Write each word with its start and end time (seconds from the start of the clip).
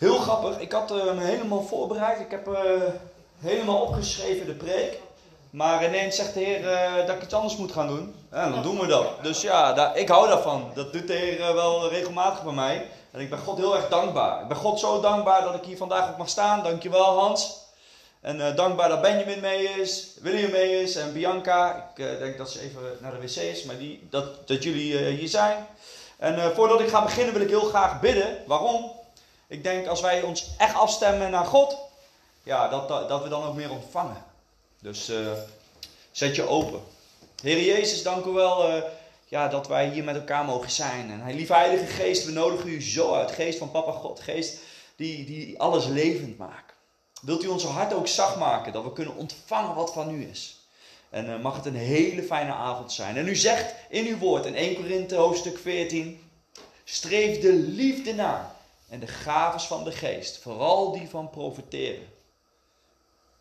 Heel 0.00 0.18
grappig, 0.18 0.58
ik 0.58 0.72
had 0.72 0.90
uh, 0.90 1.12
me 1.12 1.24
helemaal 1.24 1.62
voorbereid. 1.62 2.20
Ik 2.20 2.30
heb 2.30 2.48
uh, 2.48 2.56
helemaal 3.38 3.80
opgeschreven 3.80 4.46
de 4.46 4.54
preek. 4.54 4.98
Maar 5.50 5.84
ineens 5.84 6.16
zegt 6.16 6.34
de 6.34 6.40
Heer 6.40 6.60
uh, 6.60 7.06
dat 7.06 7.16
ik 7.16 7.22
iets 7.22 7.34
anders 7.34 7.56
moet 7.56 7.72
gaan 7.72 7.86
doen. 7.86 8.14
Ja, 8.32 8.50
dan 8.50 8.62
doen 8.62 8.78
we 8.78 8.86
dat. 8.86 9.22
Dus 9.22 9.40
ja, 9.40 9.72
daar, 9.72 9.96
ik 9.96 10.08
hou 10.08 10.28
daarvan. 10.28 10.70
Dat 10.74 10.92
doet 10.92 11.06
de 11.06 11.12
Heer 11.12 11.54
wel 11.54 11.88
regelmatig 11.88 12.42
bij 12.42 12.52
mij. 12.52 12.86
En 13.10 13.20
ik 13.20 13.30
ben 13.30 13.38
God 13.38 13.56
heel 13.56 13.76
erg 13.76 13.88
dankbaar. 13.88 14.42
Ik 14.42 14.48
ben 14.48 14.56
God 14.56 14.80
zo 14.80 15.00
dankbaar 15.00 15.42
dat 15.42 15.54
ik 15.54 15.64
hier 15.64 15.76
vandaag 15.76 16.10
ook 16.10 16.18
mag 16.18 16.28
staan. 16.28 16.62
Dankjewel 16.62 17.18
Hans. 17.18 17.58
En 18.20 18.54
dankbaar 18.56 18.88
dat 18.88 19.02
Benjamin 19.02 19.40
mee 19.40 19.64
is, 19.64 20.16
William 20.20 20.50
mee 20.50 20.82
is 20.82 20.96
en 20.96 21.12
Bianca. 21.12 21.90
Ik 21.96 22.18
denk 22.18 22.38
dat 22.38 22.50
ze 22.50 22.60
even 22.60 22.80
naar 23.00 23.10
de 23.10 23.20
wc 23.20 23.36
is, 23.36 23.64
maar 23.64 23.78
die, 23.78 24.06
dat, 24.10 24.48
dat 24.48 24.62
jullie 24.62 24.96
hier 24.96 25.28
zijn. 25.28 25.66
En 26.16 26.54
voordat 26.54 26.80
ik 26.80 26.88
ga 26.88 27.02
beginnen 27.02 27.32
wil 27.32 27.42
ik 27.42 27.48
heel 27.48 27.68
graag 27.68 28.00
bidden. 28.00 28.36
Waarom? 28.46 28.98
Ik 29.50 29.62
denk 29.62 29.86
als 29.86 30.00
wij 30.00 30.22
ons 30.22 30.50
echt 30.58 30.74
afstemmen 30.74 31.30
naar 31.30 31.44
God, 31.44 31.76
ja, 32.42 32.68
dat, 32.68 32.88
dat, 32.88 33.22
we 33.22 33.28
dan 33.28 33.44
ook 33.44 33.54
meer 33.54 33.70
ontvangen. 33.70 34.24
Dus 34.80 35.08
uh, 35.08 35.32
zet 36.10 36.36
je 36.36 36.48
open. 36.48 36.80
Heer 37.42 37.62
Jezus, 37.62 38.02
dank 38.02 38.24
u 38.24 38.30
wel 38.30 38.68
uh, 38.68 38.82
ja, 39.26 39.48
dat 39.48 39.68
wij 39.68 39.88
hier 39.88 40.04
met 40.04 40.14
elkaar 40.14 40.44
mogen 40.44 40.70
zijn. 40.70 41.10
En 41.10 41.34
lieve 41.34 41.54
Heilige 41.54 41.86
Geest, 41.86 42.24
we 42.24 42.32
nodigen 42.32 42.68
u 42.68 42.82
zo 42.82 43.14
uit. 43.14 43.30
Geest 43.30 43.58
van 43.58 43.70
Papa 43.70 43.92
God, 43.92 44.20
geest 44.20 44.58
die, 44.96 45.24
die 45.24 45.60
alles 45.60 45.86
levend 45.86 46.38
maakt. 46.38 46.74
Wilt 47.22 47.44
u 47.44 47.46
onze 47.46 47.66
hart 47.66 47.92
ook 47.92 48.08
zacht 48.08 48.36
maken, 48.36 48.72
dat 48.72 48.84
we 48.84 48.92
kunnen 48.92 49.16
ontvangen 49.16 49.74
wat 49.74 49.92
van 49.92 50.14
u 50.14 50.28
is. 50.30 50.58
En 51.08 51.26
uh, 51.26 51.40
mag 51.40 51.56
het 51.56 51.66
een 51.66 51.76
hele 51.76 52.22
fijne 52.22 52.52
avond 52.52 52.92
zijn. 52.92 53.16
En 53.16 53.28
u 53.28 53.36
zegt 53.36 53.74
in 53.88 54.06
uw 54.06 54.18
woord 54.18 54.46
in 54.46 54.54
1 54.54 54.74
Korinthe 54.74 55.14
hoofdstuk 55.14 55.58
14, 55.58 56.20
streef 56.84 57.40
de 57.40 57.52
liefde 57.52 58.14
na 58.14 58.58
en 58.90 59.00
de 59.00 59.06
gaves 59.06 59.64
van 59.66 59.84
de 59.84 59.92
geest, 59.92 60.38
vooral 60.38 60.92
die 60.92 61.08
van 61.08 61.30
profiteren. 61.30 62.08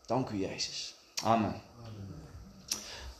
Dank 0.06 0.30
u 0.30 0.48
Jezus. 0.48 0.94
Amen. 1.24 1.62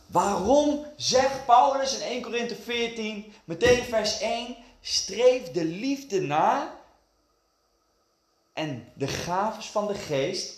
Waarom 0.06 0.86
zegt 0.96 1.46
Paulus 1.46 1.96
in 1.96 2.02
1 2.02 2.22
Korinthe 2.22 2.56
14, 2.56 3.34
meteen 3.44 3.84
vers 3.84 4.20
1, 4.20 4.56
streef 4.82 5.52
de 5.52 5.66
liefde 5.66 6.22
na 6.22 6.78
en 8.54 8.92
de 8.94 9.08
gaves 9.08 9.66
van 9.66 9.88
de 9.88 9.96
geest 9.96 10.58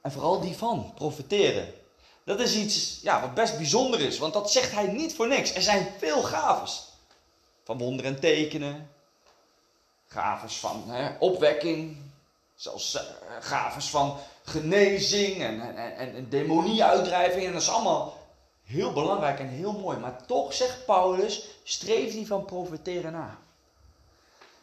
en 0.00 0.12
vooral 0.12 0.40
die 0.40 0.56
van 0.56 0.92
profiteren. 0.94 1.74
Dat 2.24 2.40
is 2.40 2.54
iets 2.54 3.00
ja, 3.02 3.20
wat 3.20 3.34
best 3.34 3.56
bijzonder 3.56 4.00
is, 4.00 4.18
want 4.18 4.32
dat 4.32 4.52
zegt 4.52 4.72
hij 4.72 4.86
niet 4.86 5.14
voor 5.14 5.28
niks. 5.28 5.54
Er 5.54 5.62
zijn 5.62 5.92
veel 5.98 6.22
gaves. 6.22 6.88
Van 7.64 7.78
wonderen 7.78 8.14
en 8.14 8.20
tekenen, 8.20 8.93
gaves 10.14 10.56
van 10.56 10.82
hè, 10.86 11.10
opwekking, 11.18 11.96
zelfs 12.54 12.94
uh, 13.50 13.78
van 13.78 14.16
genezing 14.44 15.42
en, 15.42 15.60
en, 15.60 15.96
en, 15.96 16.14
en 16.14 16.28
demonie-uitdrijving. 16.28 17.46
En 17.46 17.52
dat 17.52 17.62
is 17.62 17.68
allemaal 17.68 18.16
heel 18.64 18.92
belangrijk 18.92 19.38
en 19.38 19.48
heel 19.48 19.72
mooi. 19.72 19.98
Maar 19.98 20.26
toch 20.26 20.52
zegt 20.52 20.84
Paulus, 20.84 21.48
streef 21.64 22.12
die 22.12 22.26
van 22.26 22.44
profiteren 22.44 23.12
na. 23.12 23.38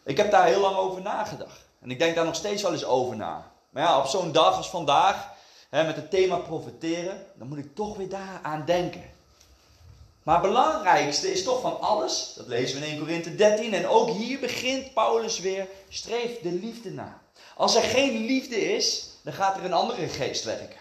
Ik 0.03 0.17
heb 0.17 0.31
daar 0.31 0.45
heel 0.45 0.61
lang 0.61 0.75
over 0.75 1.01
nagedacht. 1.01 1.65
En 1.81 1.91
ik 1.91 1.99
denk 1.99 2.15
daar 2.15 2.25
nog 2.25 2.35
steeds 2.35 2.61
wel 2.61 2.71
eens 2.71 2.85
over 2.85 3.15
na. 3.15 3.51
Maar 3.69 3.83
ja, 3.83 3.99
op 3.99 4.05
zo'n 4.05 4.31
dag 4.31 4.55
als 4.55 4.69
vandaag, 4.69 5.29
hè, 5.69 5.83
met 5.83 5.95
het 5.95 6.09
thema 6.09 6.37
profiteren, 6.37 7.25
dan 7.35 7.47
moet 7.47 7.57
ik 7.57 7.75
toch 7.75 7.97
weer 7.97 8.09
daaraan 8.09 8.65
denken. 8.65 9.03
Maar 10.23 10.41
het 10.41 10.47
belangrijkste 10.47 11.31
is 11.31 11.43
toch 11.43 11.61
van 11.61 11.79
alles, 11.79 12.33
dat 12.35 12.47
lezen 12.47 12.79
we 12.79 12.85
in 12.85 12.91
1 12.91 12.99
Korinthe 12.99 13.35
13, 13.35 13.73
en 13.73 13.87
ook 13.87 14.09
hier 14.09 14.39
begint 14.39 14.93
Paulus 14.93 15.39
weer, 15.39 15.67
streef 15.89 16.39
de 16.41 16.51
liefde 16.51 16.91
na. 16.91 17.21
Als 17.55 17.75
er 17.75 17.81
geen 17.81 18.25
liefde 18.25 18.73
is, 18.75 19.09
dan 19.21 19.33
gaat 19.33 19.57
er 19.57 19.63
een 19.63 19.73
andere 19.73 20.07
geest 20.07 20.43
werken. 20.43 20.79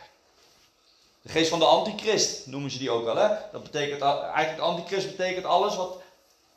De 1.23 1.29
geest 1.29 1.51
van 1.51 1.59
de 1.59 1.65
antichrist 1.65 2.47
noemen 2.47 2.71
ze 2.71 2.79
die 2.79 2.91
ook 2.91 3.05
wel. 3.05 3.17
Hè? 3.17 3.29
Dat 3.53 3.63
betekent 3.63 4.01
eigenlijk 4.01 4.59
antichrist 4.59 5.17
betekent 5.17 5.45
alles 5.45 5.77
wat 5.77 6.01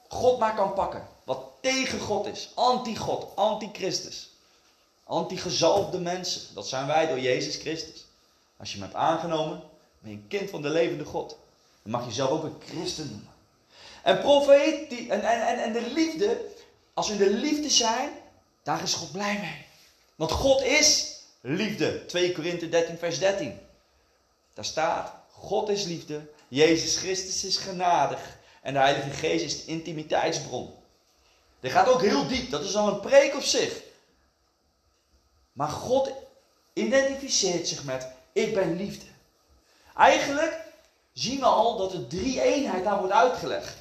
God 0.08 0.40
maar 0.40 0.56
kan 0.56 0.74
pakken. 0.74 1.08
Wat 1.24 1.44
tegen 1.62 2.00
God 2.00 2.26
is. 2.26 2.52
Anti-God, 2.54 3.28
anti-Christus. 3.36 4.30
Anti-gezalfde 5.04 6.00
mensen. 6.00 6.42
Dat 6.54 6.68
zijn 6.68 6.88
wij 6.88 7.08
door 7.08 7.20
Jezus 7.20 7.56
Christus. 7.56 8.06
Als 8.58 8.72
je 8.72 8.78
hem 8.78 8.88
hebt 8.88 8.98
aangenomen, 8.98 9.64
ben 10.00 10.12
je 10.12 10.18
een 10.18 10.28
kind 10.28 10.50
van 10.50 10.62
de 10.62 10.70
levende 10.70 11.06
God. 11.06 11.38
Dan 11.84 11.92
mag 11.92 12.06
je 12.06 12.12
zelf 12.12 12.30
ook 12.30 12.44
een 12.44 12.62
christen 12.70 13.10
noemen. 13.10 13.32
En 14.04 14.20
profeet 14.20 14.90
die, 14.90 15.10
en, 15.12 15.22
en, 15.22 15.64
en 15.64 15.74
de 15.74 15.92
liefde, 15.94 16.46
als 16.94 17.08
we 17.08 17.14
in 17.14 17.20
de 17.20 17.38
liefde 17.38 17.70
zijn, 17.70 18.10
daar 18.64 18.84
is 18.84 18.94
God 18.94 19.12
blij 19.12 19.40
mee. 19.40 19.66
Want 20.16 20.32
God 20.32 20.62
is 20.62 21.20
liefde. 21.42 22.06
2 22.06 22.32
Korinthe 22.32 22.70
13, 22.70 22.98
vers 22.98 23.20
13. 23.20 23.60
Daar 24.54 24.66
staat, 24.66 25.14
God 25.32 25.70
is 25.70 25.84
liefde, 25.84 26.30
Jezus 26.48 26.98
Christus 26.98 27.44
is 27.44 27.58
genadig 27.58 28.38
en 28.62 28.74
de 28.74 28.80
Heilige 28.80 29.10
Geest 29.10 29.46
is 29.46 29.66
de 29.66 29.72
intimiteitsbron. 29.72 30.74
Dit 31.60 31.72
gaat 31.72 31.88
ook 31.88 32.02
heel 32.02 32.28
diep, 32.28 32.50
dat 32.50 32.64
is 32.64 32.76
al 32.76 32.88
een 32.88 33.00
preek 33.00 33.36
op 33.36 33.42
zich. 33.44 33.82
Maar 35.54 35.70
God 35.70 36.12
identificeert 36.74 37.68
zich 37.68 37.84
met, 37.84 38.08
ik 38.32 38.54
ben 38.54 38.76
liefde. 38.76 39.06
Eigenlijk 39.96 40.63
zien 41.14 41.40
we 41.40 41.46
al 41.46 41.78
dat 41.78 41.92
de 41.92 42.08
drie-eenheid 42.08 42.84
daar 42.84 42.98
wordt 42.98 43.14
uitgelegd. 43.14 43.76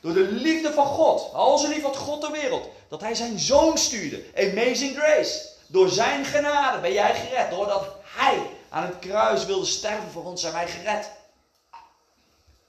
Door 0.00 0.14
de 0.14 0.32
liefde 0.32 0.72
van 0.72 0.86
God. 0.86 1.32
Al 1.32 1.58
zo 1.58 1.68
lief 1.68 1.82
had 1.82 1.96
God 1.96 2.20
de 2.20 2.30
wereld. 2.30 2.68
Dat 2.88 3.00
hij 3.00 3.14
zijn 3.14 3.38
zoon 3.38 3.78
stuurde. 3.78 4.24
Amazing 4.36 4.96
grace. 4.96 5.48
Door 5.66 5.88
zijn 5.88 6.24
genade 6.24 6.80
ben 6.80 6.92
jij 6.92 7.14
gered. 7.14 7.50
Doordat 7.50 7.88
hij 8.02 8.50
aan 8.68 8.86
het 8.86 8.98
kruis 8.98 9.46
wilde 9.46 9.66
sterven 9.66 10.10
voor 10.10 10.24
ons 10.24 10.40
zijn 10.40 10.52
wij 10.52 10.68
gered. 10.68 11.10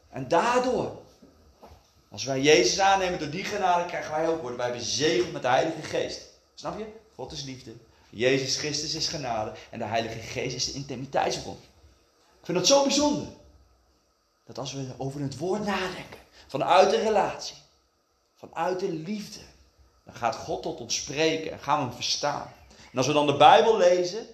En 0.09 0.27
daardoor, 0.27 0.91
als 2.11 2.23
wij 2.23 2.41
Jezus 2.41 2.79
aannemen 2.79 3.19
door 3.19 3.29
die 3.29 3.43
genade, 3.43 3.85
krijgen 3.85 4.11
wij 4.11 4.27
ook, 4.27 4.41
worden 4.41 4.57
wij 4.57 4.71
bezegeld 4.71 5.31
met 5.31 5.41
de 5.41 5.47
Heilige 5.47 5.81
Geest. 5.81 6.21
Snap 6.55 6.77
je? 6.77 6.85
God 7.15 7.31
is 7.31 7.43
liefde. 7.43 7.73
Jezus 8.09 8.57
Christus 8.57 8.95
is 8.95 9.07
genade. 9.07 9.51
En 9.69 9.79
de 9.79 9.85
Heilige 9.85 10.19
Geest 10.19 10.55
is 10.55 10.65
de 10.65 10.73
intimiteitsbron. 10.73 11.57
Ik 12.39 12.45
vind 12.45 12.57
dat 12.57 12.67
zo 12.67 12.83
bijzonder. 12.83 13.27
Dat 14.47 14.57
als 14.57 14.73
we 14.73 14.87
over 14.97 15.21
het 15.21 15.37
woord 15.37 15.65
nadenken, 15.65 16.19
vanuit 16.47 16.89
de 16.89 16.99
relatie, 16.99 17.55
vanuit 18.35 18.79
de 18.79 18.91
liefde, 18.91 19.39
dan 20.05 20.15
gaat 20.15 20.35
God 20.35 20.63
tot 20.63 20.79
ons 20.79 20.95
spreken 20.95 21.51
en 21.51 21.59
gaan 21.59 21.79
we 21.79 21.85
hem 21.85 21.93
verstaan. 21.93 22.53
En 22.91 22.97
als 22.97 23.07
we 23.07 23.13
dan 23.13 23.27
de 23.27 23.37
Bijbel 23.37 23.77
lezen, 23.77 24.25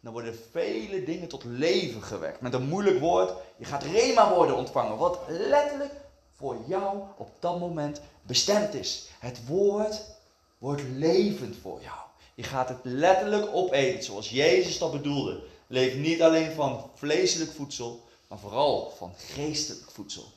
dan 0.00 0.12
worden 0.12 0.38
vele 0.50 1.04
dingen 1.04 1.28
tot 1.28 1.44
leven 1.44 2.02
gewekt. 2.02 2.40
Met 2.40 2.54
een 2.54 2.68
moeilijk 2.68 3.00
woord, 3.00 3.32
je 3.56 3.64
gaat 3.64 3.82
rema 3.82 4.34
woorden 4.34 4.56
ontvangen, 4.56 4.96
wat 4.96 5.18
letterlijk 5.28 5.92
voor 6.36 6.56
jou 6.66 7.02
op 7.16 7.30
dat 7.40 7.58
moment 7.58 8.00
bestemd 8.22 8.74
is. 8.74 9.08
Het 9.18 9.46
woord 9.46 10.04
wordt 10.58 10.82
levend 10.94 11.56
voor 11.56 11.80
jou. 11.82 11.96
Je 12.34 12.42
gaat 12.42 12.68
het 12.68 12.78
letterlijk 12.82 13.46
opeten, 13.54 14.02
zoals 14.02 14.30
Jezus 14.30 14.78
dat 14.78 14.92
bedoelde. 14.92 15.42
Leef 15.66 15.94
niet 15.94 16.22
alleen 16.22 16.52
van 16.52 16.90
vleeselijk 16.94 17.52
voedsel, 17.52 18.04
maar 18.28 18.38
vooral 18.38 18.94
van 18.96 19.14
geestelijk 19.16 19.90
voedsel. 19.90 20.32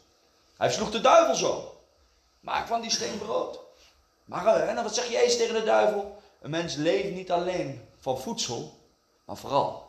Hij 0.58 0.72
sloeg 0.72 0.92
de 0.92 1.02
duivel 1.02 1.36
zo. 1.36 1.82
Maak 2.40 2.68
van 2.68 2.82
die 2.82 2.92
steen 2.92 3.18
brood. 3.18 3.60
Maar 4.26 4.46
en 4.46 4.78
eh, 4.78 4.84
wat 4.84 4.96
zeg 4.96 5.12
Jezus 5.12 5.38
tegen 5.38 5.54
de 5.54 5.64
duivel? 5.64 6.22
Een 6.42 6.50
mens 6.50 6.76
leeft 6.76 7.14
niet 7.14 7.32
alleen 7.32 7.88
van 8.00 8.20
voedsel, 8.20 8.78
maar 9.26 9.38
vooral 9.38 9.88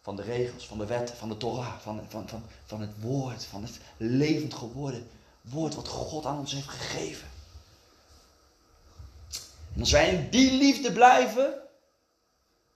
van 0.00 0.16
de 0.16 0.22
regels, 0.22 0.66
van 0.66 0.78
de 0.78 0.86
wetten, 0.86 1.16
van 1.16 1.28
de 1.28 1.36
Torah, 1.36 1.78
van, 1.78 2.06
van, 2.08 2.28
van, 2.28 2.42
van 2.64 2.80
het 2.80 3.00
woord, 3.00 3.44
van 3.44 3.62
het 3.62 3.78
levend 3.96 4.54
geworden 4.54 5.08
woord 5.50 5.74
wat 5.74 5.88
God 5.88 6.26
aan 6.26 6.38
ons 6.38 6.52
heeft 6.52 6.68
gegeven. 6.68 7.28
En 9.74 9.80
als 9.80 9.90
wij 9.90 10.08
in 10.08 10.30
die 10.30 10.52
liefde 10.52 10.92
blijven, 10.92 11.62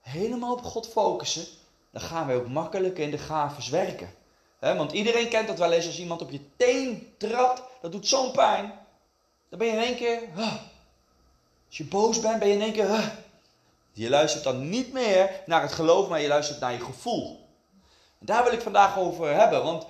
helemaal 0.00 0.52
op 0.52 0.62
God 0.62 0.88
focussen, 0.88 1.46
dan 1.90 2.00
gaan 2.00 2.26
wij 2.26 2.36
ook 2.36 2.48
makkelijker 2.48 3.04
in 3.04 3.10
de 3.10 3.18
gaves 3.18 3.68
werken. 3.68 4.14
want 4.60 4.92
iedereen 4.92 5.28
kent 5.28 5.48
dat 5.48 5.58
wel 5.58 5.72
eens 5.72 5.86
als 5.86 5.98
iemand 5.98 6.22
op 6.22 6.30
je 6.30 6.40
teen 6.56 7.14
trapt, 7.18 7.62
dat 7.80 7.92
doet 7.92 8.06
zo'n 8.06 8.32
pijn. 8.32 8.72
Dan 9.48 9.58
ben 9.58 9.68
je 9.68 9.74
in 9.74 9.82
één 9.82 9.96
keer, 9.96 10.20
als 11.68 11.76
je 11.76 11.84
boos 11.84 12.20
bent, 12.20 12.38
ben 12.38 12.48
je 12.48 12.54
in 12.54 12.62
één 12.62 12.72
keer, 12.72 13.12
Je 13.92 14.08
luistert 14.08 14.44
dan 14.44 14.68
niet 14.68 14.92
meer 14.92 15.42
naar 15.46 15.62
het 15.62 15.72
geloof, 15.72 16.08
maar 16.08 16.20
je 16.20 16.28
luistert 16.28 16.60
naar 16.60 16.72
je 16.72 16.80
gevoel. 16.80 17.48
En 18.20 18.26
daar 18.26 18.44
wil 18.44 18.52
ik 18.52 18.60
vandaag 18.60 18.98
over 18.98 19.34
hebben, 19.34 19.62
want 19.62 19.86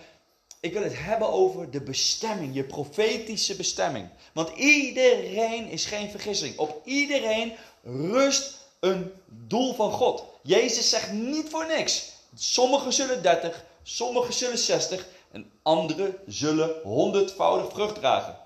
ik 0.60 0.72
wil 0.72 0.82
het 0.82 0.98
hebben 0.98 1.28
over 1.28 1.70
de 1.70 1.80
bestemming, 1.80 2.54
je 2.54 2.64
profetische 2.64 3.56
bestemming. 3.56 4.08
Want 4.32 4.50
iedereen 4.56 5.68
is 5.68 5.84
geen 5.84 6.10
vergissing. 6.10 6.58
Op 6.58 6.80
iedereen 6.84 7.52
rust 7.82 8.59
een 8.80 9.12
doel 9.26 9.74
van 9.74 9.92
God. 9.92 10.24
Jezus 10.42 10.90
zegt 10.90 11.12
niet 11.12 11.50
voor 11.50 11.66
niks. 11.66 12.12
Sommigen 12.34 12.92
zullen 12.92 13.22
30, 13.22 13.64
sommigen 13.82 14.34
zullen 14.34 14.58
60 14.58 15.06
en 15.32 15.52
anderen 15.62 16.16
zullen 16.26 16.70
honderdvoudig 16.82 17.72
vrucht 17.72 17.94
dragen. 17.94 18.38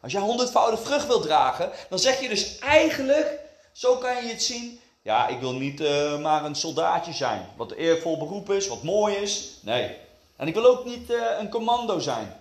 Als 0.00 0.12
jij 0.12 0.20
honderdvoudig 0.20 0.82
vrucht 0.82 1.06
wilt 1.06 1.22
dragen, 1.22 1.70
dan 1.88 1.98
zeg 1.98 2.20
je 2.20 2.28
dus 2.28 2.58
eigenlijk, 2.58 3.40
zo 3.72 3.96
kan 3.96 4.24
je 4.24 4.32
het 4.32 4.42
zien, 4.42 4.80
ja, 5.02 5.28
ik 5.28 5.40
wil 5.40 5.52
niet 5.52 5.80
uh, 5.80 6.18
maar 6.18 6.44
een 6.44 6.54
soldaatje 6.54 7.12
zijn, 7.12 7.46
wat 7.56 7.72
eervol 7.72 8.18
beroep 8.18 8.50
is, 8.50 8.68
wat 8.68 8.82
mooi 8.82 9.14
is. 9.14 9.50
Nee. 9.60 9.96
En 10.36 10.46
ik 10.48 10.54
wil 10.54 10.64
ook 10.64 10.84
niet 10.84 11.10
uh, 11.10 11.22
een 11.38 11.48
commando 11.48 11.98
zijn, 11.98 12.36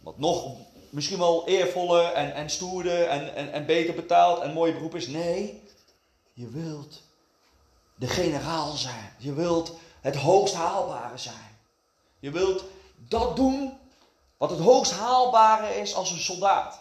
wat 0.00 0.18
nog 0.18 0.56
misschien 0.92 1.18
wel 1.18 1.46
eervoller 1.46 2.12
en, 2.12 2.34
en 2.34 2.50
stoerder 2.50 3.08
en, 3.08 3.34
en, 3.34 3.52
en 3.52 3.66
beter 3.66 3.94
betaald 3.94 4.40
en 4.40 4.52
mooi 4.52 4.72
beroep 4.72 4.94
is. 4.94 5.06
Nee, 5.06 5.62
je 6.32 6.48
wilt 6.48 7.02
de 7.94 8.06
generaal 8.06 8.72
zijn. 8.72 9.14
Je 9.18 9.32
wilt 9.32 9.72
het 10.00 10.16
hoogst 10.16 10.54
haalbare 10.54 11.18
zijn. 11.18 11.58
Je 12.18 12.30
wilt 12.30 12.64
dat 12.96 13.36
doen 13.36 13.78
wat 14.36 14.50
het 14.50 14.60
hoogst 14.60 14.92
haalbare 14.92 15.80
is 15.80 15.94
als 15.94 16.10
een 16.10 16.18
soldaat. 16.18 16.80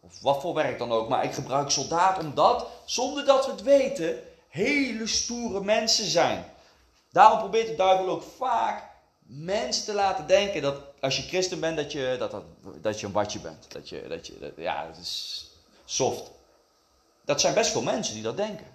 Of 0.00 0.20
wat 0.20 0.40
voor 0.40 0.54
werk 0.54 0.78
dan 0.78 0.92
ook. 0.92 1.08
Maar 1.08 1.24
ik 1.24 1.32
gebruik 1.32 1.70
soldaat 1.70 2.18
omdat, 2.18 2.66
zonder 2.84 3.24
dat 3.24 3.46
we 3.46 3.52
het 3.52 3.62
weten, 3.62 4.22
hele 4.48 5.06
stoere 5.06 5.60
mensen 5.60 6.06
zijn. 6.06 6.44
Daarom 7.10 7.38
probeert 7.38 7.66
de 7.66 7.74
duivel 7.74 8.08
ook 8.08 8.22
vaak 8.22 8.91
mensen 9.34 9.84
te 9.84 9.94
laten 9.94 10.26
denken 10.26 10.62
dat 10.62 10.76
als 11.00 11.16
je 11.16 11.22
christen 11.22 11.60
bent, 11.60 11.76
dat 11.76 11.92
je, 11.92 12.16
dat, 12.18 12.30
dat, 12.30 12.42
dat 12.80 13.00
je 13.00 13.06
een 13.06 13.12
watje 13.12 13.38
bent. 13.38 13.72
Dat 13.72 13.88
je, 13.88 14.06
dat 14.08 14.26
je, 14.26 14.52
ja, 14.56 14.86
dat 14.86 14.96
is 14.96 15.46
soft. 15.84 16.30
Dat 17.24 17.40
zijn 17.40 17.54
best 17.54 17.70
veel 17.70 17.82
mensen 17.82 18.14
die 18.14 18.22
dat 18.22 18.36
denken. 18.36 18.66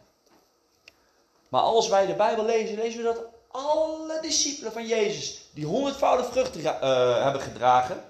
Maar 1.49 1.61
als 1.61 1.87
wij 1.87 2.05
de 2.05 2.13
Bijbel 2.13 2.45
lezen, 2.45 2.75
lezen 2.75 2.97
we 2.97 3.05
dat 3.05 3.25
alle 3.47 4.21
discipelen 4.21 4.71
van 4.71 4.87
Jezus, 4.87 5.41
die 5.51 5.65
honderdvoudig 5.65 6.31
vruchten 6.31 6.61
uh, 6.61 7.23
hebben 7.23 7.41
gedragen, 7.41 8.03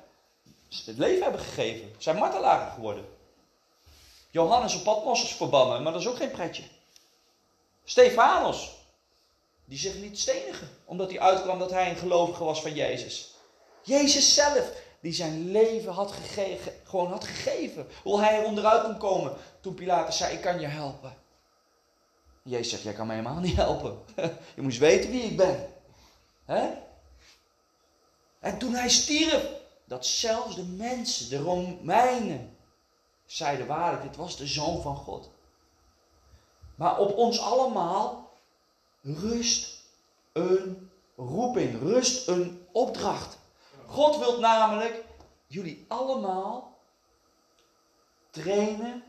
het 0.85 0.97
leven 0.97 1.23
hebben 1.23 1.41
gegeven, 1.41 1.95
zijn 1.97 2.17
martelaren 2.17 2.71
geworden. 2.71 3.05
Johannes 4.31 4.75
op 4.75 4.83
Patmos 4.83 5.23
is 5.23 5.35
verbannen, 5.35 5.83
maar 5.83 5.91
dat 5.91 6.01
is 6.01 6.07
ook 6.07 6.17
geen 6.17 6.31
pretje. 6.31 6.63
Stefanos, 7.83 8.76
die 9.67 9.77
zich 9.77 9.95
niet 9.95 10.19
stenigen, 10.19 10.69
omdat 10.85 11.09
hij 11.09 11.19
uitkwam 11.19 11.59
dat 11.59 11.71
hij 11.71 11.89
een 11.89 11.95
gelovige 11.95 12.43
was 12.43 12.61
van 12.61 12.73
Jezus. 12.73 13.35
Jezus 13.83 14.33
zelf, 14.33 14.71
die 14.99 15.13
zijn 15.13 15.51
leven 15.51 15.93
had 15.93 16.11
gegeven, 16.11 16.73
gewoon 16.83 17.11
had 17.11 17.23
gegeven. 17.23 17.87
Hoe 18.03 18.19
hij 18.19 18.39
er 18.39 18.45
onderuit 18.45 18.83
kon 18.83 18.97
komen 18.97 19.33
toen 19.61 19.73
Pilatus 19.73 20.17
zei, 20.17 20.33
ik 20.35 20.41
kan 20.41 20.59
je 20.59 20.67
helpen. 20.67 21.15
Jezus 22.43 22.69
zegt, 22.69 22.83
jij 22.83 22.93
kan 22.93 23.07
mij 23.07 23.15
helemaal 23.15 23.39
niet 23.39 23.55
helpen. 23.55 23.99
je 24.55 24.61
moet 24.61 24.77
weten 24.77 25.11
wie 25.11 25.23
ik 25.23 25.37
ben. 25.37 25.73
Hè? 26.45 26.69
En 28.39 28.57
toen 28.57 28.73
hij 28.73 28.89
stierf, 28.89 29.49
dat 29.85 30.05
zelfs 30.05 30.55
de 30.55 30.63
mensen, 30.63 31.29
de 31.29 31.37
Romeinen, 31.37 32.57
zeiden 33.25 33.67
waarlijk, 33.67 34.03
dit 34.03 34.15
was 34.15 34.37
de 34.37 34.47
Zoon 34.47 34.81
van 34.81 34.95
God. 34.95 35.29
Maar 36.75 36.99
op 36.99 37.17
ons 37.17 37.39
allemaal 37.39 38.26
rust 39.15 39.83
een 40.33 40.89
roeping, 41.15 41.81
rust 41.81 42.27
een 42.27 42.65
opdracht. 42.71 43.37
God 43.85 44.17
wil 44.17 44.39
namelijk 44.39 45.03
jullie 45.47 45.85
allemaal 45.87 46.77
trainen 48.29 49.03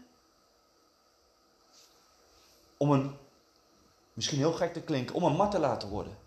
om 2.76 2.90
een, 2.90 3.16
misschien 4.12 4.38
heel 4.38 4.52
gek 4.52 4.72
te 4.72 4.80
klinken, 4.80 5.14
om 5.14 5.22
een 5.22 5.36
martelaar 5.36 5.78
te 5.78 5.88
worden. 5.88 6.18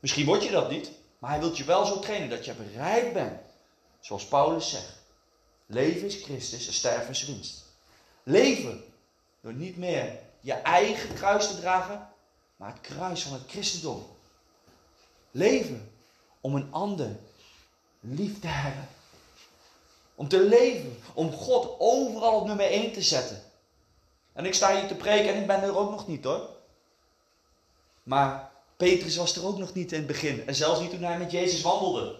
Misschien 0.00 0.26
word 0.26 0.42
je 0.42 0.50
dat 0.50 0.70
niet, 0.70 0.90
maar 1.18 1.30
hij 1.30 1.40
wil 1.40 1.54
je 1.54 1.64
wel 1.64 1.84
zo 1.84 1.98
trainen 1.98 2.30
dat 2.30 2.44
je 2.44 2.54
bereid 2.54 3.12
bent, 3.12 3.40
zoals 4.00 4.26
Paulus 4.26 4.70
zegt. 4.70 5.00
Leven 5.66 6.06
is 6.06 6.22
Christus 6.22 6.66
en 6.66 6.72
sterven 6.72 7.10
is 7.10 7.26
winst. 7.26 7.64
Leven 8.22 8.84
door 9.40 9.52
niet 9.52 9.76
meer 9.76 10.18
je 10.40 10.52
eigen 10.52 11.14
kruis 11.14 11.46
te 11.46 11.60
dragen, 11.60 12.11
maar 12.62 12.72
het 12.72 12.80
kruis 12.80 13.22
van 13.22 13.32
het 13.32 13.42
christendom. 13.46 14.06
Leven 15.30 15.92
om 16.40 16.54
een 16.54 16.72
ander 16.72 17.16
lief 18.00 18.40
te 18.40 18.46
hebben. 18.46 18.88
Om 20.14 20.28
te 20.28 20.40
leven, 20.40 20.98
om 21.14 21.32
God 21.32 21.74
overal 21.78 22.40
op 22.40 22.46
nummer 22.46 22.66
1 22.66 22.92
te 22.92 23.02
zetten. 23.02 23.42
En 24.32 24.44
ik 24.44 24.54
sta 24.54 24.78
hier 24.78 24.88
te 24.88 24.94
preken 24.94 25.34
en 25.34 25.40
ik 25.40 25.46
ben 25.46 25.62
er 25.62 25.76
ook 25.76 25.90
nog 25.90 26.08
niet 26.08 26.24
hoor. 26.24 26.48
Maar 28.02 28.50
Petrus 28.76 29.16
was 29.16 29.36
er 29.36 29.46
ook 29.46 29.58
nog 29.58 29.74
niet 29.74 29.92
in 29.92 29.98
het 29.98 30.06
begin. 30.06 30.46
En 30.46 30.54
zelfs 30.54 30.80
niet 30.80 30.90
toen 30.90 31.02
hij 31.02 31.18
met 31.18 31.30
Jezus 31.30 31.60
wandelde. 31.60 32.16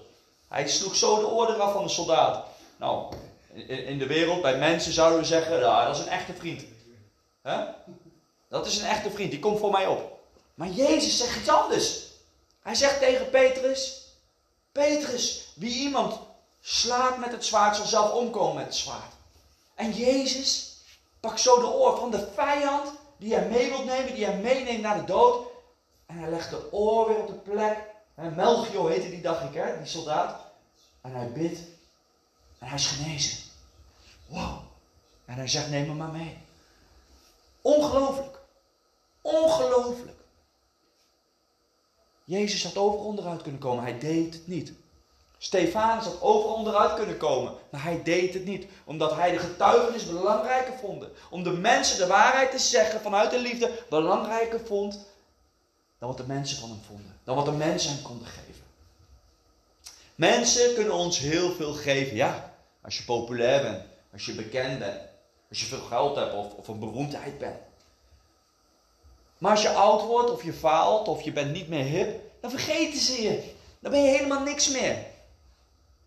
Hij 0.49 0.69
sloeg 0.69 0.97
zo 0.97 1.21
de 1.21 1.27
orde 1.27 1.55
af 1.55 1.73
van 1.73 1.83
de 1.83 1.91
soldaat. 1.91 2.47
Nou, 2.77 3.15
in 3.67 3.99
de 3.99 4.06
wereld, 4.06 4.43
bij 4.43 4.59
mensen 4.59 4.93
zouden 4.93 5.19
we 5.19 5.25
zeggen, 5.25 5.61
nou, 5.61 5.87
dat 5.87 5.97
is 5.97 6.03
een 6.03 6.12
echte 6.12 6.35
vriend. 6.35 6.65
Dat 8.49 8.67
is 8.67 8.79
een 8.79 8.88
echte 8.88 9.11
vriend, 9.11 9.31
die 9.31 9.41
komt 9.41 9.59
voor 9.59 9.71
mij 9.71 9.87
op. 9.87 10.12
Maar 10.54 10.69
Jezus 10.69 11.16
zegt 11.16 11.37
iets 11.37 11.49
anders. 11.49 12.10
Hij 12.62 12.75
zegt 12.75 12.99
tegen 12.99 13.31
Petrus, 13.31 14.06
Petrus, 14.72 15.52
wie 15.54 15.75
iemand 15.75 16.19
slaat 16.60 17.19
met 17.19 17.32
het 17.32 17.44
zwaard, 17.44 17.76
zal 17.76 17.87
zelf 17.87 18.12
omkomen 18.12 18.54
met 18.54 18.64
het 18.64 18.75
zwaard. 18.75 19.12
En 19.75 19.93
Jezus 19.93 20.76
pakt 21.20 21.40
zo 21.40 21.60
de 21.60 21.66
oor 21.66 21.96
van 21.96 22.10
de 22.10 22.28
vijand 22.34 22.93
die 23.16 23.34
hij 23.34 23.49
mee 23.49 23.69
wilt 23.69 23.84
nemen, 23.84 24.14
die 24.14 24.25
hij 24.25 24.37
meeneemt 24.37 24.82
naar 24.82 24.99
de 24.99 25.04
dood. 25.04 25.46
En 26.06 26.19
hij 26.19 26.31
legt 26.31 26.50
de 26.50 26.72
oor 26.72 27.08
weer 27.08 27.19
op 27.19 27.26
de 27.26 27.50
plek. 27.50 27.90
Melchio 28.14 28.87
heette 28.87 29.10
die, 29.10 29.20
dacht 29.20 29.43
ik, 29.43 29.54
hè, 29.54 29.78
die 29.78 29.87
soldaat. 29.87 30.40
En 31.00 31.14
hij 31.14 31.32
bidt. 31.32 31.58
En 32.58 32.66
hij 32.66 32.76
is 32.76 32.87
genezen. 32.87 33.38
Wow. 34.26 34.58
En 35.25 35.34
hij 35.34 35.49
zegt, 35.49 35.70
neem 35.70 35.87
me 35.87 35.94
maar 35.94 36.12
mee. 36.12 36.38
Ongelooflijk. 37.61 38.38
Ongelooflijk. 39.21 40.22
Jezus 42.25 42.64
had 42.64 42.76
overal 42.76 43.07
onderuit 43.07 43.43
kunnen 43.43 43.61
komen. 43.61 43.85
Hij 43.85 43.99
deed 43.99 44.35
het 44.35 44.47
niet. 44.47 44.73
Stefanus 45.38 46.05
had 46.05 46.21
overal 46.21 46.55
onderuit 46.55 46.95
kunnen 46.95 47.17
komen. 47.17 47.52
Maar 47.71 47.83
hij 47.83 48.02
deed 48.02 48.35
het 48.35 48.45
niet. 48.45 48.67
Omdat 48.85 49.14
hij 49.14 49.31
de 49.31 49.38
getuigenis 49.38 50.07
belangrijker 50.07 50.75
vond. 50.79 51.05
Om 51.31 51.43
de 51.43 51.50
mensen 51.50 51.99
de 51.99 52.07
waarheid 52.07 52.50
te 52.50 52.59
zeggen 52.59 53.00
vanuit 53.00 53.31
de 53.31 53.38
liefde 53.38 53.71
belangrijker 53.88 54.61
vond. 54.61 55.07
Dan 55.99 56.09
wat 56.09 56.17
de 56.17 56.26
mensen 56.26 56.59
van 56.59 56.69
hem 56.69 56.81
vonden. 56.87 57.17
Dan 57.25 57.37
wat 57.37 57.45
de 57.45 57.52
mensen 57.52 57.93
hem 57.93 58.02
konden 58.02 58.26
geven. 58.26 58.64
Mensen 60.14 60.75
kunnen 60.75 60.95
ons 60.95 61.19
heel 61.19 61.52
veel 61.52 61.73
geven. 61.73 62.17
Ja, 62.17 62.55
als 62.83 62.99
je 62.99 63.05
populair 63.05 63.62
bent. 63.62 63.83
Als 64.12 64.26
je 64.26 64.35
bekend 64.35 64.79
bent. 64.79 65.00
Als 65.49 65.61
je 65.61 65.67
veel 65.67 65.81
geld 65.81 66.17
hebt 66.17 66.35
of, 66.35 66.52
of 66.55 66.69
een 66.69 66.79
beroemdheid 66.79 67.38
bent. 67.38 67.57
Maar 69.42 69.50
als 69.50 69.62
je 69.62 69.72
oud 69.72 70.02
wordt 70.02 70.30
of 70.30 70.42
je 70.42 70.52
faalt 70.52 71.08
of 71.08 71.22
je 71.22 71.32
bent 71.32 71.52
niet 71.52 71.68
meer 71.68 71.84
hip, 71.84 72.20
dan 72.40 72.50
vergeten 72.50 73.00
ze 73.00 73.22
je. 73.22 73.54
Dan 73.80 73.90
ben 73.90 74.02
je 74.02 74.08
helemaal 74.08 74.40
niks 74.40 74.68
meer. 74.68 75.06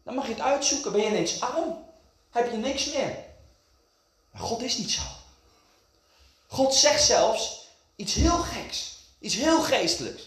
Dan 0.03 0.15
mag 0.15 0.25
je 0.25 0.31
het 0.33 0.41
uitzoeken. 0.41 0.91
Ben 0.91 1.01
je 1.01 1.07
ineens 1.07 1.41
arm? 1.41 1.85
Heb 2.29 2.51
je 2.51 2.57
niks 2.57 2.93
meer? 2.93 3.17
Maar 4.31 4.41
God 4.41 4.61
is 4.61 4.77
niet 4.77 4.91
zo. 4.91 5.01
God 6.47 6.73
zegt 6.73 7.03
zelfs 7.03 7.67
iets 7.95 8.13
heel 8.13 8.37
geks. 8.37 8.97
Iets 9.19 9.35
heel 9.35 9.61
geestelijks. 9.61 10.23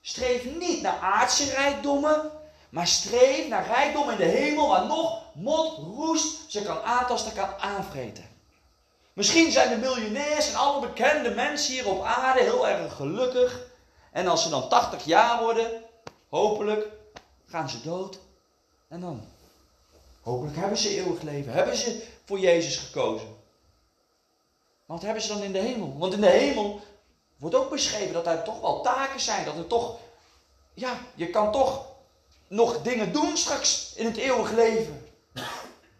Streef 0.00 0.44
niet 0.44 0.82
naar 0.82 0.98
aardse 0.98 1.50
rijkdommen, 1.50 2.30
maar 2.70 2.86
streef 2.86 3.48
naar 3.48 3.66
rijkdom 3.66 4.10
in 4.10 4.16
de 4.16 4.24
hemel 4.24 4.68
waar 4.68 4.86
nog 4.86 5.22
mot, 5.34 5.76
roest 5.76 6.50
ze 6.50 6.62
kan 6.62 6.82
aantasten, 6.82 7.32
kan 7.32 7.58
aanvreten. 7.58 8.33
Misschien 9.14 9.52
zijn 9.52 9.68
de 9.68 9.76
miljonairs 9.76 10.48
en 10.48 10.54
alle 10.54 10.86
bekende 10.86 11.30
mensen 11.30 11.72
hier 11.72 11.88
op 11.88 12.02
aarde 12.02 12.42
heel 12.42 12.68
erg 12.68 12.94
gelukkig. 12.94 13.66
En 14.12 14.26
als 14.26 14.42
ze 14.42 14.48
dan 14.48 14.68
80 14.68 15.04
jaar 15.04 15.42
worden, 15.42 15.82
hopelijk 16.28 16.86
gaan 17.46 17.68
ze 17.68 17.82
dood. 17.82 18.18
En 18.88 19.00
dan, 19.00 19.24
hopelijk 20.20 20.56
hebben 20.56 20.78
ze 20.78 20.96
eeuwig 20.96 21.22
leven. 21.22 21.52
Hebben 21.52 21.76
ze 21.76 22.06
voor 22.24 22.38
Jezus 22.38 22.76
gekozen. 22.76 23.26
Maar 24.86 24.96
wat 24.96 25.02
hebben 25.02 25.22
ze 25.22 25.28
dan 25.28 25.42
in 25.42 25.52
de 25.52 25.58
hemel? 25.58 25.98
Want 25.98 26.12
in 26.12 26.20
de 26.20 26.30
hemel 26.30 26.80
wordt 27.36 27.56
ook 27.56 27.70
beschreven 27.70 28.12
dat 28.12 28.26
er 28.26 28.42
toch 28.42 28.60
wel 28.60 28.82
taken 28.82 29.20
zijn. 29.20 29.44
Dat 29.44 29.56
er 29.56 29.66
toch, 29.66 29.98
ja, 30.74 30.98
je 31.14 31.30
kan 31.30 31.52
toch 31.52 31.86
nog 32.48 32.82
dingen 32.82 33.12
doen 33.12 33.36
straks 33.36 33.92
in 33.94 34.06
het 34.06 34.16
eeuwig 34.16 34.50
leven. 34.50 35.06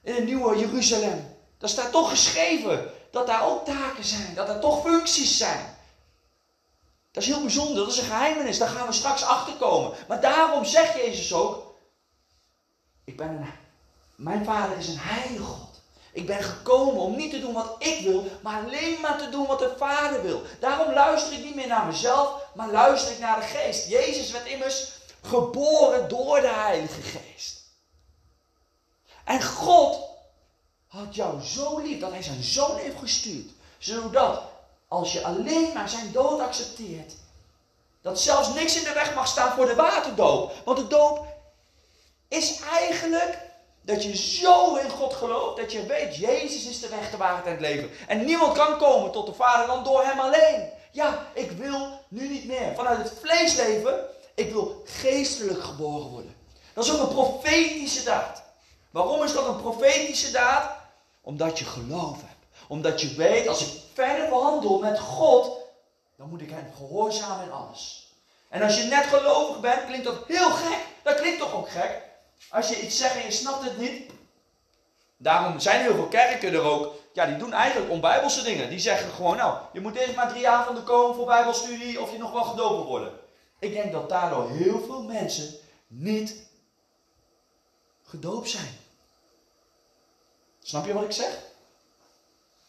In 0.02 0.14
het 0.14 0.24
nieuwe 0.24 0.58
Jeruzalem. 0.58 1.36
Daar 1.58 1.68
staat 1.68 1.92
toch 1.92 2.10
geschreven 2.10 2.92
dat 3.14 3.26
daar 3.26 3.46
ook 3.46 3.64
taken 3.64 4.04
zijn, 4.04 4.34
dat 4.34 4.48
er 4.48 4.60
toch 4.60 4.82
functies 4.82 5.36
zijn. 5.36 5.76
Dat 7.10 7.22
is 7.22 7.28
heel 7.28 7.40
bijzonder, 7.40 7.76
dat 7.76 7.92
is 7.92 7.98
een 7.98 8.04
geheimenis, 8.04 8.58
daar 8.58 8.68
gaan 8.68 8.86
we 8.86 8.92
straks 8.92 9.22
achter 9.22 9.54
komen. 9.54 9.92
Maar 10.08 10.20
daarom 10.20 10.64
zegt 10.64 10.94
Jezus 10.94 11.32
ook: 11.32 11.74
ik 13.04 13.16
ben 13.16 13.28
een, 13.28 13.46
Mijn 14.14 14.44
vader 14.44 14.78
is 14.78 14.88
een 14.88 14.98
heilige 14.98 15.42
God. 15.42 15.82
Ik 16.12 16.26
ben 16.26 16.42
gekomen 16.42 17.02
om 17.02 17.16
niet 17.16 17.30
te 17.30 17.40
doen 17.40 17.52
wat 17.52 17.74
ik 17.78 18.00
wil, 18.00 18.26
maar 18.42 18.64
alleen 18.64 19.00
maar 19.00 19.18
te 19.18 19.28
doen 19.28 19.46
wat 19.46 19.58
de 19.58 19.74
Vader 19.76 20.22
wil. 20.22 20.42
Daarom 20.60 20.92
luister 20.92 21.32
ik 21.32 21.44
niet 21.44 21.54
meer 21.54 21.66
naar 21.66 21.86
mezelf, 21.86 22.46
maar 22.54 22.70
luister 22.70 23.12
ik 23.12 23.18
naar 23.18 23.40
de 23.40 23.46
Geest. 23.46 23.88
Jezus 23.88 24.30
werd 24.30 24.46
immers 24.46 24.92
geboren 25.22 26.08
door 26.08 26.40
de 26.40 26.52
Heilige 26.52 27.00
Geest. 27.00 27.62
En 29.24 29.42
God 29.42 30.13
had 30.94 31.14
jou 31.14 31.42
zo 31.42 31.78
lief 31.78 32.00
dat 32.00 32.10
hij 32.10 32.22
zijn 32.22 32.42
zoon 32.42 32.76
heeft 32.76 32.98
gestuurd. 32.98 33.50
Zodat 33.78 34.42
als 34.88 35.12
je 35.12 35.24
alleen 35.24 35.70
maar 35.74 35.88
zijn 35.88 36.12
dood 36.12 36.40
accepteert, 36.40 37.12
dat 38.02 38.20
zelfs 38.20 38.54
niks 38.54 38.76
in 38.76 38.84
de 38.84 38.92
weg 38.92 39.14
mag 39.14 39.26
staan 39.26 39.52
voor 39.52 39.66
de 39.66 39.74
waterdoop. 39.74 40.52
Want 40.64 40.78
de 40.78 40.86
doop 40.86 41.26
is 42.28 42.60
eigenlijk 42.60 43.38
dat 43.80 44.02
je 44.02 44.16
zo 44.16 44.74
in 44.74 44.90
God 44.90 45.14
gelooft 45.14 45.56
dat 45.56 45.72
je 45.72 45.86
weet, 45.86 46.16
Jezus 46.16 46.66
is 46.66 46.80
de 46.80 46.88
weg, 46.88 47.10
de 47.10 47.16
waarheid 47.16 47.44
en 47.44 47.50
het 47.50 47.60
leven. 47.60 47.90
En 48.06 48.24
niemand 48.24 48.56
kan 48.56 48.78
komen 48.78 49.12
tot 49.12 49.26
de 49.26 49.34
Vader 49.34 49.66
dan 49.66 49.84
door 49.84 50.04
Hem 50.04 50.20
alleen. 50.20 50.70
Ja, 50.90 51.26
ik 51.32 51.50
wil 51.50 52.00
nu 52.08 52.28
niet 52.28 52.44
meer 52.44 52.74
vanuit 52.74 52.98
het 52.98 53.12
vlees 53.20 53.56
leven. 53.56 54.00
Ik 54.34 54.52
wil 54.52 54.82
geestelijk 54.86 55.64
geboren 55.64 56.08
worden. 56.08 56.34
Dat 56.74 56.84
is 56.84 56.92
ook 56.92 57.00
een 57.00 57.14
profetische 57.14 58.02
daad. 58.02 58.42
Waarom 58.90 59.22
is 59.22 59.32
dat 59.32 59.46
een 59.46 59.60
profetische 59.60 60.30
daad? 60.30 60.82
Omdat 61.24 61.58
je 61.58 61.64
geloof 61.64 62.20
hebt. 62.20 62.66
Omdat 62.68 63.00
je 63.00 63.14
weet, 63.14 63.48
als 63.48 63.60
ik 63.60 63.82
verder 63.92 64.28
behandel 64.28 64.78
met 64.78 64.98
God, 64.98 65.58
dan 66.16 66.28
moet 66.28 66.40
ik 66.40 66.50
hem 66.50 66.72
gehoorzamen 66.76 67.44
in 67.44 67.52
alles. 67.52 68.12
En 68.48 68.62
als 68.62 68.76
je 68.76 68.82
net 68.82 69.06
gelovig 69.06 69.60
bent, 69.60 69.84
klinkt 69.86 70.04
dat 70.04 70.26
heel 70.26 70.50
gek. 70.50 70.78
Dat 71.02 71.20
klinkt 71.20 71.38
toch 71.38 71.54
ook 71.54 71.68
gek? 71.68 72.02
Als 72.50 72.68
je 72.68 72.80
iets 72.80 72.98
zegt 72.98 73.14
en 73.14 73.24
je 73.24 73.30
snapt 73.30 73.64
het 73.64 73.78
niet. 73.78 74.10
Daarom 75.16 75.60
zijn 75.60 75.80
heel 75.80 75.94
veel 75.94 76.08
kerken 76.08 76.52
er 76.52 76.62
ook. 76.62 76.94
Ja, 77.12 77.26
die 77.26 77.36
doen 77.36 77.52
eigenlijk 77.52 77.90
onbijbelse 77.90 78.42
dingen. 78.42 78.68
Die 78.68 78.78
zeggen 78.78 79.10
gewoon, 79.10 79.36
nou, 79.36 79.58
je 79.72 79.80
moet 79.80 79.96
eerst 79.96 80.16
maar 80.16 80.28
drie 80.28 80.48
avonden 80.48 80.84
komen 80.84 81.14
voor 81.14 81.26
bijbelstudie 81.26 82.00
of 82.00 82.12
je 82.12 82.18
nog 82.18 82.32
wel 82.32 82.44
gedopen 82.44 82.84
worden. 82.86 83.12
Ik 83.58 83.72
denk 83.72 83.92
dat 83.92 84.08
daardoor 84.08 84.50
heel 84.50 84.80
veel 84.86 85.02
mensen 85.02 85.54
niet 85.86 86.46
gedoopt 88.02 88.50
zijn. 88.50 88.78
Snap 90.66 90.86
je 90.86 90.92
wat 90.92 91.02
ik 91.02 91.12
zeg? 91.12 91.38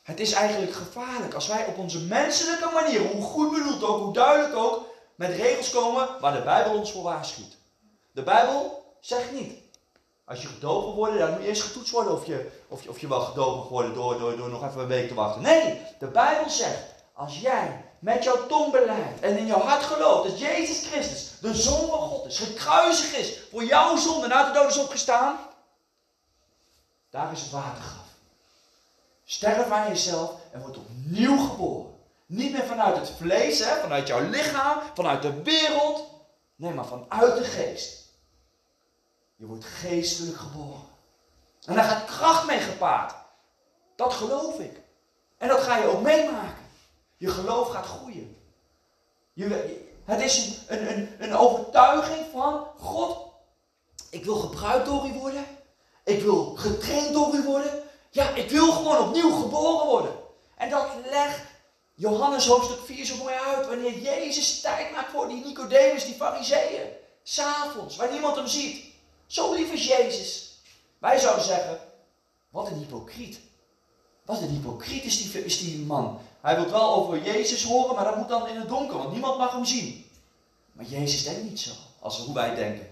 Het 0.04 0.20
is 0.20 0.32
eigenlijk 0.32 0.74
gevaarlijk 0.74 1.34
als 1.34 1.48
wij 1.48 1.66
op 1.66 1.78
onze 1.78 2.00
menselijke 2.00 2.70
manier, 2.74 3.02
hoe 3.02 3.22
goed 3.22 3.52
bedoeld 3.52 3.84
ook, 3.84 4.02
hoe 4.02 4.14
duidelijk 4.14 4.56
ook, 4.56 4.86
met 5.16 5.36
regels 5.36 5.70
komen 5.70 6.08
waar 6.20 6.34
de 6.34 6.42
Bijbel 6.42 6.78
ons 6.78 6.92
voor 6.92 7.04
waarschuwt. 7.04 7.58
De 8.12 8.24
Bijbel 8.24 8.86
zegt 9.00 9.32
niet, 9.32 9.54
als 10.26 10.42
je 10.42 10.48
gedoopt 10.48 10.96
worden, 10.96 11.20
dan 11.20 11.32
moet 11.32 11.42
je 11.42 11.48
eerst 11.48 11.62
getoetst 11.62 11.92
worden 11.92 12.14
of 12.14 12.26
je, 12.26 12.52
of 12.68 12.84
je, 12.84 12.90
of 12.90 13.00
je 13.00 13.08
wel 13.08 13.22
gedoopt 13.22 13.70
wordt 13.70 13.94
door, 13.94 14.20
door, 14.20 14.38
door 14.38 14.50
nog 14.50 14.66
even 14.68 14.82
een 14.82 14.88
week 14.88 15.08
te 15.08 15.14
wachten. 15.14 15.42
Nee, 15.42 15.82
de 16.00 16.08
Bijbel 16.08 16.50
zegt, 16.50 16.84
als 17.14 17.40
jij 17.40 17.86
met 18.00 18.24
jouw 18.24 18.48
tong 18.48 18.72
beleidt 18.72 19.20
en 19.20 19.38
in 19.38 19.46
jouw 19.46 19.62
hart 19.62 19.84
gelooft 19.84 20.30
dat 20.30 20.40
Jezus 20.40 20.88
Christus 20.88 21.32
de 21.42 21.54
Zoon 21.54 21.90
van 21.90 22.00
God 22.00 22.26
is, 22.26 22.40
gekruisigd 22.40 23.18
is, 23.18 23.40
voor 23.52 23.64
jouw 23.64 23.96
zonde 23.98 24.34
uit 24.34 24.54
de 24.54 24.60
dood 24.60 24.70
is 24.70 24.78
opgestaan, 24.78 25.38
daar 27.16 27.32
is 27.32 27.42
het 27.42 27.52
watergraf. 27.52 28.08
Sterf 29.26 29.70
aan 29.70 29.88
jezelf 29.88 30.32
en 30.52 30.62
wordt 30.62 30.78
opnieuw 30.78 31.38
geboren. 31.38 31.94
Niet 32.26 32.52
meer 32.52 32.66
vanuit 32.66 32.98
het 32.98 33.10
vlees, 33.10 33.60
hè, 33.60 33.76
vanuit 33.76 34.08
jouw 34.08 34.30
lichaam, 34.30 34.80
vanuit 34.94 35.22
de 35.22 35.42
wereld. 35.44 36.10
Nee, 36.56 36.74
maar 36.74 36.86
vanuit 36.86 37.38
de 37.38 37.44
geest. 37.44 38.04
Je 39.36 39.46
wordt 39.46 39.66
geestelijk 39.66 40.38
geboren. 40.38 40.82
En 41.66 41.76
daar 41.76 41.84
gaat 41.84 42.06
kracht 42.06 42.48
mee 42.48 42.60
gepaard. 42.60 43.16
Dat 43.96 44.14
geloof 44.14 44.60
ik. 44.60 44.82
En 45.38 45.48
dat 45.48 45.60
ga 45.60 45.78
je 45.78 45.88
ook 45.88 46.02
meemaken. 46.02 46.66
Je 47.18 47.30
geloof 47.30 47.70
gaat 47.70 47.86
groeien. 47.86 48.38
Het 50.04 50.22
is 50.22 50.58
een, 50.68 50.98
een, 50.98 51.16
een 51.20 51.36
overtuiging 51.36 52.26
van 52.32 52.68
God. 52.78 53.18
Ik 54.10 54.26
wil 54.26 54.36
gebruikt 54.36 54.86
door 54.86 55.06
u 55.06 55.14
worden. 55.14 55.46
Ik 56.06 56.22
wil 56.22 56.56
getraind 56.56 57.14
door 57.14 57.34
u 57.34 57.44
worden. 57.44 57.84
Ja, 58.10 58.30
ik 58.30 58.50
wil 58.50 58.72
gewoon 58.72 59.08
opnieuw 59.08 59.32
geboren 59.42 59.88
worden. 59.88 60.12
En 60.56 60.70
dat 60.70 60.88
legt 61.10 61.42
Johannes 61.94 62.48
hoofdstuk 62.48 62.80
4 62.86 63.06
zo 63.06 63.16
mooi 63.16 63.34
uit. 63.34 63.68
Wanneer 63.68 64.00
Jezus 64.00 64.62
tijd 64.62 64.92
maakt 64.92 65.12
voor 65.12 65.28
die 65.28 65.46
Nicodemus, 65.46 66.06
die 66.06 66.16
fariseeën. 66.16 66.88
S'avonds, 67.24 67.96
waar 67.96 68.12
niemand 68.12 68.36
hem 68.36 68.48
ziet. 68.48 68.86
Zo 69.28 69.54
lief 69.54 69.72
is 69.72 69.88
Jezus. 69.88 70.60
Wij 70.98 71.20
zouden 71.20 71.46
zeggen, 71.46 71.80
wat 72.50 72.68
een 72.68 72.78
hypocriet. 72.78 73.40
Wat 74.26 74.42
een 74.42 74.50
hypocriet 74.50 75.04
is 75.04 75.60
die, 75.60 75.80
man. 75.80 76.20
Hij 76.42 76.56
wil 76.56 76.72
wel 76.72 76.94
over 76.94 77.24
Jezus 77.24 77.64
horen, 77.64 77.96
maar 77.96 78.04
dat 78.04 78.16
moet 78.16 78.30
dan 78.30 78.48
in 78.48 78.56
het 78.56 78.70
donker, 78.70 78.98
want 78.98 79.12
niemand 79.12 79.38
mag 79.38 79.52
hem 79.52 79.66
zien. 79.66 80.10
Maar 80.72 80.86
Jezus 80.86 81.24
denkt 81.24 81.44
niet 81.44 81.60
zo, 81.60 81.72
als 82.00 82.18
hoe 82.18 82.34
wij 82.34 82.56
denken. 82.56 82.88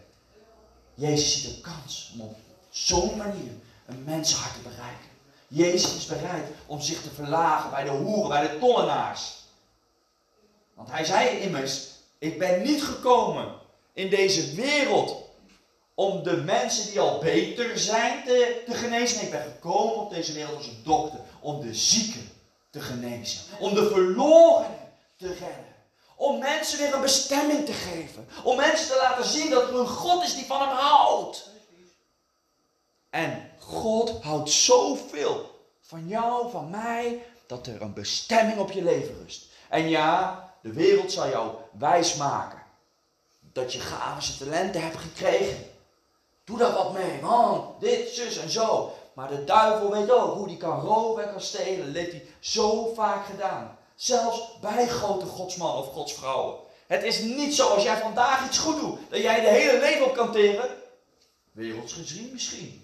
Jezus 0.93 1.33
ziet 1.33 1.55
een 1.55 1.61
kans 1.61 2.11
om 2.13 2.21
op 2.21 2.35
zo'n 2.73 3.17
manier 3.17 3.51
een 3.85 4.03
mensenhart 4.03 4.53
te 4.53 4.69
bereiken. 4.69 5.09
Jezus 5.47 5.95
is 5.95 6.05
bereid 6.05 6.45
om 6.65 6.81
zich 6.81 7.01
te 7.01 7.09
verlagen 7.09 7.69
bij 7.69 7.83
de 7.83 7.89
hoeren, 7.89 8.29
bij 8.29 8.41
de 8.41 8.59
tollenaars. 8.59 9.33
Want 10.73 10.91
hij 10.91 11.05
zei 11.05 11.37
immers, 11.37 11.87
ik 12.17 12.39
ben 12.39 12.61
niet 12.61 12.83
gekomen 12.83 13.53
in 13.93 14.09
deze 14.09 14.55
wereld 14.55 15.23
om 15.93 16.23
de 16.23 16.37
mensen 16.37 16.85
die 16.91 16.99
al 16.99 17.19
beter 17.19 17.79
zijn 17.79 18.23
te, 18.23 18.63
te 18.65 18.73
genezen. 18.73 19.21
ik 19.21 19.31
ben 19.31 19.43
gekomen 19.43 19.95
op 19.95 20.13
deze 20.13 20.33
wereld 20.33 20.55
als 20.55 20.67
een 20.67 20.81
dokter 20.83 21.19
om 21.39 21.61
de 21.61 21.73
zieken 21.73 22.29
te 22.71 22.81
genezen. 22.81 23.41
Om 23.59 23.73
de 23.73 23.89
verlorenen 23.89 24.91
te 25.17 25.27
redden. 25.27 25.73
Om 26.15 26.39
mensen 26.39 26.79
weer 26.79 26.93
een 26.93 27.01
bestemming 27.01 27.65
te 27.65 27.73
geven. 27.73 28.27
Om 28.43 28.55
mensen 28.55 28.87
te 28.87 28.97
laten 28.97 29.25
zien 29.25 29.49
dat 29.49 29.69
er 29.69 29.75
een 29.75 29.87
God 29.87 30.23
is 30.23 30.35
die 30.35 30.45
van 30.45 30.59
hem 30.59 30.77
houdt. 30.77 31.51
En 33.13 33.49
God 33.59 34.21
houdt 34.21 34.49
zoveel 34.49 35.59
van 35.81 36.07
jou, 36.07 36.51
van 36.51 36.69
mij, 36.69 37.23
dat 37.47 37.67
er 37.67 37.81
een 37.81 37.93
bestemming 37.93 38.59
op 38.59 38.71
je 38.71 38.83
leven 38.83 39.17
rust. 39.23 39.45
En 39.69 39.89
ja, 39.89 40.53
de 40.61 40.73
wereld 40.73 41.11
zal 41.11 41.29
jou 41.29 41.51
wijs 41.77 42.15
maken 42.15 42.63
dat 43.39 43.73
je 43.73 43.79
gaven 43.79 44.33
en 44.33 44.39
talenten 44.39 44.81
hebt 44.81 44.97
gekregen. 44.97 45.65
Doe 46.43 46.57
daar 46.57 46.73
wat 46.73 46.93
mee, 46.93 47.21
man. 47.21 47.75
Dit, 47.79 48.09
zus 48.09 48.37
en 48.37 48.49
zo. 48.49 48.93
Maar 49.13 49.29
de 49.29 49.43
duivel 49.43 49.91
weet 49.91 50.11
ook 50.11 50.33
hoe 50.33 50.47
die 50.47 50.57
kan 50.57 50.79
roven 50.79 51.23
en 51.23 51.31
kan 51.31 51.41
stelen. 51.41 51.85
Dat 51.85 51.95
heeft 51.95 52.11
hij 52.11 52.25
zo 52.39 52.93
vaak 52.93 53.25
gedaan. 53.25 53.77
Zelfs 53.95 54.57
bij 54.61 54.87
grote 54.87 55.25
godsmannen 55.25 55.77
of 55.77 55.93
godsvrouwen. 55.93 56.55
Het 56.87 57.03
is 57.03 57.19
niet 57.19 57.55
zo 57.55 57.67
als 57.67 57.83
jij 57.83 57.97
vandaag 57.97 58.45
iets 58.45 58.57
goed 58.57 58.79
doet, 58.79 58.99
dat 59.09 59.21
jij 59.21 59.41
de 59.41 59.49
hele 59.49 59.79
leven 59.79 60.05
op 60.05 60.13
kan 60.13 60.31
teren. 60.31 60.69
Werelds 61.51 61.93
gezien 61.93 62.29
misschien. 62.31 62.82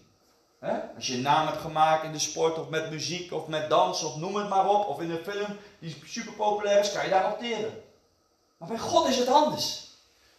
Als 0.96 1.08
je 1.08 1.14
een 1.14 1.22
naam 1.22 1.48
hebt 1.48 1.62
gemaakt 1.62 2.04
in 2.04 2.12
de 2.12 2.20
sport 2.20 2.58
of 2.58 2.70
met 2.70 2.90
muziek 2.90 3.32
of 3.32 3.48
met 3.48 3.70
dans 3.70 4.04
of 4.04 4.16
noem 4.16 4.36
het 4.36 4.50
maar 4.50 4.70
op. 4.70 4.88
Of 4.88 5.00
in 5.00 5.12
een 5.12 5.24
film 5.24 5.58
die 5.80 6.02
super 6.06 6.34
populair 6.34 6.80
is, 6.80 6.92
kan 6.92 7.04
je 7.04 7.10
daar 7.10 7.32
opteren. 7.32 7.84
Maar 8.58 8.68
bij 8.68 8.78
God 8.78 9.08
is 9.08 9.18
het 9.18 9.28
anders. 9.28 9.88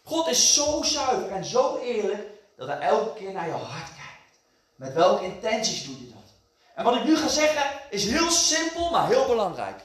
God 0.03 0.27
is 0.27 0.53
zo 0.53 0.83
zuiver 0.83 1.31
en 1.31 1.45
zo 1.45 1.77
eerlijk 1.77 2.27
dat 2.57 2.67
hij 2.67 2.79
elke 2.79 3.13
keer 3.13 3.31
naar 3.31 3.47
je 3.47 3.53
hart 3.53 3.87
kijkt. 3.87 4.39
Met 4.75 4.93
welke 4.93 5.23
intenties 5.23 5.85
doe 5.85 5.99
je 5.99 6.13
dat? 6.13 6.33
En 6.75 6.83
wat 6.83 6.95
ik 6.95 7.03
nu 7.03 7.17
ga 7.17 7.27
zeggen 7.27 7.63
is 7.89 8.05
heel 8.05 8.31
simpel, 8.31 8.89
maar 8.89 9.07
heel 9.07 9.27
belangrijk. 9.27 9.81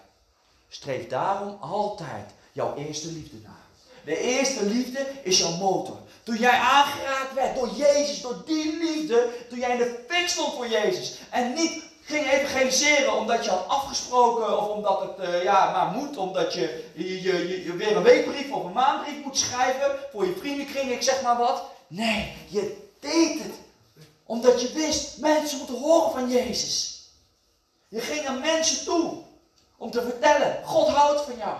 Streef 0.68 1.08
daarom 1.08 1.56
altijd 1.60 2.30
jouw 2.52 2.74
eerste 2.74 3.12
liefde 3.12 3.36
na. 3.36 3.65
De 4.06 4.20
eerste 4.20 4.64
liefde 4.64 5.06
is 5.22 5.38
jouw 5.38 5.56
motor. 5.56 5.96
Toen 6.22 6.36
jij 6.36 6.58
aangeraakt 6.58 7.34
werd 7.34 7.54
door 7.54 7.68
Jezus, 7.68 8.20
door 8.20 8.42
die 8.44 8.78
liefde, 8.78 9.28
toen 9.48 9.58
jij 9.58 9.70
in 9.70 9.78
de 9.78 10.04
fik 10.08 10.28
stond 10.28 10.54
voor 10.54 10.68
Jezus. 10.68 11.18
En 11.30 11.54
niet 11.54 11.82
ging 12.02 12.30
evangeliseren 12.30 13.16
omdat 13.16 13.44
je 13.44 13.50
had 13.50 13.68
afgesproken 13.68 14.58
of 14.58 14.68
omdat 14.68 15.00
het 15.00 15.28
uh, 15.28 15.42
ja, 15.42 15.70
maar 15.70 16.00
moet, 16.00 16.16
omdat 16.16 16.54
je, 16.54 16.84
je, 16.94 17.22
je, 17.22 17.64
je, 17.64 17.76
weer 17.76 17.96
een 17.96 18.02
weekbrief 18.02 18.50
of 18.50 18.64
een 18.64 18.72
maandbrief 18.72 19.24
moet 19.24 19.38
schrijven 19.38 19.90
voor 20.12 20.26
je 20.26 20.36
vriendenkring, 20.38 20.90
ik 20.90 21.02
zeg 21.02 21.22
maar 21.22 21.38
wat. 21.38 21.62
Nee, 21.86 22.32
je 22.48 22.88
deed 23.00 23.42
het 23.42 23.54
omdat 24.26 24.60
je 24.60 24.72
wist, 24.72 25.18
mensen 25.18 25.58
moeten 25.58 25.78
horen 25.78 26.12
van 26.12 26.30
Jezus. 26.30 27.02
Je 27.88 28.00
ging 28.00 28.24
naar 28.24 28.38
mensen 28.38 28.84
toe 28.84 29.22
om 29.76 29.90
te 29.90 30.02
vertellen, 30.02 30.60
God 30.64 30.88
houdt 30.88 31.22
van 31.22 31.36
jou. 31.38 31.56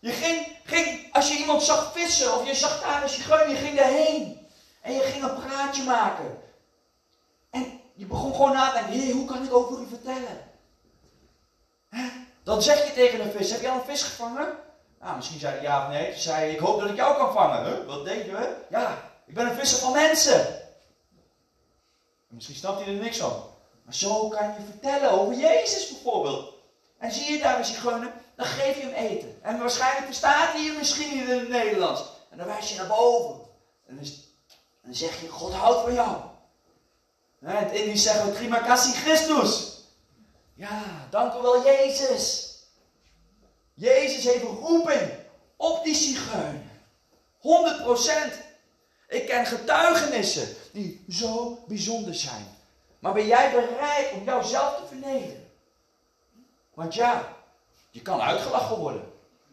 Je 0.00 0.10
ging, 0.10 0.46
als 1.12 1.28
je 1.28 1.38
iemand 1.38 1.62
zag 1.62 1.92
vissen 1.92 2.34
of 2.34 2.46
je 2.46 2.54
zag 2.54 2.82
daar 2.82 3.02
een 3.02 3.08
zigeuner, 3.08 3.48
je 3.48 3.56
ging 3.56 3.76
daarheen. 3.76 4.48
En 4.80 4.92
je 4.92 5.00
ging 5.00 5.24
een 5.24 5.34
praatje 5.34 5.82
maken. 5.82 6.38
En 7.50 7.80
die 7.94 8.06
begon 8.06 8.34
gewoon 8.34 8.52
na 8.52 8.70
te 8.70 8.90
denken, 8.90 9.10
hoe 9.10 9.26
kan 9.26 9.44
ik 9.44 9.54
over 9.54 9.80
u 9.80 9.86
vertellen? 9.86 10.52
Dan 12.42 12.62
zeg 12.62 12.86
je 12.86 12.92
tegen 12.92 13.20
een 13.20 13.30
vis, 13.30 13.50
heb 13.50 13.60
je 13.60 13.68
al 13.68 13.78
een 13.78 13.84
vis 13.84 14.02
gevangen? 14.02 14.48
Nou, 15.00 15.16
misschien 15.16 15.40
zei 15.40 15.54
hij 15.54 15.62
ja 15.62 15.82
of 15.82 15.92
nee. 15.92 16.10
Toen 16.10 16.20
zei 16.20 16.52
ik 16.52 16.58
hoop 16.58 16.80
dat 16.80 16.90
ik 16.90 16.96
jou 16.96 17.16
kan 17.16 17.32
vangen. 17.32 17.86
Wat 17.86 18.04
denk 18.04 18.24
je? 18.24 18.56
Ja, 18.70 19.10
ik 19.26 19.34
ben 19.34 19.46
een 19.46 19.56
visser 19.56 19.78
van 19.78 19.92
mensen. 19.92 20.60
misschien 22.28 22.56
snapt 22.56 22.84
hij 22.84 22.94
er 22.94 23.00
niks 23.00 23.18
van. 23.18 23.44
Maar 23.84 23.94
zo 23.94 24.28
kan 24.28 24.46
je 24.46 24.64
vertellen 24.70 25.10
over 25.10 25.34
Jezus 25.34 25.88
bijvoorbeeld. 25.88 26.54
En 26.98 27.12
zie 27.12 27.32
je 27.32 27.42
daar 27.42 27.58
een 27.58 27.64
zigeuner, 27.64 28.12
dan 28.36 28.46
geef 28.46 28.76
je 28.76 28.82
hem 28.82 28.92
eten. 28.92 29.38
En 29.42 29.58
waarschijnlijk 29.58 30.04
verstaat 30.04 30.52
hij 30.52 30.62
je 30.62 30.74
misschien 30.78 31.18
niet 31.18 31.28
in 31.28 31.38
het 31.38 31.48
Nederlands. 31.48 32.02
En 32.30 32.38
dan 32.38 32.46
wijs 32.46 32.70
je 32.70 32.76
naar 32.76 32.86
boven. 32.86 33.40
En 33.86 33.96
dan, 34.82 34.94
zeg 34.94 35.20
je, 35.20 35.28
God 35.28 35.52
houdt 35.52 35.82
van 35.82 35.94
jou. 35.94 36.16
In 37.40 37.48
het 37.48 37.72
Indisch 37.72 38.02
zeggen 38.02 38.50
we, 38.50 38.62
Kassi 38.66 38.92
Christus. 38.92 39.82
Ja, 40.54 40.82
dank 41.10 41.34
u 41.34 41.42
wel 41.42 41.64
Jezus. 41.64 42.52
Jezus 43.74 44.24
heeft 44.24 44.42
een 44.42 44.58
roeping 44.58 45.12
op 45.56 45.84
die 45.84 45.94
zigeuner. 45.94 46.72
100%. 47.38 48.42
Ik 49.08 49.26
ken 49.26 49.46
getuigenissen 49.46 50.56
die 50.72 51.04
zo 51.08 51.64
bijzonder 51.66 52.14
zijn. 52.14 52.56
Maar 52.98 53.12
ben 53.12 53.26
jij 53.26 53.50
bereid 53.50 54.12
om 54.12 54.24
jouzelf 54.24 54.76
te 54.76 54.86
vernederen? 54.86 55.50
Want 56.74 56.94
ja, 56.94 57.36
je 57.94 58.02
kan 58.02 58.20
uitgelachen 58.20 58.76
worden. 58.76 59.12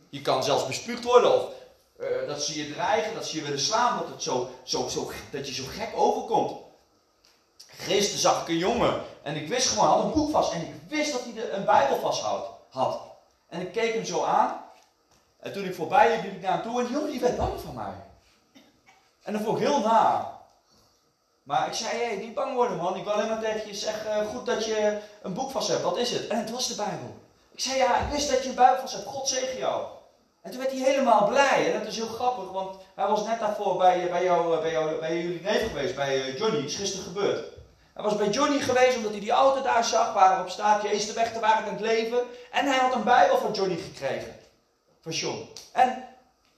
Je 0.10 0.21
kan 0.21 0.43
zelfs 0.43 0.67
bespuugd 0.67 1.03
worden. 1.03 1.33
Of 1.33 1.53
uh, 2.00 2.27
dat 2.27 2.43
ze 2.43 2.63
je 2.63 2.74
dreigen, 2.74 3.13
dat 3.13 3.25
ze 3.25 3.36
je 3.36 3.43
willen 3.43 3.60
slaan. 3.60 3.98
Dat, 3.98 4.07
het 4.07 4.24
zo, 4.24 4.50
zo, 4.63 4.88
zo, 4.88 5.12
dat 5.31 5.48
je 5.48 5.53
zo 5.53 5.63
gek 5.69 5.89
overkomt. 5.95 6.60
Gisteren 7.67 8.19
zag 8.19 8.41
ik 8.41 8.48
een 8.48 8.57
jongen. 8.57 9.01
En 9.21 9.36
ik 9.36 9.48
wist 9.48 9.67
gewoon, 9.67 9.86
hij 9.86 9.95
had 9.95 10.03
een 10.03 10.12
boek 10.12 10.31
vast. 10.31 10.53
En 10.53 10.62
ik 10.62 10.74
wist 10.88 11.12
dat 11.12 11.21
hij 11.24 11.51
een 11.51 11.65
Bijbel 11.65 12.00
vast 12.00 12.21
had. 12.69 13.00
En 13.48 13.62
ik 13.62 13.71
keek 13.71 13.93
hem 13.93 14.05
zo 14.05 14.24
aan. 14.24 14.63
En 15.39 15.53
toen 15.53 15.65
ik 15.65 15.75
voorbij 15.75 16.15
liep, 16.15 16.24
liep 16.24 16.36
ik 16.36 16.41
naar 16.41 16.51
hem 16.51 16.62
toe. 16.62 16.79
En 16.79 16.86
die 16.86 16.95
jongen 16.95 17.12
die 17.12 17.19
werd 17.19 17.38
bang 17.38 17.60
van 17.60 17.75
mij. 17.75 17.93
En 19.21 19.33
dat 19.33 19.41
vond 19.41 19.60
ik 19.60 19.67
heel 19.67 19.79
na. 19.79 20.39
Maar 21.43 21.67
ik 21.67 21.74
zei, 21.74 21.98
hey, 21.98 22.15
niet 22.15 22.33
bang 22.33 22.55
worden 22.55 22.77
man. 22.77 22.95
Ik 22.95 23.03
wil 23.03 23.13
alleen 23.13 23.29
maar 23.29 23.41
tegen 23.41 23.67
je 23.67 23.75
zeggen, 23.75 24.25
goed 24.25 24.45
dat 24.45 24.65
je 24.65 25.00
een 25.21 25.33
boek 25.33 25.51
vast 25.51 25.67
hebt. 25.67 25.81
Wat 25.81 25.98
is 25.98 26.12
het? 26.12 26.27
En 26.27 26.38
het 26.38 26.51
was 26.51 26.67
de 26.67 26.75
Bijbel. 26.75 27.19
Zei, 27.62 27.77
ja, 27.77 27.98
ik 27.98 28.12
wist 28.12 28.30
dat 28.30 28.44
je 28.44 28.50
een 28.50 28.56
Bijbel 28.56 28.80
vast 28.80 28.94
hebt. 28.94 29.06
God 29.06 29.27
zegen 29.27 29.58
jou. 29.58 29.86
En 30.41 30.51
toen 30.51 30.60
werd 30.60 30.72
hij 30.72 30.82
helemaal 30.82 31.27
blij. 31.27 31.74
En 31.74 31.80
dat 31.80 31.88
is 31.88 31.96
heel 31.96 32.08
grappig, 32.08 32.51
want 32.51 32.77
hij 32.96 33.08
was 33.08 33.25
net 33.25 33.39
daarvoor 33.39 33.77
bij, 33.77 34.10
bij, 34.10 34.24
jou, 34.24 34.62
bij, 34.62 34.72
jou, 34.72 35.00
bij 35.00 35.22
jullie 35.22 35.41
neef 35.41 35.68
geweest, 35.68 35.96
bij 35.96 36.22
eh, 36.22 36.38
Johnny. 36.38 36.65
is 36.65 36.75
gisteren 36.75 37.06
gebeurd. 37.06 37.46
Hij 37.94 38.03
was 38.03 38.15
bij 38.15 38.30
Johnny 38.30 38.60
geweest 38.60 38.98
omdat 38.98 39.12
hij 39.12 39.20
die 39.20 39.32
auto 39.32 39.62
daar 39.62 39.84
zag, 39.84 40.13
waarop 40.13 40.50
staat, 40.50 40.82
Jezus 40.82 41.08
de 41.08 41.13
weg 41.13 41.34
te 41.34 41.39
waarheid 41.39 41.65
en 41.65 41.72
het 41.72 41.82
leven. 41.82 42.20
En 42.51 42.65
hij 42.65 42.77
had 42.77 42.94
een 42.94 43.03
Bijbel 43.03 43.38
van 43.38 43.51
Johnny 43.51 43.77
gekregen. 43.77 44.36
Van 45.01 45.12
John. 45.12 45.50
En 45.72 46.08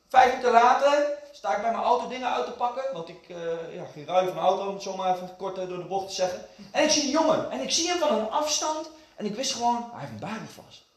vijf 0.10 0.30
minuten 0.30 0.52
later 0.52 1.18
sta 1.32 1.56
ik 1.56 1.62
bij 1.62 1.72
mijn 1.72 1.84
auto 1.84 2.08
dingen 2.08 2.34
uit 2.34 2.46
te 2.46 2.52
pakken. 2.52 2.84
Want 2.94 3.10
ik 3.10 3.28
ja, 3.72 3.86
ging 3.94 4.08
ruilen 4.08 4.34
van 4.34 4.44
mijn 4.44 4.48
auto, 4.48 4.68
om 4.68 4.74
het 4.74 4.84
zo 4.84 4.96
maar 4.96 5.16
even 5.16 5.36
kort 5.38 5.56
door 5.56 5.68
de 5.68 5.86
bocht 5.86 6.08
te 6.08 6.14
zeggen. 6.14 6.46
En 6.72 6.84
ik 6.84 6.90
zie 6.90 7.02
die 7.02 7.12
jongen. 7.12 7.52
En 7.52 7.60
ik 7.60 7.72
zie 7.72 7.88
hem 7.88 8.00
van 8.00 8.18
een 8.18 8.32
afstand. 8.32 8.90
En 9.16 9.26
ik 9.26 9.36
wist 9.36 9.54
gewoon, 9.54 9.90
hij 9.92 10.00
heeft 10.00 10.12
een 10.12 10.20
Bijbel 10.20 10.48
vast. 10.64 10.92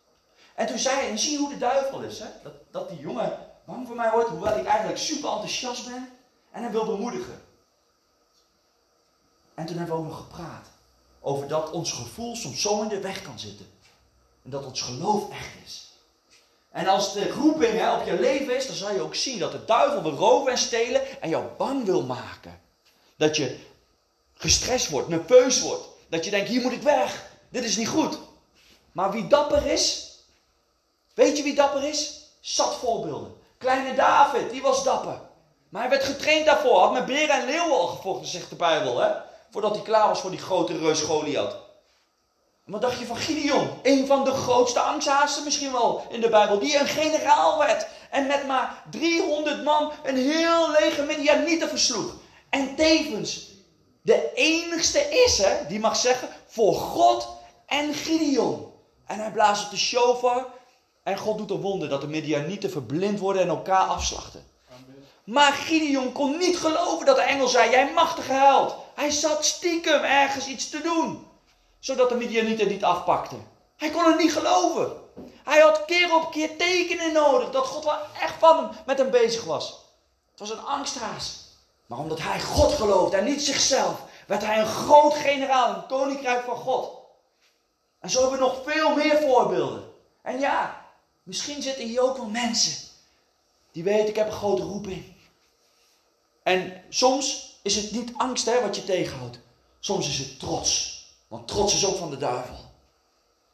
En 0.57 0.67
toen 0.67 0.79
zei 0.79 0.97
hij, 0.97 1.11
en 1.11 1.19
zie 1.19 1.39
hoe 1.39 1.49
de 1.49 1.59
duivel 1.59 2.01
is. 2.01 2.19
Hè? 2.19 2.27
Dat, 2.43 2.53
dat 2.71 2.89
die 2.89 2.99
jongen 2.99 3.39
bang 3.65 3.87
voor 3.87 3.97
mij 3.97 4.11
wordt, 4.11 4.29
hoewel 4.29 4.59
ik 4.59 4.67
eigenlijk 4.67 4.99
super 4.99 5.31
enthousiast 5.31 5.85
ben. 5.85 6.09
En 6.51 6.63
hem 6.63 6.73
wil 6.73 6.87
bemoedigen. 6.87 7.43
En 9.55 9.67
toen 9.67 9.77
hebben 9.77 9.97
we 9.97 10.03
nog 10.03 10.17
gepraat. 10.17 10.67
Over 11.21 11.49
dat 11.49 11.71
ons 11.71 11.93
gevoel 11.93 12.37
soms 12.37 12.61
zo 12.61 12.83
in 12.83 12.89
de 12.89 13.01
weg 13.01 13.23
kan 13.23 13.39
zitten. 13.39 13.67
En 14.45 14.51
dat 14.51 14.65
ons 14.65 14.83
geloof 14.83 15.31
echt 15.31 15.55
is. 15.65 15.91
En 16.71 16.87
als 16.87 17.13
de 17.13 17.31
roeping 17.31 17.79
hè, 17.79 17.95
op 17.95 18.07
je 18.07 18.21
leven 18.21 18.57
is, 18.57 18.67
dan 18.67 18.77
zal 18.77 18.93
je 18.93 19.01
ook 19.01 19.15
zien 19.15 19.39
dat 19.39 19.53
de 19.53 19.65
duivel 19.65 20.03
wil 20.03 20.13
roven 20.17 20.53
en 20.53 20.59
stelen 20.59 21.23
en 21.23 21.29
jou 21.29 21.45
bang 21.57 21.85
wil 21.85 22.03
maken. 22.03 22.61
Dat 23.17 23.37
je 23.37 23.59
gestrest 24.35 24.89
wordt, 24.89 25.09
nerveus 25.09 25.61
wordt. 25.61 25.85
Dat 26.09 26.25
je 26.25 26.31
denkt, 26.31 26.49
hier 26.49 26.63
moet 26.63 26.73
ik 26.73 26.83
weg. 26.83 27.31
Dit 27.49 27.65
is 27.65 27.77
niet 27.77 27.89
goed. 27.89 28.19
Maar 28.93 29.13
wie 29.13 29.27
dapper 29.27 29.67
is, 29.67 30.06
weet 31.17 31.37
je 31.37 31.43
wie 31.43 31.55
dapper 31.55 31.85
is? 31.85 32.31
Zat 32.41 32.75
voorbeelden. 32.75 33.37
Kleine 33.59 33.95
David, 33.95 34.51
die 34.51 34.63
was 34.63 34.85
dapper. 34.85 35.21
Maar 35.69 35.81
hij 35.81 35.91
werd 35.91 36.05
getraind 36.05 36.47
daarvoor. 36.47 36.81
Had 36.81 36.93
met 36.93 37.07
beren 37.07 37.41
en 37.41 37.47
leeuwen 37.47 37.79
al 37.79 37.87
gevochten, 37.87 38.27
zegt 38.27 38.51
de 38.51 38.57
Bijbel. 38.57 38.99
Hè? 38.99 39.11
Voordat 39.51 39.75
hij 39.75 39.85
klaar 39.85 40.09
was 40.09 40.21
voor 40.21 40.31
die 40.31 40.39
grote 40.39 40.79
reus 40.79 41.01
Goliath. 41.01 41.57
Wat 42.65 42.81
dacht 42.81 42.99
je 42.99 43.07
van 43.07 43.17
Gideon? 43.17 43.69
Een 43.83 44.07
van 44.07 44.25
de 44.25 44.31
grootste 44.31 44.81
angsthaasten 44.81 45.45
misschien 45.45 45.73
wel 45.73 46.07
in 46.09 46.21
de 46.21 46.29
Bijbel. 46.29 46.59
Die 46.59 46.79
een 46.79 46.87
generaal 46.87 47.59
werd. 47.59 47.87
En 48.11 48.27
met 48.27 48.47
maar 48.47 48.83
300 48.91 49.65
man 49.65 49.93
een 50.03 50.17
heel 50.17 50.71
leger 50.71 51.05
Midianieten 51.05 51.69
versloeg. 51.69 52.15
En 52.51 52.75
tevens 52.75 53.51
de 54.03 54.33
enigste 54.35 55.01
is, 55.01 55.39
hè, 55.39 55.67
die 55.69 55.81
mag 55.81 55.97
zeggen, 55.97 56.29
voor 56.47 56.75
God 56.75 57.29
en 57.67 57.95
Gideon. 57.95 58.73
En 59.07 59.19
hij 59.19 59.33
blaast 59.33 59.65
op 59.65 59.71
de 59.71 59.77
shofar. 59.77 60.47
En 61.07 61.19
God 61.19 61.39
doet 61.39 61.51
een 61.51 61.61
wonder 61.61 61.89
dat 61.89 62.01
de 62.01 62.07
Midianieten 62.07 62.71
verblind 62.71 63.19
worden 63.19 63.43
en 63.43 63.49
elkaar 63.49 63.87
afslachten. 63.87 64.47
Maar 65.25 65.53
Gideon 65.53 66.13
kon 66.13 66.39
niet 66.39 66.59
geloven 66.59 67.07
dat 67.07 67.17
de 67.17 67.23
engel 67.23 67.49
zei: 67.49 67.71
Jij 67.71 67.93
machtige 67.93 68.33
held. 68.33 68.75
Hij 68.95 69.11
zat 69.11 69.45
stiekem 69.45 70.03
ergens 70.03 70.47
iets 70.47 70.71
te 70.71 70.81
doen 70.81 71.27
zodat 71.79 72.09
de 72.09 72.15
Midianieten 72.15 72.69
niet 72.69 72.85
afpakten. 72.85 73.49
Hij 73.77 73.91
kon 73.91 74.05
het 74.05 74.19
niet 74.19 74.33
geloven. 74.33 74.93
Hij 75.45 75.61
had 75.61 75.85
keer 75.85 76.15
op 76.15 76.31
keer 76.31 76.57
tekenen 76.57 77.13
nodig 77.13 77.51
dat 77.51 77.67
God 77.67 77.85
wel 77.85 77.99
echt 78.21 78.35
van 78.39 78.57
hem 78.57 78.69
met 78.87 78.99
hem 78.99 79.11
bezig 79.11 79.45
was. 79.45 79.69
Het 80.31 80.41
was 80.41 80.51
een 80.51 80.65
angsthaas. 80.65 81.45
Maar 81.87 81.99
omdat 81.99 82.23
hij 82.23 82.41
God 82.41 82.73
geloofde 82.73 83.17
en 83.17 83.25
niet 83.25 83.43
zichzelf, 83.43 84.03
werd 84.27 84.45
hij 84.45 84.59
een 84.59 84.67
groot 84.67 85.15
generaal, 85.15 85.75
een 85.75 85.87
koninkrijk 85.87 86.45
van 86.45 86.57
God. 86.57 86.91
En 88.01 88.11
zo 88.11 88.21
hebben 88.21 88.39
we 88.39 88.45
nog 88.45 88.63
veel 88.65 88.95
meer 88.95 89.19
voorbeelden. 89.19 89.93
En 90.23 90.41
ja, 90.41 90.85
misschien 91.27 91.63
zitten 91.63 91.85
hier 91.85 92.01
ook 92.01 92.17
wel 92.17 92.29
mensen 92.29 92.89
die 93.73 93.85
weten, 93.85 94.09
ik 94.09 94.17
heb 94.17 94.27
een 94.27 94.33
grote 94.33 94.63
roeping. 94.63 95.05
En 96.43 96.83
soms 96.89 97.59
is 97.63 97.77
het 97.77 97.91
niet 97.91 98.13
angst 98.17 98.47
hè, 98.47 98.61
wat 98.61 98.77
je 98.77 98.85
tegenhoudt. 98.85 99.39
Soms 99.81 100.09
is 100.09 100.19
het 100.19 100.39
trots. 100.39 101.05
Want 101.29 101.49
trots 101.49 101.75
is 101.75 101.87
ook 101.87 101.97
van 101.97 102.11
de 102.11 102.17
duivel. 102.17 102.57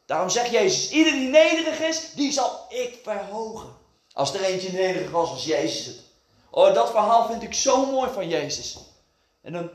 Daarom 0.06 0.30
zegt 0.30 0.50
Jezus, 0.50 0.90
ieder 0.90 1.12
die 1.12 1.28
nederig 1.28 1.80
is, 1.80 2.12
die 2.14 2.32
zal 2.32 2.66
ik 2.68 2.98
verhogen. 3.02 3.76
Als 4.12 4.34
er 4.34 4.44
eentje 4.44 4.72
nederig 4.72 5.10
was, 5.10 5.30
was 5.30 5.44
Jezus 5.44 5.86
het. 5.86 6.00
Oh, 6.50 6.74
dat 6.74 6.90
verhaal 6.90 7.26
vind 7.26 7.42
ik 7.42 7.54
zo 7.54 7.86
mooi 7.86 8.10
van 8.12 8.28
Jezus. 8.28 8.76
En 9.42 9.52
dan, 9.52 9.70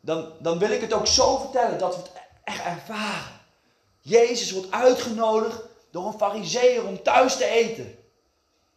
dan, 0.00 0.32
dan 0.38 0.58
wil 0.58 0.70
ik 0.70 0.80
het 0.80 0.92
ook 0.92 1.06
zo 1.06 1.38
vertellen 1.38 1.78
dat 1.78 1.96
we 1.96 2.02
het 2.02 2.12
echt 2.44 2.64
ervaren. 2.64 3.40
Jezus 4.00 4.50
wordt 4.50 4.70
uitgenodigd 4.70 5.60
door 5.92 6.06
een 6.06 6.18
fariseer 6.18 6.86
om 6.86 7.02
thuis 7.02 7.36
te 7.36 7.44
eten. 7.44 7.98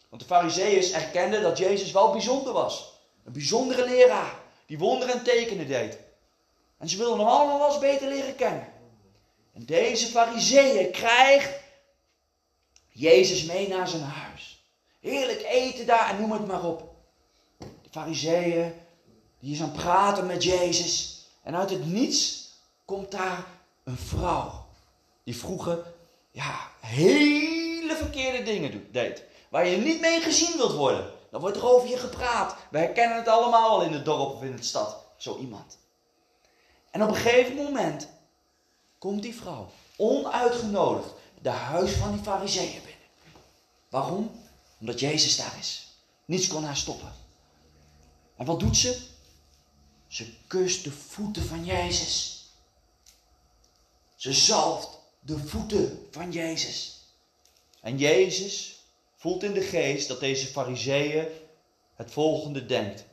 Want 0.10 0.22
de 0.22 0.28
fariseeërs 0.28 0.92
erkenden 0.92 1.42
dat 1.42 1.58
Jezus 1.58 1.92
wel 1.92 2.12
bijzonder 2.12 2.54
was. 2.54 2.94
Een 3.24 3.34
bijzondere 3.34 3.86
leraar, 3.86 4.40
die 4.66 4.78
wonderen 4.78 5.16
en 5.16 5.24
tekenen 5.24 5.68
deed. 5.68 5.98
En 6.78 6.90
ze 6.90 6.98
wilden 6.98 7.20
hem 7.20 7.28
allemaal 7.28 7.60
wel 7.60 7.68
eens 7.68 7.80
beter 7.80 8.08
leren 8.08 8.36
kennen. 8.36 8.68
En 9.54 9.66
deze 9.66 10.08
fariseeën 10.08 10.92
krijgt 10.92 11.60
Jezus 12.90 13.44
mee 13.44 13.68
naar 13.68 13.88
zijn 13.88 14.02
huis. 14.02 14.64
Heerlijk 15.00 15.42
eten 15.42 15.86
daar 15.86 16.10
en 16.10 16.20
noem 16.20 16.32
het 16.32 16.48
maar 16.48 16.64
op. 16.64 16.96
De 17.58 17.90
fariseeën, 17.92 18.74
die 19.40 19.54
is 19.54 19.62
aan 19.62 19.70
het 19.70 19.78
praten 19.78 20.26
met 20.26 20.44
Jezus. 20.44 21.26
En 21.44 21.56
uit 21.56 21.70
het 21.70 21.86
niets 21.86 22.50
komt 22.86 23.12
daar 23.12 23.46
een 23.84 23.98
vrouw. 23.98 24.66
Die 25.24 25.38
vroeger, 25.38 25.94
ja, 26.32 26.72
hele 26.86 27.96
verkeerde 27.96 28.44
dingen 28.44 28.92
deed. 28.92 29.24
Waar 29.50 29.68
je 29.68 29.78
niet 29.78 30.02
mee 30.02 30.22
gezien 30.22 30.58
wilt 30.58 30.74
worden. 30.74 31.12
Dan 31.32 31.42
wordt 31.42 31.58
er 31.58 31.66
over 31.66 31.90
je 31.90 31.98
gepraat. 31.98 32.56
We 32.72 32.78
herkennen 32.78 33.18
het 33.18 33.28
allemaal 33.28 33.70
al 33.70 33.82
in 33.82 33.94
het 33.94 34.06
dorp 34.06 34.36
of 34.36 34.44
in 34.44 34.56
de 34.56 34.64
stad. 34.64 34.98
Zo 35.18 35.38
iemand. 35.38 35.78
En 36.92 37.04
op 37.04 37.10
een 37.10 37.16
gegeven 37.16 37.56
moment 37.56 38.08
komt 38.98 39.22
die 39.22 39.36
vrouw, 39.36 39.70
onuitgenodigd, 39.98 41.14
de 41.42 41.50
huis 41.50 41.92
van 41.92 42.12
die 42.12 42.24
fariseeën 42.24 42.72
binnen. 42.72 42.94
Waarom? 43.90 44.42
Omdat 44.80 45.00
Jezus 45.00 45.38
daar 45.38 45.56
is. 45.60 45.88
Niets 46.26 46.48
kon 46.48 46.64
haar 46.64 46.78
stoppen. 46.78 47.14
En 48.36 48.46
wat 48.46 48.60
doet 48.60 48.78
ze? 48.78 49.02
Ze 50.08 50.34
kust 50.48 50.84
de 50.84 50.92
voeten 50.92 51.46
van 51.46 51.66
Jezus. 51.66 52.46
Ze 54.16 54.34
zalft 54.34 55.00
de 55.26 55.38
voeten 55.38 56.08
van 56.12 56.32
Jezus. 56.32 57.00
En 57.82 57.98
Jezus 57.98 58.80
voelt 59.16 59.44
in 59.44 59.54
de 59.54 59.62
geest 59.62 60.08
dat 60.08 60.20
deze 60.20 60.48
fariseeën 60.48 61.28
het 61.96 62.12
volgende 62.12 62.66
denkt. 62.66 63.06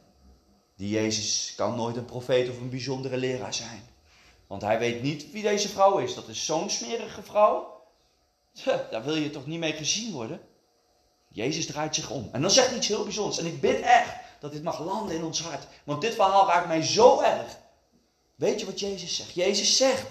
Die 0.76 0.88
Jezus 0.88 1.52
kan 1.56 1.76
nooit 1.76 1.96
een 1.96 2.04
profeet 2.04 2.48
of 2.48 2.58
een 2.58 2.70
bijzondere 2.70 3.16
leraar 3.16 3.54
zijn. 3.54 3.82
Want 4.46 4.62
hij 4.62 4.78
weet 4.78 5.02
niet 5.02 5.30
wie 5.30 5.42
deze 5.42 5.68
vrouw 5.68 5.98
is. 5.98 6.14
Dat 6.14 6.28
is 6.28 6.44
zo'n 6.44 6.70
smerige 6.70 7.22
vrouw. 7.22 7.82
Daar 8.90 9.04
wil 9.04 9.14
je 9.14 9.30
toch 9.30 9.46
niet 9.46 9.58
mee 9.58 9.72
gezien 9.72 10.12
worden? 10.12 10.40
Jezus 11.28 11.66
draait 11.66 11.94
zich 11.94 12.10
om. 12.10 12.28
En 12.32 12.40
dan 12.40 12.50
zegt 12.50 12.68
hij 12.68 12.76
iets 12.76 12.88
heel 12.88 13.04
bijzonders. 13.04 13.38
En 13.38 13.46
ik 13.46 13.60
bid 13.60 13.80
echt 13.80 14.14
dat 14.40 14.52
dit 14.52 14.62
mag 14.62 14.84
landen 14.84 15.16
in 15.16 15.24
ons 15.24 15.42
hart. 15.42 15.66
Want 15.84 16.00
dit 16.00 16.14
verhaal 16.14 16.46
raakt 16.46 16.66
mij 16.66 16.82
zo 16.82 17.20
erg. 17.20 17.58
Weet 18.34 18.60
je 18.60 18.66
wat 18.66 18.80
Jezus 18.80 19.16
zegt? 19.16 19.34
Jezus 19.34 19.76
zegt: 19.76 20.06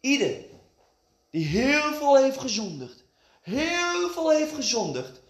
Ieder 0.00 0.52
die 1.34 1.46
heel 1.46 1.94
veel 1.94 2.16
heeft 2.16 2.38
gezondigd, 2.38 3.04
heel 3.40 4.08
veel 4.10 4.30
heeft 4.30 4.54
gezondigd, 4.54 5.20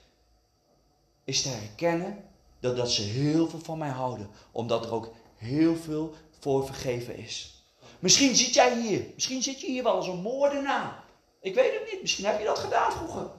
is 1.25 1.43
te 1.43 1.49
herkennen 1.49 2.25
dat, 2.61 2.77
dat 2.77 2.91
ze 2.91 3.03
heel 3.03 3.49
veel 3.49 3.59
van 3.59 3.79
mij 3.79 3.89
houden. 3.89 4.31
Omdat 4.53 4.85
er 4.85 4.93
ook 4.93 5.13
heel 5.37 5.77
veel 5.77 6.15
voor 6.41 6.67
vergeven 6.67 7.17
is. 7.17 7.65
Misschien 7.99 8.37
zit 8.37 8.55
jij 8.55 8.81
hier, 8.81 9.07
misschien 9.15 9.43
zit 9.43 9.61
je 9.61 9.67
hier 9.67 9.83
wel 9.83 9.95
als 9.95 10.07
een 10.07 10.21
moordenaar. 10.21 11.05
Ik 11.41 11.55
weet 11.55 11.73
het 11.73 11.93
niet, 11.93 12.01
misschien 12.01 12.25
heb 12.25 12.39
je 12.39 12.45
dat 12.45 12.59
gedaan 12.59 12.93
vroeger. 12.93 13.31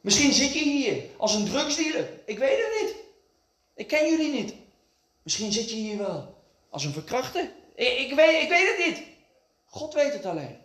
Misschien 0.00 0.32
zit 0.32 0.52
je 0.52 0.62
hier 0.62 1.04
als 1.16 1.34
een 1.34 1.44
drugsdealer. 1.44 2.08
Ik 2.26 2.38
weet 2.38 2.58
het 2.58 2.82
niet. 2.82 2.94
Ik 3.74 3.86
ken 3.86 4.10
jullie 4.10 4.32
niet. 4.32 4.54
Misschien 5.22 5.52
zit 5.52 5.70
je 5.70 5.76
hier 5.76 5.98
wel 5.98 6.34
als 6.70 6.84
een 6.84 6.92
verkrachter. 6.92 7.50
Ik, 7.74 7.98
ik, 7.98 8.14
weet, 8.14 8.42
ik 8.42 8.48
weet 8.48 8.76
het 8.76 8.86
niet. 8.86 9.06
God 9.64 9.94
weet 9.94 10.12
het 10.12 10.26
alleen. 10.26 10.63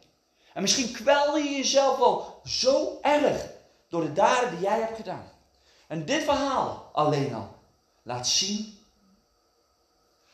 En 0.53 0.61
misschien 0.61 0.91
kwel 0.91 1.37
je 1.37 1.49
jezelf 1.49 1.97
wel 1.97 2.41
zo 2.43 2.97
erg 3.01 3.45
door 3.89 4.01
de 4.01 4.13
daden 4.13 4.49
die 4.49 4.59
jij 4.59 4.79
hebt 4.79 4.95
gedaan. 4.95 5.31
En 5.87 6.05
dit 6.05 6.23
verhaal 6.23 6.89
alleen 6.93 7.33
al 7.33 7.55
laat 8.03 8.27
zien: 8.27 8.77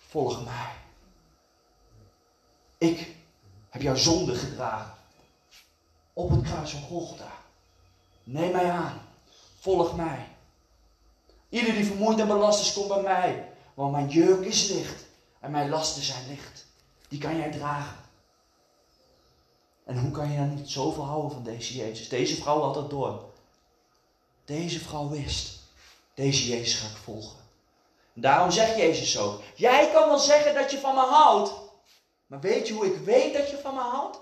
volg 0.07 0.43
mij. 0.43 0.71
Ik 2.77 3.15
heb 3.69 3.81
jouw 3.81 3.95
zonde 3.95 4.35
gedragen 4.35 4.93
op 6.13 6.29
het 6.29 6.41
kruis 6.41 6.71
van 6.71 6.81
Golgotha. 6.81 7.31
Neem 8.23 8.51
mij 8.51 8.71
aan. 8.71 9.01
Volg 9.59 9.95
mij. 9.95 10.27
Ieder 11.49 11.73
die 11.73 11.85
vermoeid 11.85 12.19
en 12.19 12.27
belast 12.27 12.61
is, 12.61 12.73
komt 12.73 12.87
bij 12.87 13.01
mij. 13.01 13.51
Want 13.73 13.91
mijn 13.91 14.07
jurk 14.07 14.45
is 14.45 14.67
licht 14.69 15.05
en 15.39 15.51
mijn 15.51 15.69
lasten 15.69 16.03
zijn 16.03 16.27
licht. 16.27 16.65
Die 17.07 17.19
kan 17.19 17.37
jij 17.37 17.51
dragen. 17.51 18.04
En 19.85 19.97
hoe 19.99 20.11
kan 20.11 20.31
je 20.31 20.37
dan 20.37 20.55
niet 20.55 20.69
zoveel 20.69 21.03
houden 21.03 21.31
van 21.31 21.43
deze 21.43 21.75
Jezus? 21.75 22.09
Deze 22.09 22.35
vrouw 22.35 22.61
had 22.61 22.73
dat 22.73 22.89
door. 22.89 23.23
Deze 24.45 24.79
vrouw 24.79 25.09
wist, 25.09 25.59
deze 26.13 26.47
Jezus 26.47 26.79
ga 26.79 26.87
ik 26.87 26.97
volgen. 27.03 27.37
En 28.13 28.21
daarom 28.21 28.51
zegt 28.51 28.77
Jezus 28.77 29.17
ook, 29.17 29.41
jij 29.55 29.91
kan 29.91 30.07
wel 30.07 30.19
zeggen 30.19 30.53
dat 30.53 30.71
je 30.71 30.79
van 30.79 30.95
me 30.95 31.01
houdt. 31.01 31.51
Maar 32.25 32.39
weet 32.39 32.67
je 32.67 32.73
hoe 32.73 32.85
ik 32.85 33.05
weet 33.05 33.33
dat 33.33 33.49
je 33.49 33.57
van 33.57 33.73
me 33.73 33.79
houdt? 33.79 34.19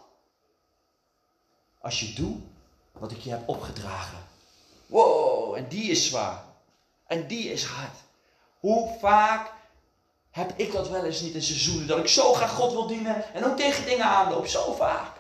Als 1.82 2.00
je 2.00 2.14
doet 2.14 2.42
wat 2.92 3.12
ik 3.12 3.20
je 3.20 3.30
heb 3.30 3.50
opgedragen. 3.50 4.28
Wow, 4.86 5.56
en 5.56 5.68
die 5.68 5.92
is 5.92 6.08
zwaar. 6.08 6.44
En 7.08 7.28
die 7.28 7.52
is 7.52 7.64
hard. 7.64 7.98
Hoe 8.60 8.98
vaak 9.00 9.52
heb 10.32 10.54
ik 10.56 10.72
dat 10.72 10.90
wel 10.90 11.04
eens 11.04 11.22
niet 11.22 11.34
in 11.34 11.42
seizoenen? 11.42 11.88
Dat 11.88 12.00
ik 12.00 12.08
zo 12.08 12.34
graag 12.34 12.52
God 12.52 12.72
wil 12.72 12.88
dienen 12.88 13.34
en 13.34 13.46
ook 13.46 13.58
tegen 13.58 13.86
dingen 13.86 14.06
aanloop. 14.06 14.48
Zo 14.48 14.74
vaak. 14.74 15.13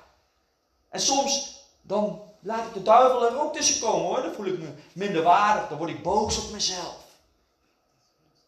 En 0.94 1.00
soms 1.00 1.62
dan 1.82 2.22
laat 2.40 2.66
ik 2.66 2.74
de 2.74 2.82
duivel 2.82 3.26
er 3.26 3.42
ook 3.42 3.54
tussen 3.54 3.82
komen 3.82 4.06
hoor. 4.06 4.22
Dan 4.22 4.34
voel 4.34 4.46
ik 4.46 4.60
me 4.60 4.74
minder 4.94 5.24
waardig. 5.24 5.68
Dan 5.70 5.78
word 5.78 5.90
ik 5.90 6.04
boos 6.04 6.38
op 6.38 6.52
mezelf. 6.52 6.96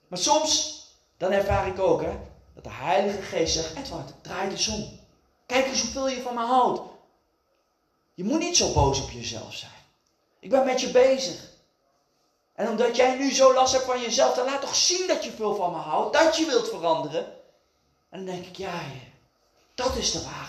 Maar 0.08 0.20
soms, 0.20 0.84
dan 1.18 1.32
ervaar 1.32 1.68
ik 1.68 1.80
ook 1.80 2.02
hè, 2.02 2.18
dat 2.54 2.64
de 2.64 2.70
Heilige 2.70 3.22
Geest 3.22 3.54
zegt: 3.54 3.76
Edward, 3.76 4.14
draai 4.22 4.50
de 4.50 4.58
zon. 4.58 5.00
Kijk 5.46 5.66
eens 5.66 5.82
hoeveel 5.82 6.10
je 6.10 6.22
van 6.22 6.34
me 6.34 6.46
houdt. 6.46 6.82
Je 8.14 8.24
moet 8.24 8.40
niet 8.40 8.58
zo 8.58 8.74
boos 8.74 9.02
op 9.02 9.10
jezelf 9.10 9.54
zijn. 9.54 9.72
Ik 10.40 10.50
ben 10.50 10.66
met 10.66 10.82
je 10.82 10.92
bezig. 10.92 11.54
En 12.54 12.70
omdat 12.70 12.96
jij 12.96 13.16
nu 13.18 13.34
zo 13.34 13.54
last 13.54 13.74
hebt 13.74 13.86
van 13.86 14.02
jezelf, 14.02 14.36
dan 14.36 14.46
laat 14.46 14.62
toch 14.62 14.76
zien 14.76 15.08
dat 15.08 15.24
je 15.24 15.32
veel 15.32 15.56
van 15.56 15.72
me 15.72 15.78
houdt, 15.78 16.14
dat 16.14 16.38
je 16.38 16.46
wilt 16.46 16.70
veranderen. 16.70 17.26
En 18.10 18.26
dan 18.26 18.36
denk 18.36 18.46
ik, 18.46 18.58
ja, 18.58 18.82
dat 19.76 19.96
is 19.96 20.12
de 20.12 20.24
waarheid. 20.24 20.45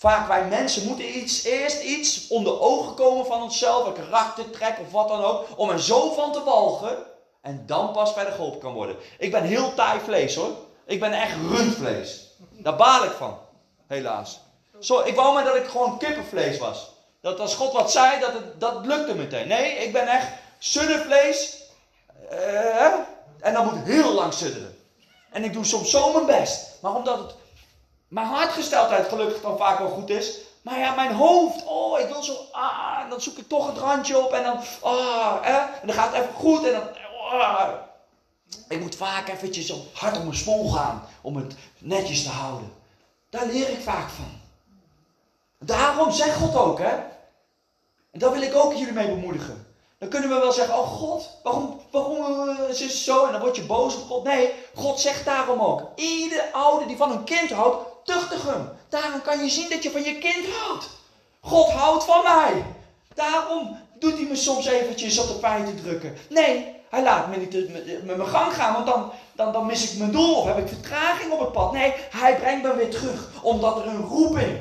Vaak 0.00 0.28
wij 0.28 0.44
mensen 0.44 0.86
moeten 0.86 1.16
iets, 1.16 1.44
eerst 1.44 1.82
iets 1.82 2.28
onder 2.28 2.60
ogen 2.60 2.94
komen 2.94 3.26
van 3.26 3.42
onszelf, 3.42 3.86
een 3.86 3.92
karaktertrek 3.92 4.78
of 4.80 4.92
wat 4.92 5.08
dan 5.08 5.24
ook, 5.24 5.46
om 5.56 5.70
er 5.70 5.80
zo 5.80 6.12
van 6.12 6.32
te 6.32 6.42
walgen. 6.42 6.96
En 7.40 7.62
dan 7.66 7.92
pas 7.92 8.12
verder 8.12 8.32
geholpen 8.32 8.60
kan 8.60 8.72
worden. 8.72 8.96
Ik 9.18 9.30
ben 9.30 9.42
heel 9.42 9.74
taai 9.74 10.00
vlees 10.00 10.34
hoor. 10.34 10.50
Ik 10.86 11.00
ben 11.00 11.12
echt 11.12 11.34
rundvlees. 11.50 12.26
Daar 12.50 12.76
baal 12.76 13.04
ik 13.04 13.10
van. 13.10 13.38
Helaas. 13.86 14.40
Zo, 14.78 15.00
ik 15.00 15.14
wou 15.14 15.34
maar 15.34 15.44
dat 15.44 15.56
ik 15.56 15.66
gewoon 15.66 15.98
kippenvlees 15.98 16.58
was. 16.58 16.90
Dat 17.20 17.40
als 17.40 17.54
God 17.54 17.72
wat 17.72 17.90
zei, 17.90 18.20
dat, 18.20 18.32
het, 18.32 18.60
dat 18.60 18.86
lukte 18.86 19.14
meteen. 19.14 19.48
Nee, 19.48 19.74
ik 19.74 19.92
ben 19.92 20.06
echt 20.06 20.28
sudderdvlees. 20.58 21.62
Uh, 22.32 22.84
en 23.40 23.52
dan 23.52 23.64
moet 23.64 23.84
heel 23.84 24.12
lang 24.12 24.32
sudderen. 24.32 24.76
En 25.30 25.44
ik 25.44 25.52
doe 25.52 25.64
soms 25.64 25.90
zo 25.90 26.12
mijn 26.12 26.40
best. 26.40 26.78
Maar 26.80 26.94
omdat 26.94 27.18
het 27.18 27.34
mijn 28.10 28.26
hartgesteldheid 28.26 29.08
gelukkig 29.08 29.40
dan 29.40 29.58
vaak 29.58 29.78
wel 29.78 29.88
goed 29.88 30.10
is. 30.10 30.38
Maar 30.62 30.78
ja, 30.78 30.94
mijn 30.94 31.12
hoofd, 31.12 31.66
oh, 31.66 31.98
ik 31.98 32.08
wil 32.08 32.22
zo, 32.22 32.36
ah, 32.52 33.10
dan 33.10 33.20
zoek 33.20 33.36
ik 33.36 33.48
toch 33.48 33.66
het 33.66 33.78
randje 33.78 34.18
op 34.18 34.32
en 34.32 34.42
dan, 34.42 34.58
ah, 34.82 35.36
eh, 35.42 35.54
en 35.54 35.86
dan 35.86 35.94
gaat 35.94 36.14
het 36.14 36.22
even 36.22 36.34
goed 36.34 36.66
en 36.66 36.72
dan, 36.72 36.82
ah. 37.30 37.68
Ik 38.68 38.80
moet 38.80 38.94
vaak 38.94 39.28
eventjes 39.28 39.72
hard 39.92 40.16
om 40.16 40.22
mijn 40.22 40.36
smoel 40.36 40.70
gaan 40.70 41.08
om 41.20 41.36
het 41.36 41.54
netjes 41.78 42.22
te 42.22 42.28
houden. 42.28 42.72
Daar 43.28 43.46
leer 43.46 43.68
ik 43.68 43.80
vaak 43.80 44.08
van. 44.08 44.40
Daarom 45.58 46.10
zegt 46.12 46.36
God 46.36 46.56
ook, 46.56 46.78
hè. 46.78 46.94
En 48.10 48.18
daar 48.18 48.32
wil 48.32 48.42
ik 48.42 48.54
ook 48.54 48.72
jullie 48.72 48.92
mee 48.92 49.08
bemoedigen. 49.08 49.66
Dan 49.98 50.08
kunnen 50.08 50.28
we 50.28 50.38
wel 50.38 50.52
zeggen, 50.52 50.78
oh 50.78 50.86
God, 50.86 51.30
waarom, 51.42 51.80
waarom 51.90 52.48
uh, 52.48 52.68
is 52.68 52.80
het 52.80 52.90
zo? 52.90 53.24
En 53.26 53.32
dan 53.32 53.40
word 53.40 53.56
je 53.56 53.62
boos 53.62 53.96
op 53.96 54.06
God. 54.08 54.24
Nee, 54.24 54.54
God 54.74 55.00
zegt 55.00 55.24
daarom 55.24 55.60
ook. 55.60 55.82
Ieder 55.94 56.48
ouder 56.52 56.88
die 56.88 56.96
van 56.96 57.10
een 57.10 57.24
kind 57.24 57.50
houdt, 57.50 57.89
tuchtig 58.04 58.46
hem. 58.46 58.68
Daarom 58.88 59.22
kan 59.22 59.44
je 59.44 59.50
zien 59.50 59.70
dat 59.70 59.82
je 59.82 59.90
van 59.90 60.02
je 60.02 60.18
kind 60.18 60.46
houdt. 60.54 60.88
God 61.40 61.70
houdt 61.70 62.04
van 62.04 62.22
mij. 62.22 62.64
Daarom 63.14 63.78
doet 63.98 64.14
hij 64.14 64.26
me 64.28 64.36
soms 64.36 64.66
eventjes 64.66 65.18
op 65.18 65.28
de 65.28 65.34
pijn 65.34 65.64
te 65.64 65.82
drukken. 65.82 66.16
Nee, 66.28 66.76
hij 66.90 67.02
laat 67.02 67.28
me 67.28 67.36
niet 67.36 68.04
met 68.04 68.16
mijn 68.16 68.28
gang 68.28 68.54
gaan, 68.54 68.72
want 68.72 68.86
dan, 68.86 69.12
dan, 69.32 69.52
dan 69.52 69.66
mis 69.66 69.92
ik 69.92 69.98
mijn 69.98 70.12
doel 70.12 70.34
of 70.34 70.46
heb 70.46 70.58
ik 70.58 70.68
vertraging 70.68 71.32
op 71.32 71.40
het 71.40 71.52
pad. 71.52 71.72
Nee, 71.72 71.94
hij 72.10 72.36
brengt 72.36 72.62
me 72.62 72.76
weer 72.76 72.90
terug, 72.90 73.28
omdat 73.42 73.76
er 73.76 73.86
een 73.86 74.02
roeping 74.02 74.58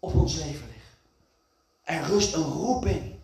op 0.00 0.14
ons 0.14 0.34
leven 0.34 0.68
ligt. 0.72 0.96
Er 1.84 2.02
rust 2.02 2.34
een 2.34 2.52
roeping. 2.52 3.18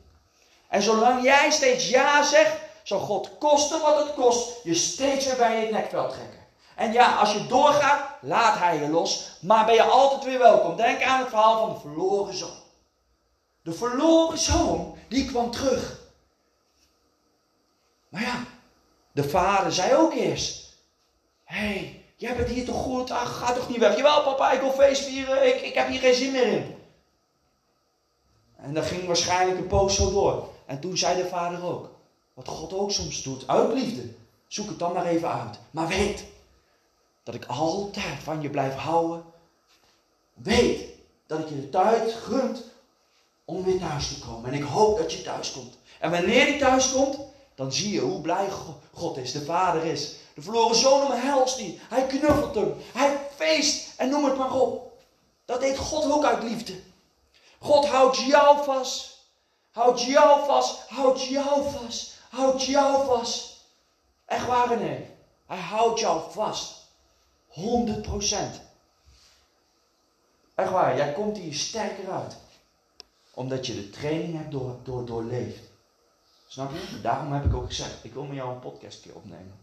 En 0.69 0.83
zolang 0.83 1.23
jij 1.23 1.51
steeds 1.51 1.89
ja 1.89 2.23
zegt, 2.23 2.57
zal 2.83 2.99
God 2.99 3.39
kosten 3.39 3.81
wat 3.81 3.99
het 3.99 4.15
kost, 4.15 4.51
je 4.63 4.75
steeds 4.75 5.27
weer 5.27 5.37
bij 5.37 5.67
je 5.67 5.73
nekveld 5.73 6.11
trekken. 6.11 6.36
En 6.77 6.93
ja, 6.93 7.17
als 7.17 7.33
je 7.33 7.47
doorgaat, 7.47 8.09
laat 8.21 8.59
hij 8.59 8.81
je 8.81 8.89
los, 8.89 9.31
maar 9.41 9.67
ben 9.67 9.75
je 9.75 9.83
altijd 9.83 10.25
weer 10.25 10.39
welkom. 10.39 10.77
Denk 10.77 11.03
aan 11.03 11.19
het 11.19 11.29
verhaal 11.29 11.67
van 11.67 11.75
de 11.75 11.81
verloren 11.81 12.35
zoon. 12.35 12.59
De 13.63 13.73
verloren 13.73 14.39
zoon, 14.39 14.99
die 15.09 15.27
kwam 15.27 15.51
terug. 15.51 16.01
Maar 18.09 18.23
ja, 18.23 18.45
de 19.13 19.29
vader 19.29 19.73
zei 19.73 19.95
ook 19.95 20.13
eerst: 20.13 20.77
Hé, 21.45 21.57
hey, 21.57 22.05
jij 22.17 22.37
bent 22.37 22.49
hier 22.49 22.65
toch 22.65 22.83
goed? 22.83 23.11
Ach, 23.11 23.39
ga 23.39 23.53
toch 23.53 23.69
niet 23.69 23.79
weg. 23.79 23.97
Jawel, 23.97 24.23
papa, 24.23 24.51
ik 24.51 24.61
wil 24.61 24.73
feest 24.73 25.05
vieren. 25.05 25.47
Ik, 25.47 25.61
ik 25.61 25.75
heb 25.75 25.89
hier 25.89 26.01
geen 26.01 26.15
zin 26.15 26.33
meer 26.33 26.47
in. 26.47 26.77
En 28.57 28.75
dat 28.75 28.87
ging 28.87 29.07
waarschijnlijk 29.07 29.59
een 29.59 29.67
poos 29.67 29.97
zo 29.97 30.11
door. 30.11 30.49
En 30.67 30.81
toen 30.81 30.97
zei 30.97 31.23
de 31.23 31.29
vader 31.29 31.65
ook: 31.65 31.91
Wat 32.35 32.49
God 32.49 32.73
ook 32.73 32.93
soms 32.93 33.23
doet, 33.23 33.49
uit 33.49 33.73
liefde. 33.73 34.15
Zoek 34.47 34.69
het 34.69 34.79
dan 34.79 34.93
maar 34.93 35.07
even 35.07 35.33
uit. 35.33 35.59
Maar 35.71 35.89
weet 35.89 36.25
dat 37.27 37.35
ik 37.35 37.45
altijd 37.45 38.23
van 38.23 38.43
je 38.43 38.51
blijf 38.51 38.75
houden. 38.75 39.25
Weet 40.35 40.85
dat 41.27 41.39
ik 41.39 41.49
je 41.49 41.61
de 41.61 41.69
tijd 41.69 42.13
gunt 42.13 42.63
om 43.45 43.65
weer 43.65 43.79
thuis 43.79 44.09
te 44.09 44.19
komen. 44.19 44.53
En 44.53 44.59
ik 44.59 44.65
hoop 44.65 44.99
dat 44.99 45.13
je 45.13 45.23
thuis 45.23 45.53
komt. 45.53 45.79
En 46.01 46.11
wanneer 46.11 46.53
je 46.53 46.59
thuis 46.59 46.93
komt, 46.93 47.19
dan 47.55 47.73
zie 47.73 47.93
je 47.93 48.01
hoe 48.01 48.21
blij 48.21 48.49
God 48.93 49.17
is, 49.17 49.33
de 49.33 49.45
Vader 49.45 49.85
is. 49.85 50.15
De 50.35 50.43
verloren 50.43 50.77
zoon 50.77 51.03
omhelst 51.03 51.57
die. 51.57 51.81
Hij 51.89 52.07
knuffelt 52.07 52.55
hem. 52.55 52.75
Hij 52.93 53.19
feest 53.37 53.99
en 53.99 54.09
noem 54.09 54.25
het 54.25 54.37
maar 54.37 54.55
op. 54.55 54.93
Dat 55.45 55.61
deed 55.61 55.79
God 55.79 56.13
ook 56.13 56.25
uit 56.25 56.43
liefde. 56.43 56.81
God 57.59 57.87
houdt 57.87 58.17
jou 58.17 58.65
vast. 58.65 59.19
Houdt 59.71 60.03
jou 60.03 60.47
vast. 60.47 60.89
Houdt 60.89 61.23
jou 61.23 61.71
vast. 61.71 62.15
Houdt 62.31 62.65
jou 62.65 63.07
vast. 63.07 63.57
Echt 64.27 64.47
waar, 64.47 64.79
nee. 64.79 65.11
Hij 65.47 65.61
houdt 65.61 66.01
jou 66.01 66.31
vast. 66.31 66.86
100% 67.57 68.67
Echt 70.57 70.71
waar, 70.71 70.97
jij 70.97 71.13
komt 71.13 71.37
hier 71.39 71.55
sterker 71.55 72.11
uit. 72.11 72.37
Omdat 73.35 73.67
je 73.67 73.75
de 73.75 73.91
training 73.91 74.37
hebt 74.37 74.51
door, 74.51 74.77
door, 74.83 75.07
doorleefd. 75.07 75.63
Snap 76.49 76.71
je? 76.73 77.01
Daarom 77.01 77.33
heb 77.33 77.45
ik 77.45 77.55
ook 77.55 77.67
gezegd, 77.67 78.05
ik 78.05 78.15
wil 78.15 78.25
met 78.25 78.37
jou 78.37 78.53
een 78.53 78.59
podcastje 78.59 79.15
opnemen. 79.15 79.55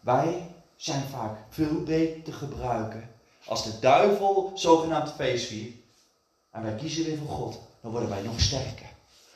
Wij 0.00 0.54
zijn 0.76 1.02
vaak 1.02 1.38
veel 1.48 1.82
beter 1.82 2.22
te 2.22 2.32
gebruiken 2.32 3.10
als 3.44 3.64
de 3.64 3.78
duivel 3.78 4.52
zogenaamd 4.54 5.12
feest 5.12 5.46
viert. 5.46 5.76
En 6.50 6.62
wij 6.62 6.74
kiezen 6.74 7.04
weer 7.04 7.18
voor 7.18 7.28
God, 7.28 7.60
dan 7.80 7.90
worden 7.90 8.08
wij 8.08 8.22
nog 8.22 8.40
sterker. 8.40 8.86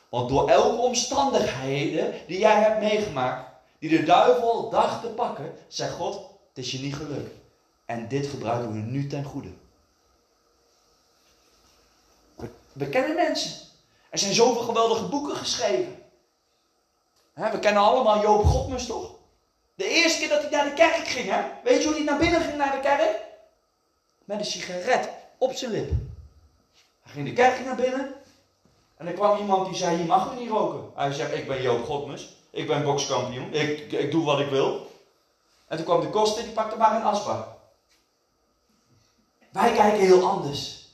Want 0.09 0.29
door 0.29 0.49
elke 0.49 0.81
omstandigheden 0.81 2.13
die 2.27 2.39
jij 2.39 2.61
hebt 2.61 2.79
meegemaakt, 2.79 3.52
die 3.89 3.99
de 3.99 4.03
duivel 4.03 4.69
dacht 4.69 5.01
te 5.01 5.07
pakken, 5.07 5.55
zegt 5.67 5.93
God, 5.93 6.15
het 6.47 6.65
is 6.65 6.71
je 6.71 6.79
niet 6.79 6.95
gelukt. 6.95 7.31
En 7.85 8.07
dit 8.07 8.27
gebruiken 8.27 8.71
we 8.71 8.77
nu 8.77 9.07
ten 9.07 9.23
goede. 9.23 9.49
We, 12.73 12.89
kennen 12.89 13.15
mensen. 13.15 13.51
Er 14.09 14.19
zijn 14.19 14.33
zoveel 14.33 14.61
geweldige 14.61 15.07
boeken 15.07 15.35
geschreven. 15.35 16.03
we 17.33 17.59
kennen 17.59 17.81
allemaal 17.81 18.21
Joop 18.21 18.45
Godmus 18.45 18.85
toch? 18.85 19.15
De 19.75 19.87
eerste 19.87 20.19
keer 20.19 20.29
dat 20.29 20.41
hij 20.41 20.49
naar 20.49 20.65
de 20.65 20.73
kerk 20.73 21.07
ging, 21.07 21.29
hè? 21.29 21.41
weet 21.63 21.81
je 21.81 21.87
hoe 21.87 21.95
hij 21.95 22.05
naar 22.05 22.19
binnen 22.19 22.41
ging 22.41 22.57
naar 22.57 22.71
de 22.71 22.79
kerk? 22.79 23.21
Met 24.23 24.39
een 24.39 24.45
sigaret 24.45 25.09
op 25.37 25.53
zijn 25.53 25.71
lip. 25.71 25.89
Hij 27.01 27.13
ging 27.13 27.27
de 27.27 27.33
kerk 27.33 27.65
naar 27.65 27.75
binnen. 27.75 28.13
En 28.97 29.07
er 29.07 29.13
kwam 29.13 29.39
iemand 29.39 29.65
die 29.65 29.75
zei, 29.75 29.97
hier 29.97 30.05
mag 30.05 30.33
u 30.33 30.39
niet 30.39 30.49
roken. 30.49 30.91
Hij 30.95 31.13
zegt, 31.13 31.33
ik 31.33 31.47
ben 31.47 31.61
Joop 31.61 31.85
Godmus. 31.85 32.41
Ik 32.53 32.67
ben 32.67 32.83
bokskampioen. 32.83 33.53
Ik, 33.53 33.91
ik 33.91 34.11
doe 34.11 34.25
wat 34.25 34.39
ik 34.39 34.49
wil. 34.49 34.91
En 35.67 35.77
toen 35.77 35.85
kwam 35.85 36.01
de 36.01 36.09
koster, 36.09 36.43
die 36.43 36.51
pakte 36.51 36.77
maar 36.77 36.95
een 36.95 37.03
asbak. 37.03 37.47
Wij 39.51 39.73
kijken 39.73 39.99
heel 39.99 40.29
anders. 40.29 40.87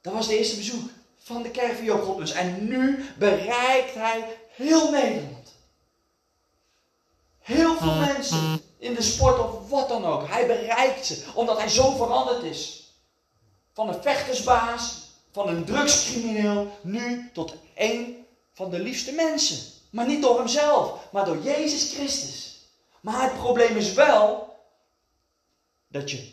Dat 0.00 0.12
was 0.12 0.26
de 0.26 0.38
eerste 0.38 0.56
bezoek 0.56 0.90
van 1.18 1.42
de 1.42 1.50
kerk 1.50 1.76
van 1.76 2.00
Godmus. 2.00 2.32
En 2.32 2.68
nu 2.68 3.04
bereikt 3.18 3.94
hij 3.94 4.36
heel 4.48 4.90
Nederland. 4.90 5.54
Heel 7.38 7.76
veel 7.76 7.94
mensen 7.94 8.60
in 8.78 8.94
de 8.94 9.02
sport 9.02 9.38
of 9.38 9.68
wat 9.68 9.88
dan 9.88 10.04
ook. 10.04 10.28
Hij 10.28 10.46
bereikt 10.46 11.06
ze, 11.06 11.24
omdat 11.34 11.58
hij 11.58 11.68
zo 11.68 11.96
veranderd 11.96 12.42
is. 12.42 12.92
Van 13.72 13.88
een 13.88 14.02
vechtersbaas, 14.02 15.10
van 15.32 15.48
een 15.48 15.64
drugscrimineel, 15.64 16.78
nu 16.82 17.30
tot 17.32 17.54
een 17.74 18.23
van 18.54 18.70
de 18.70 18.78
liefste 18.78 19.12
mensen. 19.12 19.72
Maar 19.90 20.06
niet 20.06 20.22
door 20.22 20.38
hemzelf, 20.38 21.08
maar 21.12 21.24
door 21.24 21.42
Jezus 21.42 21.92
Christus. 21.92 22.58
Maar 23.00 23.22
het 23.22 23.34
probleem 23.34 23.76
is 23.76 23.92
wel 23.92 24.56
dat 25.88 26.10
je 26.10 26.32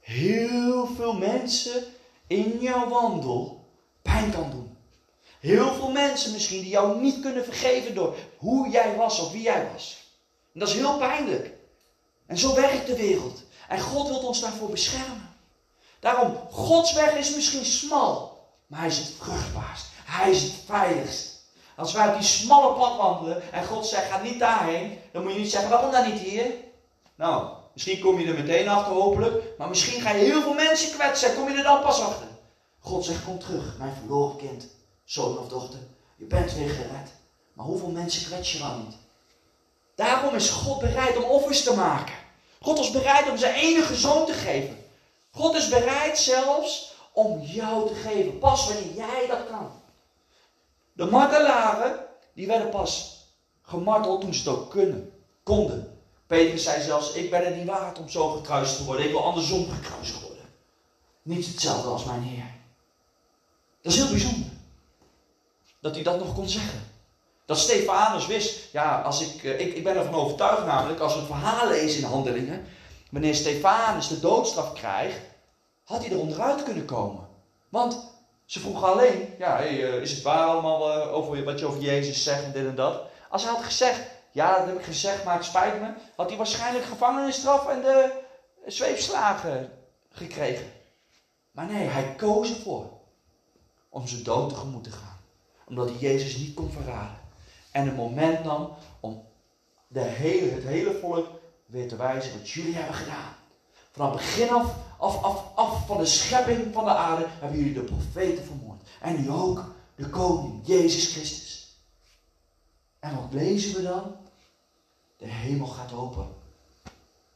heel 0.00 0.86
veel 0.86 1.12
mensen 1.12 1.84
in 2.26 2.58
jouw 2.60 2.88
wandel 2.88 3.68
pijn 4.02 4.32
kan 4.32 4.50
doen. 4.50 4.76
Heel 5.40 5.74
veel 5.74 5.90
mensen 5.90 6.32
misschien 6.32 6.60
die 6.60 6.70
jou 6.70 7.00
niet 7.00 7.20
kunnen 7.20 7.44
vergeven 7.44 7.94
door 7.94 8.16
hoe 8.36 8.68
jij 8.68 8.96
was 8.96 9.20
of 9.20 9.32
wie 9.32 9.42
jij 9.42 9.68
was. 9.72 10.04
En 10.52 10.60
dat 10.60 10.68
is 10.68 10.74
heel 10.74 10.96
pijnlijk. 10.96 11.50
En 12.26 12.38
zo 12.38 12.54
werkt 12.54 12.86
de 12.86 12.96
wereld. 12.96 13.42
En 13.68 13.80
God 13.80 14.08
wil 14.08 14.18
ons 14.18 14.40
daarvoor 14.40 14.70
beschermen. 14.70 15.36
Daarom, 16.00 16.36
Gods 16.50 16.92
weg 16.92 17.14
is 17.14 17.34
misschien 17.34 17.64
smal, 17.64 18.46
maar 18.66 18.78
hij 18.78 18.88
is 18.88 18.98
het 18.98 19.12
vruchtbaarst. 19.18 19.86
Hij 20.04 20.30
is 20.30 20.42
het 20.42 20.54
veiligst. 20.66 21.33
Als 21.76 21.92
wij 21.92 22.08
op 22.08 22.14
die 22.14 22.22
smalle 22.22 22.74
pad 22.74 22.96
wandelen 22.96 23.52
en 23.52 23.64
God 23.64 23.86
zegt, 23.86 24.10
ga 24.10 24.22
niet 24.22 24.38
daarheen, 24.38 24.98
dan 25.12 25.22
moet 25.22 25.32
je 25.32 25.38
niet 25.38 25.50
zeggen, 25.50 25.70
waarom 25.70 25.90
dan 25.90 26.12
niet 26.12 26.20
hier? 26.20 26.46
Nou, 27.14 27.48
misschien 27.72 28.00
kom 28.00 28.20
je 28.20 28.26
er 28.26 28.44
meteen 28.44 28.68
achter 28.68 28.92
hopelijk, 28.92 29.58
maar 29.58 29.68
misschien 29.68 30.00
ga 30.00 30.10
je 30.10 30.24
heel 30.24 30.42
veel 30.42 30.54
mensen 30.54 30.98
kwetsen, 30.98 31.34
kom 31.34 31.50
je 31.50 31.56
er 31.56 31.62
dan 31.62 31.82
pas 31.82 32.00
achter. 32.00 32.26
God 32.80 33.04
zegt, 33.04 33.24
kom 33.24 33.38
terug, 33.38 33.78
mijn 33.78 33.94
verloren 33.94 34.36
kind, 34.36 34.66
zoon 35.04 35.38
of 35.38 35.48
dochter. 35.48 35.78
Je 36.16 36.24
bent 36.24 36.54
weer 36.54 36.70
gered. 36.70 37.12
Maar 37.52 37.66
hoeveel 37.66 37.88
mensen 37.88 38.26
kwets 38.26 38.52
je 38.52 38.58
dan 38.58 38.84
niet? 38.84 38.96
Daarom 39.94 40.34
is 40.34 40.50
God 40.50 40.78
bereid 40.80 41.16
om 41.16 41.24
offers 41.24 41.62
te 41.62 41.74
maken. 41.74 42.14
God 42.60 42.78
is 42.78 42.90
bereid 42.90 43.30
om 43.30 43.36
zijn 43.36 43.54
enige 43.54 43.94
zoon 43.94 44.26
te 44.26 44.32
geven. 44.32 44.84
God 45.32 45.54
is 45.54 45.68
bereid 45.68 46.18
zelfs 46.18 46.94
om 47.12 47.40
jou 47.40 47.88
te 47.88 47.94
geven. 47.94 48.38
Pas 48.38 48.66
wanneer 48.66 48.94
jij 48.94 49.26
dat 49.28 49.46
kan. 49.50 49.82
De 50.94 51.04
martelaren, 51.04 52.06
die 52.34 52.46
werden 52.46 52.70
pas 52.70 53.22
gemarteld 53.62 54.20
toen 54.20 54.34
ze 54.34 54.50
het 54.50 54.58
ook 54.58 54.76
konden. 55.42 55.98
Petrus 56.26 56.62
zei 56.62 56.82
zelfs, 56.82 57.12
ik 57.12 57.30
ben 57.30 57.44
het 57.44 57.56
niet 57.56 57.66
waard 57.66 57.98
om 57.98 58.08
zo 58.08 58.28
gekruist 58.28 58.76
te 58.76 58.84
worden. 58.84 59.04
Ik 59.04 59.10
wil 59.10 59.24
andersom 59.24 59.70
gekruist 59.70 60.20
worden. 60.20 60.44
Niet 61.22 61.46
hetzelfde 61.46 61.88
als 61.88 62.04
mijn 62.04 62.22
Heer. 62.22 62.50
Dat 63.82 63.92
is 63.92 63.98
heel 63.98 64.10
bijzonder. 64.10 64.50
Dat 65.80 65.94
hij 65.94 66.02
dat 66.02 66.18
nog 66.18 66.34
kon 66.34 66.48
zeggen. 66.48 66.92
Dat 67.46 67.58
Stefanus 67.58 68.26
wist, 68.26 68.72
ja, 68.72 69.00
als 69.00 69.20
ik, 69.20 69.44
eh, 69.44 69.60
ik, 69.60 69.74
ik 69.74 69.84
ben 69.84 69.96
ervan 69.96 70.14
overtuigd 70.14 70.66
namelijk, 70.66 71.00
als 71.00 71.12
we 71.12 71.18
het 71.18 71.28
verhaal 71.28 71.68
lezen 71.68 71.98
in 71.98 72.08
handelingen, 72.08 72.66
wanneer 73.10 73.34
Stefanus 73.34 74.08
de 74.08 74.20
doodstraf 74.20 74.72
krijgt, 74.72 75.20
had 75.84 76.00
hij 76.04 76.12
er 76.12 76.18
onderuit 76.18 76.62
kunnen 76.62 76.84
komen. 76.84 77.28
Want 77.68 78.13
ze 78.44 78.60
vroegen 78.60 78.92
alleen, 78.92 79.34
ja, 79.38 79.60
eh, 79.60 80.00
is 80.00 80.10
het 80.10 80.22
waar 80.22 80.46
allemaal 80.46 80.92
eh, 80.92 81.14
over 81.14 81.44
wat 81.44 81.58
je 81.58 81.66
over 81.66 81.80
Jezus 81.80 82.22
zegt 82.22 82.44
en 82.44 82.52
dit 82.52 82.66
en 82.66 82.74
dat. 82.74 83.02
Als 83.28 83.42
hij 83.42 83.52
had 83.52 83.62
gezegd, 83.62 84.00
ja, 84.30 84.58
dat 84.58 84.66
heb 84.66 84.78
ik 84.78 84.84
gezegd, 84.84 85.24
maar 85.24 85.36
het 85.36 85.44
spijt 85.44 85.80
me, 85.80 85.92
had 86.16 86.28
hij 86.28 86.36
waarschijnlijk 86.36 86.84
gevangenisstraf 86.84 87.68
en 87.68 87.80
de 87.80 88.22
zweepslagen 88.66 89.72
gekregen. 90.10 90.72
Maar 91.50 91.66
nee, 91.66 91.86
hij 91.86 92.14
koos 92.16 92.50
ervoor 92.50 92.90
om 93.88 94.06
zijn 94.06 94.22
dood 94.22 94.48
tegemoet 94.48 94.84
te 94.84 94.90
gaan. 94.90 95.18
Omdat 95.68 95.88
hij 95.88 95.98
Jezus 95.98 96.36
niet 96.36 96.54
kon 96.54 96.70
verraden. 96.70 97.18
En 97.70 97.88
een 97.88 97.94
moment 97.94 98.44
nam 98.44 98.76
om 99.00 99.26
de 99.86 100.00
hele, 100.00 100.50
het 100.50 100.64
hele 100.64 100.98
volk 101.00 101.26
weer 101.66 101.88
te 101.88 101.96
wijzen 101.96 102.38
wat 102.38 102.50
jullie 102.50 102.74
hebben 102.74 102.94
gedaan. 102.94 103.36
Vanaf 103.92 104.12
begin 104.12 104.50
af, 104.50 104.74
af, 105.04 105.22
af, 105.22 105.44
af 105.54 105.86
van 105.86 105.96
de 105.96 106.06
schepping 106.06 106.74
van 106.74 106.84
de 106.84 106.90
aarde 106.90 107.26
hebben 107.28 107.58
jullie 107.58 107.74
de 107.74 107.82
profeten 107.82 108.44
vermoord. 108.44 108.82
En 109.00 109.20
nu 109.20 109.30
ook 109.30 109.74
de 109.94 110.10
koning, 110.10 110.60
Jezus 110.66 111.12
Christus. 111.12 111.76
En 113.00 113.16
wat 113.16 113.32
lezen 113.32 113.74
we 113.74 113.82
dan? 113.82 114.16
De 115.16 115.26
hemel 115.26 115.66
gaat 115.66 115.92
open. 115.92 116.28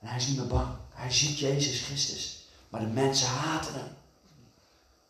En 0.00 0.06
hij 0.06 0.16
is 0.16 0.26
niet 0.26 0.36
meer 0.36 0.46
bang. 0.46 0.68
Hij 0.94 1.12
ziet 1.12 1.38
Jezus 1.38 1.80
Christus. 1.80 2.46
Maar 2.68 2.80
de 2.80 2.86
mensen 2.86 3.28
haten 3.28 3.74
hem. 3.74 3.96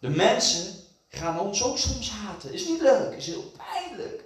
De 0.01 0.09
mensen 0.09 0.75
gaan 1.09 1.40
ons 1.40 1.62
ook 1.62 1.79
soms 1.79 2.11
haten. 2.11 2.53
Is 2.53 2.66
niet 2.66 2.81
leuk, 2.81 3.16
is 3.16 3.27
heel 3.27 3.53
pijnlijk. 3.57 4.25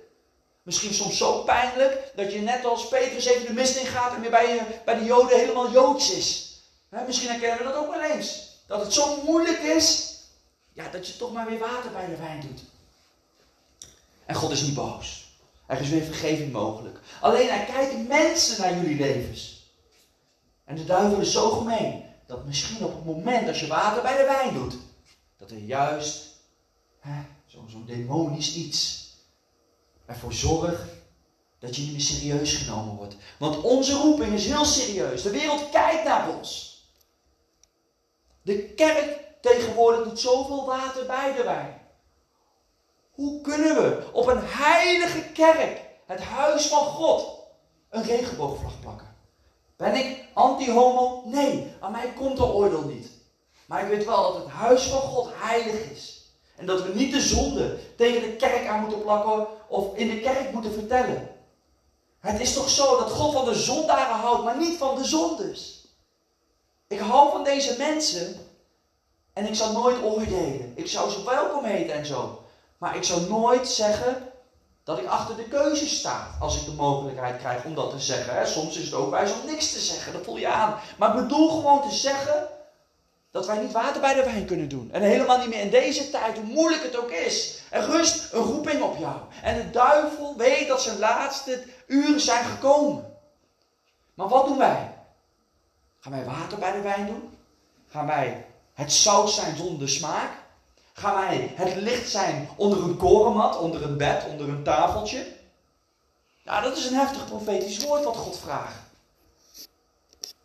Misschien 0.62 0.94
soms 0.94 1.16
zo 1.16 1.42
pijnlijk 1.42 2.12
dat 2.16 2.32
je 2.32 2.40
net 2.40 2.64
als 2.64 2.88
Petrus 2.88 3.24
even 3.24 3.46
de 3.46 3.52
mist 3.52 3.76
in 3.76 3.86
gaat 3.86 4.14
en 4.14 4.20
weer 4.20 4.30
bij, 4.30 4.80
bij 4.84 4.98
de 4.98 5.04
Joden 5.04 5.38
helemaal 5.38 5.70
Joods 5.70 6.12
is. 6.12 6.51
Misschien 7.00 7.28
herkennen 7.28 7.58
we 7.58 7.64
dat 7.64 7.74
ook 7.74 7.90
wel 7.90 8.02
eens. 8.02 8.56
Dat 8.66 8.80
het 8.80 8.92
zo 8.92 9.22
moeilijk 9.22 9.58
is, 9.58 10.16
ja, 10.72 10.88
dat 10.88 11.06
je 11.06 11.16
toch 11.16 11.32
maar 11.32 11.46
weer 11.46 11.58
water 11.58 11.90
bij 11.90 12.06
de 12.06 12.16
wijn 12.16 12.40
doet. 12.40 12.60
En 14.26 14.34
God 14.34 14.50
is 14.50 14.62
niet 14.62 14.74
boos. 14.74 15.36
Er 15.66 15.80
is 15.80 15.88
weer 15.88 16.02
vergeving 16.02 16.52
mogelijk. 16.52 16.98
Alleen 17.20 17.48
hij 17.48 17.64
kijkt 17.64 18.08
mensen 18.08 18.60
naar 18.60 18.76
jullie 18.76 18.96
levens. 18.96 19.70
En 20.64 20.76
de 20.76 20.84
duivel 20.84 21.20
is 21.20 21.32
zo 21.32 21.50
gemeen 21.50 22.04
dat 22.26 22.44
misschien 22.44 22.84
op 22.84 22.94
het 22.94 23.04
moment 23.04 23.48
als 23.48 23.60
je 23.60 23.66
water 23.66 24.02
bij 24.02 24.16
de 24.16 24.24
wijn 24.24 24.54
doet, 24.54 24.76
dat 25.36 25.50
er 25.50 25.58
juist 25.58 26.26
zo'n 27.46 27.70
zo 27.70 27.84
demonisch 27.84 28.54
iets 28.54 29.10
ervoor 30.06 30.32
zorg 30.32 30.86
dat 31.58 31.76
je 31.76 31.82
niet 31.82 31.92
meer 31.92 32.00
serieus 32.00 32.54
genomen 32.54 32.94
wordt. 32.94 33.16
Want 33.38 33.62
onze 33.62 33.92
roeping 33.92 34.32
is 34.32 34.46
heel 34.46 34.64
serieus. 34.64 35.22
De 35.22 35.30
wereld 35.30 35.70
kijkt 35.70 36.04
naar 36.04 36.36
ons. 36.36 36.71
De 38.42 38.62
kerk 38.62 39.20
tegenwoordig 39.40 40.04
doet 40.04 40.20
zoveel 40.20 40.66
water 40.66 41.06
bij 41.06 41.34
de 41.36 41.42
wijn. 41.42 41.80
Hoe 43.10 43.40
kunnen 43.40 43.74
we 43.74 44.08
op 44.12 44.26
een 44.26 44.42
heilige 44.42 45.22
kerk, 45.32 45.80
het 46.06 46.20
huis 46.20 46.66
van 46.66 46.84
God, 46.84 47.38
een 47.90 48.02
regenboogvlag 48.02 48.80
plakken? 48.80 49.16
Ben 49.76 49.94
ik 49.94 50.24
anti-homo? 50.32 51.22
Nee, 51.24 51.74
aan 51.80 51.92
mij 51.92 52.12
komt 52.16 52.36
de 52.36 52.44
oordeel 52.44 52.84
niet. 52.84 53.10
Maar 53.66 53.82
ik 53.82 53.88
weet 53.88 54.04
wel 54.04 54.32
dat 54.32 54.42
het 54.42 54.52
huis 54.52 54.82
van 54.82 55.00
God 55.00 55.28
heilig 55.34 55.90
is. 55.90 56.30
En 56.56 56.66
dat 56.66 56.82
we 56.82 56.94
niet 56.94 57.12
de 57.12 57.20
zonde 57.20 57.78
tegen 57.96 58.20
de 58.20 58.36
kerk 58.36 58.66
aan 58.66 58.80
moeten 58.80 59.02
plakken 59.02 59.46
of 59.68 59.96
in 59.96 60.08
de 60.08 60.20
kerk 60.20 60.52
moeten 60.52 60.72
vertellen. 60.72 61.28
Het 62.20 62.40
is 62.40 62.54
toch 62.54 62.68
zo 62.68 62.98
dat 62.98 63.10
God 63.10 63.32
van 63.32 63.44
de 63.44 63.54
zondaren 63.54 64.16
houdt, 64.16 64.44
maar 64.44 64.58
niet 64.58 64.78
van 64.78 64.96
de 64.96 65.04
zondes. 65.04 65.81
Ik 66.92 67.00
hou 67.00 67.30
van 67.30 67.44
deze 67.44 67.76
mensen 67.78 68.36
en 69.32 69.46
ik 69.46 69.54
zal 69.54 69.72
nooit 69.72 70.02
oordelen. 70.02 70.72
Ik 70.74 70.88
zou 70.88 71.10
ze 71.10 71.24
welkom 71.24 71.64
heten 71.64 71.94
en 71.94 72.06
zo. 72.06 72.42
Maar 72.78 72.96
ik 72.96 73.04
zou 73.04 73.28
nooit 73.28 73.68
zeggen 73.68 74.32
dat 74.84 74.98
ik 74.98 75.06
achter 75.06 75.36
de 75.36 75.48
keuze 75.48 75.88
sta 75.88 76.26
als 76.40 76.56
ik 76.56 76.64
de 76.64 76.72
mogelijkheid 76.72 77.38
krijg 77.38 77.64
om 77.64 77.74
dat 77.74 77.90
te 77.90 78.00
zeggen. 78.00 78.48
Soms 78.48 78.76
is 78.76 78.84
het 78.84 78.94
ook 78.94 79.10
wijs 79.10 79.32
om 79.32 79.46
niks 79.46 79.72
te 79.72 79.78
zeggen, 79.78 80.12
dat 80.12 80.24
voel 80.24 80.36
je 80.36 80.48
aan. 80.48 80.78
Maar 80.98 81.08
ik 81.08 81.22
bedoel 81.22 81.48
gewoon 81.48 81.82
te 81.88 81.94
zeggen 81.94 82.48
dat 83.30 83.46
wij 83.46 83.58
niet 83.58 83.72
water 83.72 84.00
bij 84.00 84.14
de 84.14 84.24
wijn 84.24 84.46
kunnen 84.46 84.68
doen. 84.68 84.90
En 84.92 85.02
helemaal 85.02 85.38
niet 85.38 85.48
meer 85.48 85.60
in 85.60 85.70
deze 85.70 86.10
tijd, 86.10 86.36
hoe 86.36 86.46
moeilijk 86.46 86.82
het 86.82 86.96
ook 86.96 87.10
is. 87.10 87.58
Er 87.70 87.84
rust 87.84 88.32
een 88.32 88.42
roeping 88.42 88.82
op 88.82 88.96
jou. 88.98 89.16
En 89.42 89.56
de 89.56 89.70
duivel 89.70 90.34
weet 90.36 90.68
dat 90.68 90.82
zijn 90.82 90.98
laatste 90.98 91.64
uren 91.86 92.20
zijn 92.20 92.44
gekomen. 92.44 93.16
Maar 94.14 94.28
wat 94.28 94.46
doen 94.46 94.58
wij? 94.58 94.91
Gaan 96.02 96.12
wij 96.12 96.24
water 96.24 96.58
bij 96.58 96.72
de 96.72 96.80
wijn 96.80 97.06
doen? 97.06 97.38
Gaan 97.88 98.06
wij 98.06 98.46
het 98.74 98.92
zout 98.92 99.30
zijn 99.30 99.56
zonder 99.56 99.88
smaak? 99.88 100.30
Gaan 100.92 101.14
wij 101.14 101.52
het 101.54 101.74
licht 101.74 102.10
zijn 102.10 102.48
onder 102.56 102.82
een 102.82 102.96
korenmat, 102.96 103.58
onder 103.58 103.82
een 103.82 103.96
bed, 103.96 104.26
onder 104.26 104.48
een 104.48 104.62
tafeltje? 104.62 105.26
Nou, 106.44 106.62
dat 106.62 106.76
is 106.76 106.86
een 106.86 106.94
heftig 106.94 107.26
profetisch 107.26 107.84
woord 107.84 108.04
wat 108.04 108.16
God 108.16 108.38
vraagt. 108.38 108.78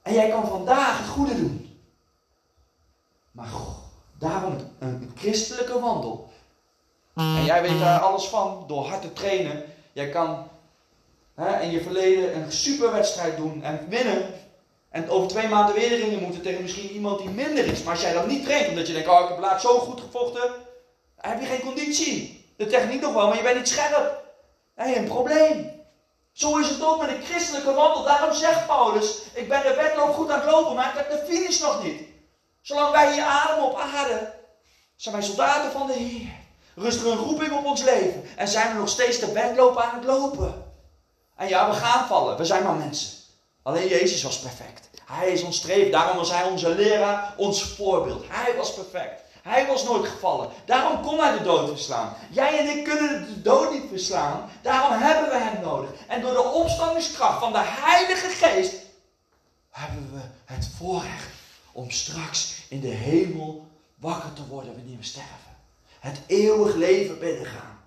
En 0.02 0.14
jij 0.14 0.30
kan 0.30 0.48
vandaag 0.48 0.98
het 0.98 1.08
goede 1.08 1.36
doen. 1.36 1.80
Maar 3.32 3.50
daarom 4.18 4.58
een 4.80 5.12
christelijke 5.16 5.80
wandel. 5.80 6.32
En 7.14 7.46
jij 7.46 7.62
weet 7.62 7.80
daar 7.80 8.00
alles 8.00 8.26
van 8.26 8.64
door 8.68 8.88
hard 8.88 9.02
te 9.02 9.14
trainen. 9.14 9.64
Jij 9.94 10.10
kan 10.10 10.48
hè, 11.36 11.62
in 11.62 11.72
je 11.72 11.82
verleden 11.82 12.36
een 12.36 12.52
superwedstrijd 12.52 13.38
doen 13.38 13.64
en 13.64 13.90
winnen. 13.90 14.46
En 14.98 15.10
over 15.10 15.28
twee 15.28 15.48
maanden 15.48 15.76
weer 15.76 15.92
erin 15.92 16.20
moeten 16.20 16.42
tegen 16.42 16.62
misschien 16.62 16.90
iemand 16.90 17.20
die 17.20 17.30
minder 17.30 17.66
is. 17.66 17.84
Maar 17.84 17.94
als 17.94 18.02
jij 18.02 18.14
dan 18.14 18.28
niet 18.28 18.44
traint, 18.44 18.70
omdat 18.70 18.88
je 18.88 18.94
denkt, 18.94 19.10
oh 19.10 19.22
ik 19.22 19.28
heb 19.28 19.40
laatst 19.40 19.66
zo 19.68 19.80
goed 19.80 20.02
gevochten. 20.02 20.42
Dan 21.22 21.32
heb 21.32 21.42
je 21.42 21.46
geen 21.46 21.62
conditie. 21.62 22.46
De 22.58 22.68
techniek 22.68 23.02
nog 23.02 23.14
wel, 23.14 23.28
maar 23.28 23.38
je 23.38 23.44
bent 23.44 23.58
niet 23.58 23.68
scherp. 23.68 24.24
Dan 24.76 24.88
een 24.88 25.06
probleem. 25.06 25.72
Zo 26.32 26.58
is 26.58 26.70
het 26.70 26.84
ook 26.84 27.02
met 27.02 27.10
een 27.10 27.24
christelijke 27.24 27.74
wandel. 27.74 28.04
Daarom 28.04 28.34
zegt 28.34 28.68
Paulus, 28.68 29.22
ik 29.34 29.50
ben 29.50 29.62
de 29.62 29.74
wedloop 29.76 30.14
goed 30.14 30.32
aan 30.32 30.40
het 30.40 30.52
lopen, 30.52 30.76
maar 30.76 30.90
ik 30.90 30.98
heb 30.98 31.10
de 31.10 31.34
finish 31.34 31.60
nog 31.60 31.84
niet. 31.84 32.02
Zolang 32.62 32.92
wij 32.92 33.14
hier 33.14 33.24
ademen 33.24 33.66
op 33.66 33.78
aarde, 33.78 34.34
zijn 34.96 35.16
wij 35.16 35.24
soldaten 35.24 35.72
van 35.72 35.88
de 35.88 35.94
Heer. 35.94 36.30
Rust 36.76 37.02
er 37.02 37.12
een 37.12 37.18
roeping 37.18 37.52
op 37.52 37.66
ons 37.66 37.84
leven. 37.84 38.24
En 38.36 38.48
zijn 38.48 38.72
we 38.74 38.80
nog 38.80 38.90
steeds 38.90 39.20
de 39.20 39.32
wedloop 39.32 39.78
aan 39.78 39.96
het 39.96 40.06
lopen. 40.06 40.74
En 41.36 41.48
ja, 41.48 41.70
we 41.70 41.76
gaan 41.76 42.08
vallen. 42.08 42.38
We 42.38 42.46
zijn 42.46 42.64
maar 42.64 42.76
mensen. 42.76 43.10
Alleen 43.64 43.88
Jezus 43.88 44.24
was 44.24 44.40
perfect. 44.40 44.87
Hij 45.08 45.32
is 45.32 45.44
ons 45.44 45.58
streef. 45.58 45.92
Daarom 45.92 46.18
was 46.18 46.32
hij 46.32 46.44
onze 46.44 46.76
leraar, 46.76 47.34
ons 47.38 47.64
voorbeeld. 47.64 48.26
Hij 48.28 48.56
was 48.56 48.74
perfect. 48.74 49.22
Hij 49.44 49.68
was 49.68 49.84
nooit 49.84 50.08
gevallen. 50.08 50.50
Daarom 50.66 51.02
kon 51.02 51.20
hij 51.20 51.38
de 51.38 51.44
dood 51.44 51.70
verslaan. 51.70 52.16
Jij 52.32 52.60
en 52.60 52.78
ik 52.78 52.84
kunnen 52.84 53.26
de 53.26 53.42
dood 53.42 53.72
niet 53.72 53.90
verslaan. 53.90 54.50
Daarom 54.62 55.02
hebben 55.02 55.30
we 55.30 55.38
hem 55.38 55.62
nodig. 55.62 55.90
En 56.08 56.22
door 56.22 56.32
de 56.32 56.44
opstandingskracht 56.44 57.40
van 57.40 57.52
de 57.52 57.62
Heilige 57.64 58.30
Geest 58.30 58.76
hebben 59.70 60.12
we 60.14 60.54
het 60.54 60.70
voorrecht 60.78 61.30
om 61.72 61.92
straks 61.92 62.66
in 62.70 62.82
de 62.82 62.88
hemel 62.88 63.68
wakker 63.96 64.34
te 64.34 64.48
worden 64.48 64.76
wanneer 64.76 64.98
we 64.98 65.04
sterven. 65.04 65.58
Het 66.00 66.20
eeuwig 66.26 66.76
leven 66.76 67.20
binnengaan. 67.20 67.80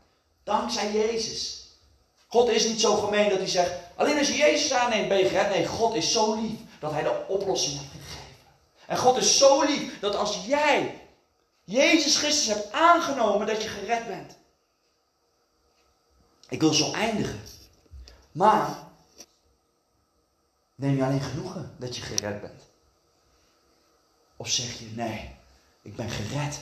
Dankzij 0.44 0.92
Jezus. 0.92 1.68
God 2.26 2.48
is 2.48 2.66
niet 2.66 2.80
zo 2.80 2.96
gemeen 2.96 3.28
dat 3.28 3.38
hij 3.38 3.48
zegt, 3.48 3.72
alleen 3.96 4.18
als 4.18 4.28
je 4.28 4.36
Jezus 4.36 4.72
aanneemt 4.72 5.08
ben 5.08 5.18
je 5.18 5.28
gered. 5.28 5.50
Nee, 5.50 5.66
God 5.66 5.94
is 5.94 6.12
zo 6.12 6.34
lief 6.34 6.58
dat 6.80 6.92
hij 6.92 7.02
de 7.02 7.24
oplossing 7.28 7.78
heeft 7.78 7.90
gegeven. 7.92 8.28
En 8.86 8.98
God 8.98 9.16
is 9.16 9.38
zo 9.38 9.62
lief 9.62 10.00
dat 10.00 10.14
als 10.14 10.44
jij 10.46 11.00
Jezus 11.64 12.16
Christus 12.16 12.46
hebt 12.46 12.72
aangenomen 12.72 13.46
dat 13.46 13.62
je 13.62 13.68
gered 13.68 14.06
bent. 14.06 14.36
Ik 16.48 16.60
wil 16.60 16.72
zo 16.72 16.92
eindigen. 16.92 17.40
Maar 18.32 18.78
neem 20.74 20.96
je 20.96 21.04
alleen 21.04 21.20
genoegen 21.20 21.74
dat 21.78 21.96
je 21.96 22.02
gered 22.02 22.40
bent? 22.40 22.62
Of 24.36 24.48
zeg 24.48 24.78
je 24.78 24.86
nee, 24.94 25.36
ik 25.82 25.96
ben 25.96 26.10
gered 26.10 26.60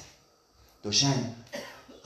door 0.81 0.94
zijn 0.94 1.44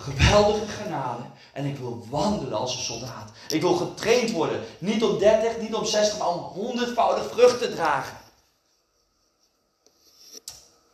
geweldige 0.03 0.67
genade 0.67 1.23
en 1.53 1.65
ik 1.65 1.77
wil 1.77 2.07
wandelen 2.11 2.59
als 2.59 2.75
een 2.75 2.83
soldaat. 2.83 3.31
Ik 3.49 3.61
wil 3.61 3.75
getraind 3.75 4.31
worden, 4.31 4.61
niet 4.79 5.03
om 5.05 5.19
30, 5.19 5.61
niet 5.61 5.75
om 5.75 5.85
60, 5.85 6.19
maar 6.19 6.29
om 6.29 6.38
honderdvoudig 6.38 7.31
vrucht 7.31 7.59
te 7.59 7.75
dragen. 7.75 8.17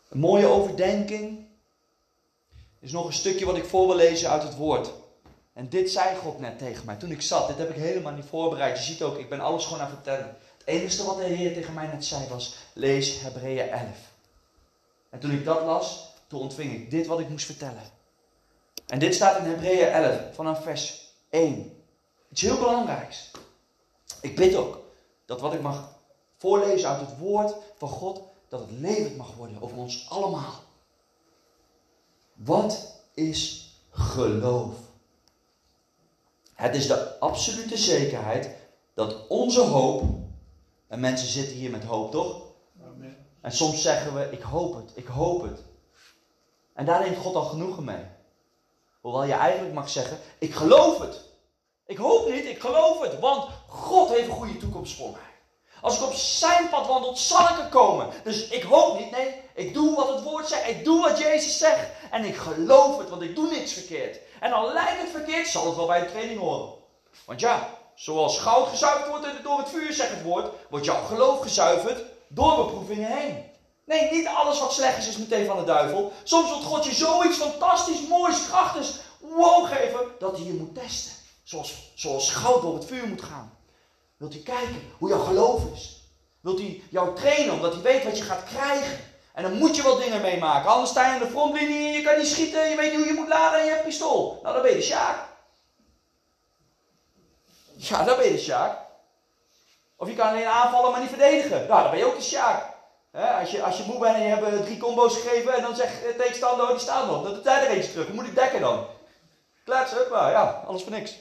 Een 0.08 0.18
mooie 0.18 0.46
overdenking 0.46 1.46
is 2.80 2.92
nog 2.92 3.06
een 3.06 3.12
stukje 3.12 3.46
wat 3.46 3.56
ik 3.56 3.64
voor 3.64 3.86
wil 3.86 3.96
lezen 3.96 4.30
uit 4.30 4.42
het 4.42 4.56
woord. 4.56 4.90
En 5.52 5.68
dit 5.68 5.90
zei 5.90 6.16
God 6.16 6.38
net 6.38 6.58
tegen 6.58 6.84
mij 6.86 6.96
toen 6.96 7.10
ik 7.10 7.22
zat. 7.22 7.48
Dit 7.48 7.58
heb 7.58 7.70
ik 7.70 7.76
helemaal 7.76 8.12
niet 8.12 8.24
voorbereid. 8.28 8.78
Je 8.78 8.84
ziet 8.84 9.02
ook, 9.02 9.18
ik 9.18 9.28
ben 9.28 9.40
alles 9.40 9.64
gewoon 9.64 9.80
aan 9.80 9.90
het 9.90 9.94
vertellen. 9.94 10.36
Het 10.58 10.66
enige 10.66 11.04
wat 11.04 11.16
de 11.16 11.24
Heer 11.24 11.54
tegen 11.54 11.74
mij 11.74 11.86
net 11.86 12.04
zei 12.04 12.28
was: 12.28 12.56
lees 12.72 13.20
Hebreeën 13.20 13.68
11. 13.68 13.84
En 15.10 15.18
toen 15.18 15.30
ik 15.30 15.44
dat 15.44 15.62
las, 15.62 16.14
toen 16.26 16.40
ontving 16.40 16.72
ik 16.72 16.90
dit 16.90 17.06
wat 17.06 17.20
ik 17.20 17.28
moest 17.28 17.46
vertellen. 17.46 17.97
En 18.88 18.98
dit 18.98 19.14
staat 19.14 19.38
in 19.38 19.44
Hebreeën 19.44 19.88
11, 19.88 20.34
vanaf 20.34 20.62
vers 20.62 21.12
1. 21.30 21.82
Iets 22.30 22.40
heel 22.40 22.58
belangrijks. 22.58 23.30
Ik 24.20 24.36
bid 24.36 24.54
ook 24.54 24.80
dat 25.24 25.40
wat 25.40 25.54
ik 25.54 25.62
mag 25.62 25.96
voorlezen 26.36 26.88
uit 26.88 27.00
het 27.00 27.18
woord 27.18 27.54
van 27.76 27.88
God, 27.88 28.22
dat 28.48 28.60
het 28.60 28.70
levend 28.70 29.16
mag 29.16 29.34
worden 29.34 29.62
over 29.62 29.76
ons 29.76 30.10
allemaal. 30.10 30.62
Wat 32.34 33.00
is 33.14 33.72
geloof? 33.90 34.74
Het 36.54 36.74
is 36.74 36.86
de 36.86 37.18
absolute 37.18 37.76
zekerheid 37.76 38.56
dat 38.94 39.26
onze 39.26 39.60
hoop, 39.60 40.02
en 40.86 41.00
mensen 41.00 41.28
zitten 41.28 41.56
hier 41.56 41.70
met 41.70 41.84
hoop 41.84 42.10
toch? 42.10 42.42
Amen. 42.82 43.16
En 43.40 43.52
soms 43.52 43.82
zeggen 43.82 44.14
we, 44.14 44.28
ik 44.30 44.42
hoop 44.42 44.74
het, 44.74 44.90
ik 44.94 45.06
hoop 45.06 45.42
het. 45.42 45.60
En 46.72 46.84
daar 46.84 47.00
neemt 47.00 47.16
God 47.16 47.34
al 47.34 47.44
genoegen 47.44 47.84
mee. 47.84 48.04
Hoewel 49.08 49.26
je 49.26 49.32
eigenlijk 49.34 49.74
mag 49.74 49.88
zeggen, 49.88 50.18
ik 50.38 50.54
geloof 50.54 50.98
het. 50.98 51.20
Ik 51.86 51.96
hoop 51.96 52.30
niet, 52.30 52.44
ik 52.44 52.60
geloof 52.60 53.00
het, 53.00 53.18
want 53.18 53.48
God 53.68 54.08
heeft 54.08 54.28
een 54.28 54.34
goede 54.34 54.56
toekomst 54.56 54.96
voor 54.96 55.10
mij. 55.10 55.20
Als 55.80 55.96
ik 55.96 56.02
op 56.02 56.12
zijn 56.12 56.68
pad 56.68 56.86
wandel, 56.86 57.16
zal 57.16 57.40
ik 57.40 57.58
er 57.58 57.68
komen. 57.68 58.08
Dus 58.24 58.48
ik 58.48 58.62
hoop 58.62 58.98
niet, 58.98 59.10
nee, 59.10 59.34
ik 59.54 59.74
doe 59.74 59.96
wat 59.96 60.08
het 60.08 60.22
woord 60.22 60.48
zegt, 60.48 60.68
ik 60.68 60.84
doe 60.84 61.00
wat 61.00 61.18
Jezus 61.18 61.58
zegt. 61.58 61.88
En 62.10 62.24
ik 62.24 62.36
geloof 62.36 62.98
het, 62.98 63.08
want 63.08 63.22
ik 63.22 63.34
doe 63.34 63.50
niks 63.50 63.72
verkeerd. 63.72 64.18
En 64.40 64.52
al 64.52 64.72
lijkt 64.72 65.00
het 65.00 65.10
verkeerd, 65.10 65.48
zal 65.48 65.66
het 65.66 65.76
wel 65.76 65.86
bij 65.86 66.00
de 66.00 66.10
training 66.10 66.40
horen. 66.40 66.72
Want 67.26 67.40
ja, 67.40 67.68
zoals 67.94 68.38
goud 68.38 68.68
gezuiverd 68.68 69.08
wordt 69.08 69.42
door 69.42 69.58
het 69.58 69.68
vuur, 69.68 69.92
zegt 69.92 70.10
het 70.10 70.22
woord, 70.22 70.50
wordt 70.70 70.86
jouw 70.86 71.04
geloof 71.04 71.40
gezuiverd 71.40 72.04
door 72.28 72.56
beproevingen 72.56 73.16
heen. 73.16 73.47
Nee, 73.88 74.10
niet 74.10 74.26
alles 74.26 74.60
wat 74.60 74.72
slecht 74.72 74.98
is, 74.98 75.08
is 75.08 75.16
meteen 75.16 75.46
van 75.46 75.58
de 75.58 75.64
duivel. 75.64 76.12
Soms 76.22 76.48
wil 76.48 76.60
God 76.60 76.84
je 76.84 76.94
zoiets 76.94 77.36
fantastisch, 77.36 78.06
moois, 78.08 78.46
krachtigs, 78.46 78.98
wow 79.18 79.66
geven, 79.66 80.00
dat 80.18 80.36
hij 80.36 80.46
je 80.46 80.52
moet 80.52 80.74
testen. 80.74 81.12
Zoals, 81.42 81.92
zoals 81.94 82.30
goud 82.30 82.62
door 82.62 82.74
het 82.74 82.84
vuur 82.84 83.06
moet 83.06 83.22
gaan. 83.22 83.58
Wilt 84.16 84.32
hij 84.32 84.42
kijken 84.42 84.92
hoe 84.98 85.08
jouw 85.08 85.24
geloof 85.24 85.62
is? 85.74 86.02
Wilt 86.40 86.58
hij 86.58 86.82
jou 86.90 87.16
trainen 87.16 87.54
omdat 87.54 87.72
hij 87.72 87.82
weet 87.82 88.04
wat 88.04 88.18
je 88.18 88.24
gaat 88.24 88.44
krijgen? 88.44 88.98
En 89.32 89.42
dan 89.42 89.52
moet 89.52 89.76
je 89.76 89.82
wat 89.82 90.00
dingen 90.00 90.20
meemaken. 90.20 90.70
Anders 90.70 90.90
sta 90.90 91.06
je 91.06 91.12
aan 91.12 91.26
de 91.26 91.30
frontlinie 91.30 91.86
en 91.86 91.92
je 91.92 92.02
kan 92.02 92.18
niet 92.18 92.26
schieten. 92.26 92.70
Je 92.70 92.76
weet 92.76 92.90
niet 92.90 93.00
hoe 93.00 93.12
je 93.12 93.20
moet 93.20 93.28
laden 93.28 93.58
en 93.58 93.64
je 93.64 93.70
hebt 93.70 93.84
pistool. 93.84 94.40
Nou, 94.42 94.54
dan 94.54 94.62
ben 94.62 94.70
je 94.70 94.76
de 94.76 94.82
Sjaak. 94.82 95.28
Ja, 97.76 98.04
dan 98.04 98.16
ben 98.16 98.26
je 98.26 98.32
de 98.32 98.38
Sjaak. 98.38 98.78
Of 99.96 100.08
je 100.08 100.14
kan 100.14 100.28
alleen 100.28 100.46
aanvallen, 100.46 100.90
maar 100.90 101.00
niet 101.00 101.08
verdedigen. 101.08 101.66
Nou, 101.68 101.82
dan 101.82 101.90
ben 101.90 101.98
je 102.00 102.06
ook 102.06 102.16
de 102.16 102.22
Sjaak. 102.22 102.76
Als, 103.12 103.50
je, 103.50 103.62
als 103.62 103.76
je 103.76 103.84
moe 103.84 103.98
bent 103.98 104.14
en 104.14 104.22
je 104.22 104.28
hebt 104.28 104.46
eh, 104.46 104.60
drie 104.60 104.78
combo's 104.78 105.16
gegeven 105.16 105.54
en 105.54 105.62
dan 105.62 105.76
zegt 105.76 106.02
de 106.02 106.14
tegenstander, 106.18 106.64
oh, 106.64 106.70
die 106.70 106.80
staat 106.80 107.06
nog. 107.06 107.22
Dan 107.22 107.34
doet 107.34 107.44
hij 107.44 107.66
er 107.66 107.70
eentje 107.70 107.90
terug. 107.90 108.06
Dan 108.06 108.14
moet 108.14 108.26
ik 108.26 108.34
dekken 108.34 108.60
dan. 108.60 108.86
Klets, 109.64 109.92
maar 110.10 110.30
ja, 110.30 110.62
alles 110.66 110.82
voor 110.82 110.92
niks. 110.92 111.16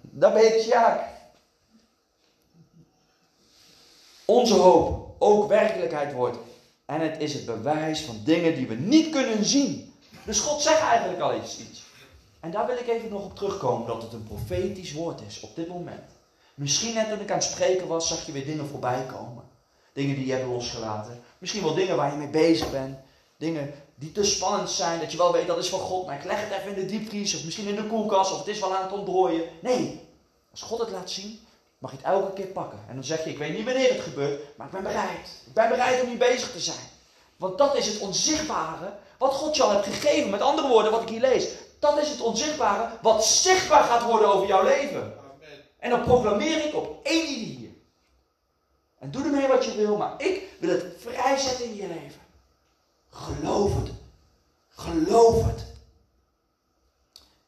Dan 0.00 0.32
ben 0.32 0.42
je 0.42 0.50
de. 0.50 1.16
Onze 4.24 4.54
hoop 4.54 5.14
ook 5.18 5.48
werkelijkheid 5.48 6.12
wordt. 6.12 6.38
En 6.86 7.00
het 7.00 7.20
is 7.20 7.34
het 7.34 7.46
bewijs 7.46 8.00
van 8.00 8.20
dingen 8.24 8.54
die 8.54 8.68
we 8.68 8.74
niet 8.74 9.10
kunnen 9.10 9.44
zien. 9.44 9.94
Dus 10.24 10.40
God 10.40 10.60
zegt 10.60 10.80
eigenlijk 10.80 11.20
al 11.20 11.36
iets. 11.36 11.58
En 12.40 12.50
daar 12.50 12.66
wil 12.66 12.76
ik 12.76 12.88
even 12.88 13.08
nog 13.08 13.24
op 13.24 13.36
terugkomen 13.36 13.86
dat 13.86 14.02
het 14.02 14.12
een 14.12 14.24
profetisch 14.24 14.92
woord 14.92 15.20
is 15.26 15.40
op 15.40 15.56
dit 15.56 15.68
moment. 15.68 16.17
Misschien 16.58 16.94
net 16.94 17.08
toen 17.08 17.20
ik 17.20 17.30
aan 17.30 17.36
het 17.36 17.46
spreken 17.46 17.86
was, 17.86 18.08
zag 18.08 18.26
je 18.26 18.32
weer 18.32 18.44
dingen 18.44 18.68
voorbij 18.68 19.06
komen. 19.06 19.44
Dingen 19.92 20.16
die 20.16 20.26
je 20.26 20.32
hebt 20.32 20.46
losgelaten. 20.46 21.22
Misschien 21.38 21.62
wel 21.62 21.74
dingen 21.74 21.96
waar 21.96 22.10
je 22.10 22.16
mee 22.16 22.28
bezig 22.28 22.70
bent. 22.70 22.98
Dingen 23.36 23.74
die 23.94 24.12
te 24.12 24.24
spannend 24.24 24.70
zijn, 24.70 25.00
dat 25.00 25.12
je 25.12 25.18
wel 25.18 25.32
weet 25.32 25.46
dat 25.46 25.58
is 25.58 25.68
van 25.68 25.80
God, 25.80 26.06
maar 26.06 26.16
ik 26.16 26.24
leg 26.24 26.40
het 26.40 26.58
even 26.58 26.76
in 26.76 26.86
de 26.86 26.92
diepvries 26.92 27.36
of 27.36 27.44
misschien 27.44 27.66
in 27.66 27.76
de 27.76 27.86
koelkast 27.86 28.32
of 28.32 28.38
het 28.38 28.46
is 28.46 28.60
wel 28.60 28.74
aan 28.74 28.82
het 28.82 28.92
ontdooien. 28.92 29.42
Nee, 29.60 30.08
als 30.50 30.62
God 30.62 30.78
het 30.78 30.90
laat 30.90 31.10
zien, 31.10 31.40
mag 31.78 31.90
je 31.90 31.96
het 31.96 32.06
elke 32.06 32.32
keer 32.32 32.46
pakken. 32.46 32.78
En 32.88 32.94
dan 32.94 33.04
zeg 33.04 33.24
je, 33.24 33.30
ik 33.30 33.38
weet 33.38 33.56
niet 33.56 33.64
wanneer 33.64 33.92
het 33.92 34.00
gebeurt, 34.00 34.56
maar 34.56 34.66
ik 34.66 34.72
ben 34.72 34.82
bereid. 34.82 35.28
Ik 35.46 35.52
ben 35.52 35.68
bereid 35.68 36.02
om 36.02 36.08
hier 36.08 36.18
bezig 36.18 36.52
te 36.52 36.60
zijn. 36.60 36.86
Want 37.36 37.58
dat 37.58 37.76
is 37.76 37.86
het 37.86 37.98
onzichtbare 37.98 38.92
wat 39.18 39.34
God 39.34 39.56
je 39.56 39.62
al 39.62 39.70
heeft 39.70 39.86
gegeven. 39.86 40.30
Met 40.30 40.40
andere 40.40 40.68
woorden, 40.68 40.92
wat 40.92 41.02
ik 41.02 41.08
hier 41.08 41.20
lees. 41.20 41.48
Dat 41.78 41.98
is 41.98 42.08
het 42.08 42.20
onzichtbare 42.20 42.88
wat 43.02 43.24
zichtbaar 43.24 43.84
gaat 43.84 44.02
worden 44.02 44.34
over 44.34 44.48
jouw 44.48 44.62
leven. 44.62 45.26
En 45.78 45.90
dan 45.90 46.02
proclameer 46.02 46.66
ik 46.66 46.74
op 46.74 47.00
één 47.02 47.26
hier. 47.26 47.70
En 48.98 49.10
doe 49.10 49.24
ermee 49.24 49.48
wat 49.48 49.64
je 49.64 49.76
wil, 49.76 49.96
maar 49.96 50.22
ik 50.22 50.42
wil 50.60 50.70
het 50.70 50.84
vrijzetten 50.98 51.64
in 51.64 51.74
je 51.74 51.86
leven. 51.86 52.20
Geloof 53.10 53.74
het. 53.74 53.90
Geloof 54.68 55.44
het. 55.44 55.66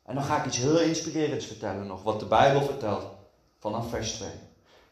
En 0.03 0.15
dan 0.15 0.25
ga 0.25 0.39
ik 0.39 0.47
iets 0.47 0.57
heel 0.57 0.81
inspirerends 0.81 1.47
vertellen 1.47 1.87
nog, 1.87 2.03
wat 2.03 2.21
de 2.21 2.27
Bijbel 2.27 2.63
vertelt 2.63 3.07
vanaf 3.59 3.91
vers 3.91 4.13
2. 4.13 4.29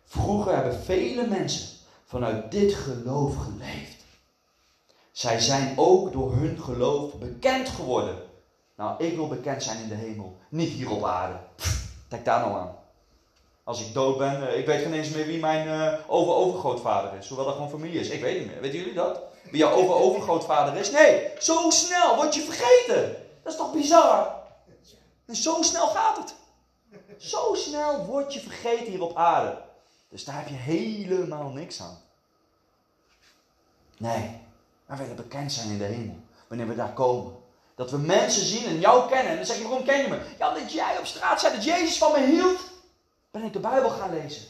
Vroeger 0.05 0.55
hebben 0.55 0.75
vele 0.75 1.27
mensen 1.27 1.69
vanuit 2.05 2.51
dit 2.51 2.75
geloof 2.75 3.37
geleefd. 3.37 4.05
Zij 5.13 5.41
zijn 5.41 5.79
ook 5.79 6.13
door 6.13 6.33
hun 6.33 6.61
geloof 6.61 7.15
bekend 7.15 7.69
geworden. 7.69 8.17
Nou, 8.77 9.05
ik 9.05 9.15
wil 9.15 9.29
bekend 9.29 9.63
zijn 9.63 9.83
in 9.83 9.89
de 9.89 9.95
hemel, 9.95 10.37
niet 10.49 10.69
hier 10.69 10.91
op 10.91 11.05
aarde. 11.05 11.39
Kijk 12.09 12.25
daar 12.25 12.41
nou 12.41 12.59
aan. 12.59 12.78
Als 13.69 13.81
ik 13.81 13.95
dood 13.95 14.19
ben, 14.19 14.49
eh, 14.49 14.59
ik 14.59 14.67
weet 14.67 14.83
geen 14.83 14.93
eens 14.93 15.09
meer 15.09 15.27
wie 15.27 15.39
mijn 15.39 15.69
uh, 15.69 15.99
over-overgrootvader 16.07 17.19
is. 17.19 17.29
Hoewel 17.29 17.47
dat 17.47 17.55
gewoon 17.55 17.71
familie 17.71 18.01
is. 18.01 18.09
Ik 18.09 18.21
weet 18.21 18.39
niet 18.39 18.47
meer. 18.47 18.61
Weten 18.61 18.79
jullie 18.79 18.95
dat? 18.95 19.21
Wie 19.43 19.59
jouw 19.59 19.73
over-overgrootvader 19.73 20.77
is? 20.77 20.91
Nee, 20.91 21.31
zo 21.39 21.71
snel 21.71 22.17
word 22.17 22.35
je 22.35 22.41
vergeten. 22.41 23.17
Dat 23.43 23.53
is 23.53 23.59
toch 23.59 23.73
bizar? 23.73 24.35
En 25.27 25.37
zo 25.37 25.63
snel 25.63 25.87
gaat 25.87 26.17
het. 26.17 26.35
Zo 27.19 27.55
snel 27.55 28.05
word 28.05 28.35
je 28.35 28.41
vergeten 28.41 28.87
hier 28.87 29.03
op 29.03 29.17
aarde. 29.17 29.59
Dus 30.09 30.25
daar 30.25 30.37
heb 30.37 30.49
je 30.49 30.55
helemaal 30.55 31.49
niks 31.49 31.81
aan. 31.81 31.99
Nee, 33.99 34.41
wij 34.87 34.97
willen 34.97 35.17
bekend 35.17 35.53
zijn 35.53 35.71
in 35.71 35.79
de 35.79 35.85
hemel. 35.85 36.17
Wanneer 36.47 36.69
we 36.69 36.75
daar 36.75 36.93
komen. 36.93 37.37
Dat 37.75 37.91
we 37.91 37.99
mensen 37.99 38.45
zien 38.45 38.67
en 38.67 38.81
jou 38.81 39.09
kennen. 39.09 39.31
En 39.31 39.37
dan 39.37 39.47
zeg 39.47 39.57
je, 39.57 39.63
waarom 39.63 39.85
ken 39.85 40.03
je 40.03 40.09
me? 40.09 40.21
Ja, 40.39 40.49
omdat 40.49 40.73
jij 40.73 40.99
op 40.99 41.07
straat 41.07 41.41
zei 41.41 41.55
dat 41.55 41.65
Jezus 41.65 41.99
van 41.99 42.13
me 42.13 42.27
hield. 42.27 42.77
Ben 43.31 43.43
ik 43.43 43.53
de 43.53 43.59
Bijbel 43.59 43.91
gaan 43.91 44.11
lezen. 44.11 44.43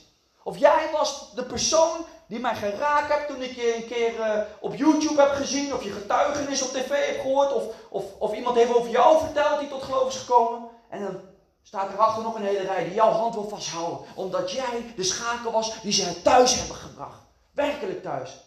Of 0.42 0.58
jij 0.58 0.88
was 0.92 1.32
de 1.34 1.44
persoon 1.44 2.04
die 2.26 2.40
mij 2.40 2.56
geraakt 2.56 3.12
hebt 3.12 3.26
toen 3.28 3.42
ik 3.42 3.52
je 3.52 3.76
een 3.76 3.86
keer 3.86 4.18
uh, 4.18 4.40
op 4.60 4.74
YouTube 4.74 5.20
heb 5.20 5.32
gezien. 5.32 5.74
Of 5.74 5.82
je 5.82 5.90
getuigenis 5.92 6.62
op 6.62 6.68
tv 6.68 7.06
hebt 7.06 7.20
gehoord. 7.20 7.52
Of, 7.52 7.64
of, 7.88 8.04
of 8.18 8.32
iemand 8.34 8.56
heeft 8.56 8.74
over 8.74 8.90
jou 8.90 9.18
verteld 9.18 9.60
die 9.60 9.68
tot 9.68 9.82
geloof 9.82 10.08
is 10.08 10.18
gekomen. 10.20 10.68
En 10.88 11.02
dan 11.02 11.20
staat 11.62 11.92
erachter 11.92 12.22
nog 12.22 12.34
een 12.34 12.44
hele 12.44 12.60
rij 12.60 12.84
die 12.84 12.94
jouw 12.94 13.10
hand 13.10 13.34
wil 13.34 13.48
vasthouden. 13.48 13.98
Omdat 14.14 14.50
jij 14.50 14.92
de 14.96 15.04
schakel 15.04 15.52
was 15.52 15.80
die 15.82 15.92
ze 15.92 16.22
thuis 16.22 16.54
hebben 16.54 16.76
gebracht. 16.76 17.20
Werkelijk 17.52 18.02
thuis. 18.02 18.44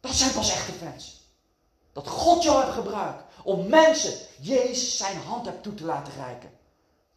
Dat 0.00 0.12
zijn 0.12 0.32
pas 0.32 0.50
echte 0.50 0.72
fans. 0.72 1.20
Dat 1.92 2.08
God 2.08 2.42
jou 2.42 2.62
heeft 2.62 2.74
gebruikt 2.74 3.22
om 3.44 3.68
mensen 3.68 4.12
Jezus 4.40 4.96
zijn 4.96 5.16
hand 5.26 5.46
hebt 5.46 5.62
toe 5.62 5.74
te 5.74 5.84
laten 5.84 6.12
reiken. 6.24 6.50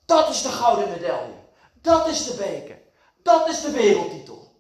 Dat 0.05 0.29
is 0.29 0.41
de 0.41 0.49
gouden 0.49 0.89
medaille. 0.89 1.44
Dat 1.85 2.07
is 2.07 2.25
de 2.25 2.33
beker. 2.33 2.77
Dat 3.23 3.49
is 3.49 3.61
de 3.61 3.71
wereldtitel. 3.71 4.51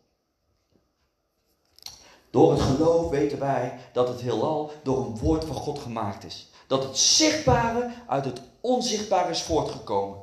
Door 2.29 2.51
het 2.51 2.61
geloof 2.61 3.09
weten 3.09 3.39
wij 3.39 3.79
dat 3.93 4.07
het 4.07 4.21
heelal 4.21 4.71
door 4.83 4.97
een 4.97 5.17
woord 5.17 5.45
van 5.45 5.55
God 5.55 5.79
gemaakt 5.79 6.23
is. 6.23 6.49
Dat 6.67 6.83
het 6.83 6.97
zichtbare 6.97 7.91
uit 8.07 8.25
het 8.25 8.41
onzichtbare 8.61 9.29
is 9.29 9.41
voortgekomen. 9.41 10.19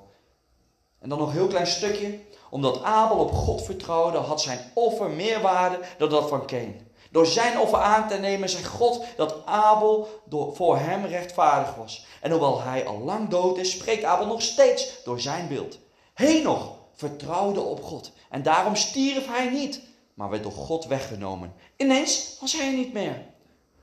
En 0.98 1.08
dan 1.08 1.18
nog 1.18 1.28
een 1.28 1.34
heel 1.34 1.46
klein 1.46 1.66
stukje. 1.66 2.20
Omdat 2.50 2.82
Abel 2.82 3.16
op 3.16 3.32
God 3.32 3.62
vertrouwde, 3.62 4.18
had 4.18 4.40
zijn 4.40 4.70
offer 4.74 5.10
meer 5.10 5.40
waarde 5.40 5.78
dan 5.98 6.08
dat 6.08 6.28
van 6.28 6.46
Cain. 6.46 6.90
Door 7.10 7.26
zijn 7.26 7.58
offer 7.58 7.78
aan 7.78 8.08
te 8.08 8.16
nemen, 8.16 8.48
zei 8.48 8.64
God 8.64 9.04
dat 9.16 9.46
Abel 9.46 10.08
door, 10.24 10.56
voor 10.56 10.78
hem 10.78 11.04
rechtvaardig 11.04 11.74
was. 11.74 12.06
En 12.20 12.30
hoewel 12.30 12.60
hij 12.60 12.86
al 12.86 12.98
lang 12.98 13.28
dood 13.28 13.58
is, 13.58 13.70
spreekt 13.70 14.04
Abel 14.04 14.26
nog 14.26 14.42
steeds 14.42 15.02
door 15.04 15.20
zijn 15.20 15.48
beeld. 15.48 15.78
Henoch 16.14 16.80
vertrouwde 17.08 17.60
op 17.60 17.82
God. 17.82 18.12
En 18.30 18.42
daarom 18.42 18.76
stierf 18.76 19.26
hij 19.26 19.50
niet, 19.50 19.80
maar 20.14 20.30
werd 20.30 20.42
door 20.42 20.52
God 20.52 20.84
weggenomen. 20.84 21.54
Ineens 21.76 22.36
was 22.40 22.52
hij 22.52 22.74
niet 22.74 22.92
meer. 22.92 23.26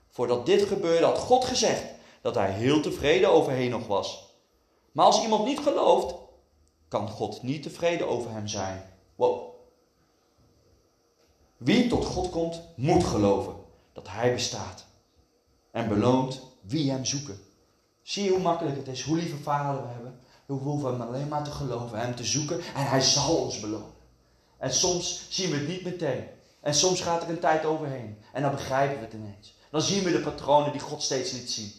Voordat 0.10 0.46
dit 0.46 0.62
gebeurde 0.62 1.06
had 1.06 1.18
God 1.18 1.46
gezegd 1.46 1.84
dat 2.22 2.36
hij 2.36 2.52
heel 2.52 2.82
tevreden 2.82 3.30
over 3.30 3.52
Henoch 3.52 3.88
was. 3.88 4.34
Maar 4.92 5.06
als 5.06 5.22
iemand 5.22 5.46
niet 5.46 5.60
gelooft, 5.60 6.16
kan 6.88 7.10
God 7.10 7.44
niet 7.44 7.64
tevreden 7.64 8.08
over 8.08 8.32
hem 8.32 8.48
zijn. 8.48 8.84
Wow. 9.16 9.50
Wie 11.58 11.88
tot 11.88 12.06
God 12.06 12.30
komt, 12.30 12.62
moet 12.76 13.04
geloven 13.04 13.56
dat 13.94 14.08
Hij 14.08 14.34
bestaat. 14.34 14.86
En 15.72 15.88
beloont 15.88 16.42
wie 16.62 16.92
Hem 16.92 17.06
zoeken. 17.06 17.40
Zie 18.02 18.24
je 18.24 18.30
hoe 18.30 18.40
makkelijk 18.40 18.78
het 18.78 18.88
is, 18.88 19.02
hoe 19.02 19.18
lieve 19.18 19.38
vader 19.38 19.82
we 19.82 19.88
hebben. 19.88 20.20
We 20.50 20.56
hoeven 20.56 20.90
Hem 20.90 21.02
alleen 21.02 21.28
maar 21.28 21.44
te 21.44 21.52
geloven, 21.52 22.00
Hem 22.00 22.16
te 22.16 22.24
zoeken 22.24 22.58
en 22.58 22.86
Hij 22.88 23.02
zal 23.02 23.36
ons 23.36 23.60
belonen. 23.60 23.94
En 24.58 24.74
soms 24.74 25.26
zien 25.30 25.50
we 25.50 25.58
het 25.58 25.68
niet 25.68 25.84
meteen. 25.84 26.28
En 26.62 26.74
soms 26.74 27.02
gaat 27.02 27.24
er 27.24 27.30
een 27.30 27.40
tijd 27.40 27.66
overheen. 27.66 28.18
En 28.34 28.42
dan 28.42 28.52
begrijpen 28.52 28.98
we 28.98 29.06
het 29.06 29.14
ineens. 29.14 29.54
Dan 29.72 29.82
zien 29.82 30.04
we 30.04 30.12
de 30.12 30.20
patronen 30.20 30.72
die 30.72 30.82
God 30.82 31.04
steeds 31.04 31.32
liet 31.32 31.52
zien. 31.52 31.72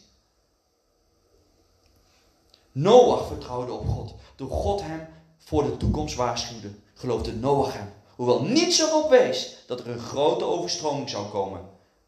Noach 2.72 3.26
vertrouwde 3.26 3.72
op 3.72 3.88
God. 3.88 4.14
Toen 4.34 4.50
God 4.50 4.80
hem 4.82 5.08
voor 5.38 5.62
de 5.62 5.76
toekomst 5.76 6.16
waarschuwde, 6.16 6.70
geloofde 6.94 7.32
Noach 7.32 7.72
hem. 7.72 7.92
Hoewel 8.16 8.42
niets 8.42 8.78
erop 8.78 9.10
wees 9.10 9.64
dat 9.66 9.80
er 9.80 9.88
een 9.88 9.98
grote 9.98 10.44
overstroming 10.44 11.10
zou 11.10 11.28
komen. 11.28 11.60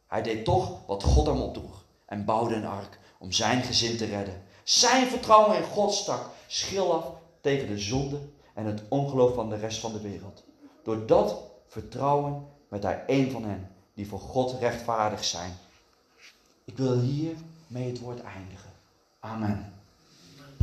Hij 0.06 0.22
deed 0.22 0.44
toch 0.44 0.78
wat 0.86 1.02
God 1.02 1.26
hem 1.26 1.40
opdroeg 1.40 1.84
en 2.06 2.24
bouwde 2.24 2.54
een 2.54 2.66
ark 2.66 2.98
om 3.18 3.32
zijn 3.32 3.62
gezin 3.62 3.96
te 3.96 4.04
redden. 4.04 4.42
Zijn 4.64 5.06
vertrouwen 5.06 5.56
in 5.56 5.64
God 5.64 5.94
stak 5.94 6.30
schil 6.52 6.94
af 6.94 7.06
tegen 7.40 7.68
de 7.68 7.78
zonde 7.78 8.20
en 8.54 8.66
het 8.66 8.82
ongeloof 8.88 9.34
van 9.34 9.48
de 9.48 9.56
rest 9.56 9.80
van 9.80 9.92
de 9.92 10.00
wereld. 10.00 10.44
Door 10.82 11.06
dat 11.06 11.42
vertrouwen 11.66 12.46
werd 12.68 12.82
hij 12.82 13.04
een 13.06 13.30
van 13.30 13.44
hen 13.44 13.70
die 13.94 14.08
voor 14.08 14.20
God 14.20 14.58
rechtvaardig 14.60 15.24
zijn. 15.24 15.52
Ik 16.64 16.76
wil 16.76 16.98
hier 16.98 17.34
mee 17.66 17.86
het 17.86 18.00
woord 18.00 18.22
eindigen. 18.22 18.70
Amen. 19.20 19.72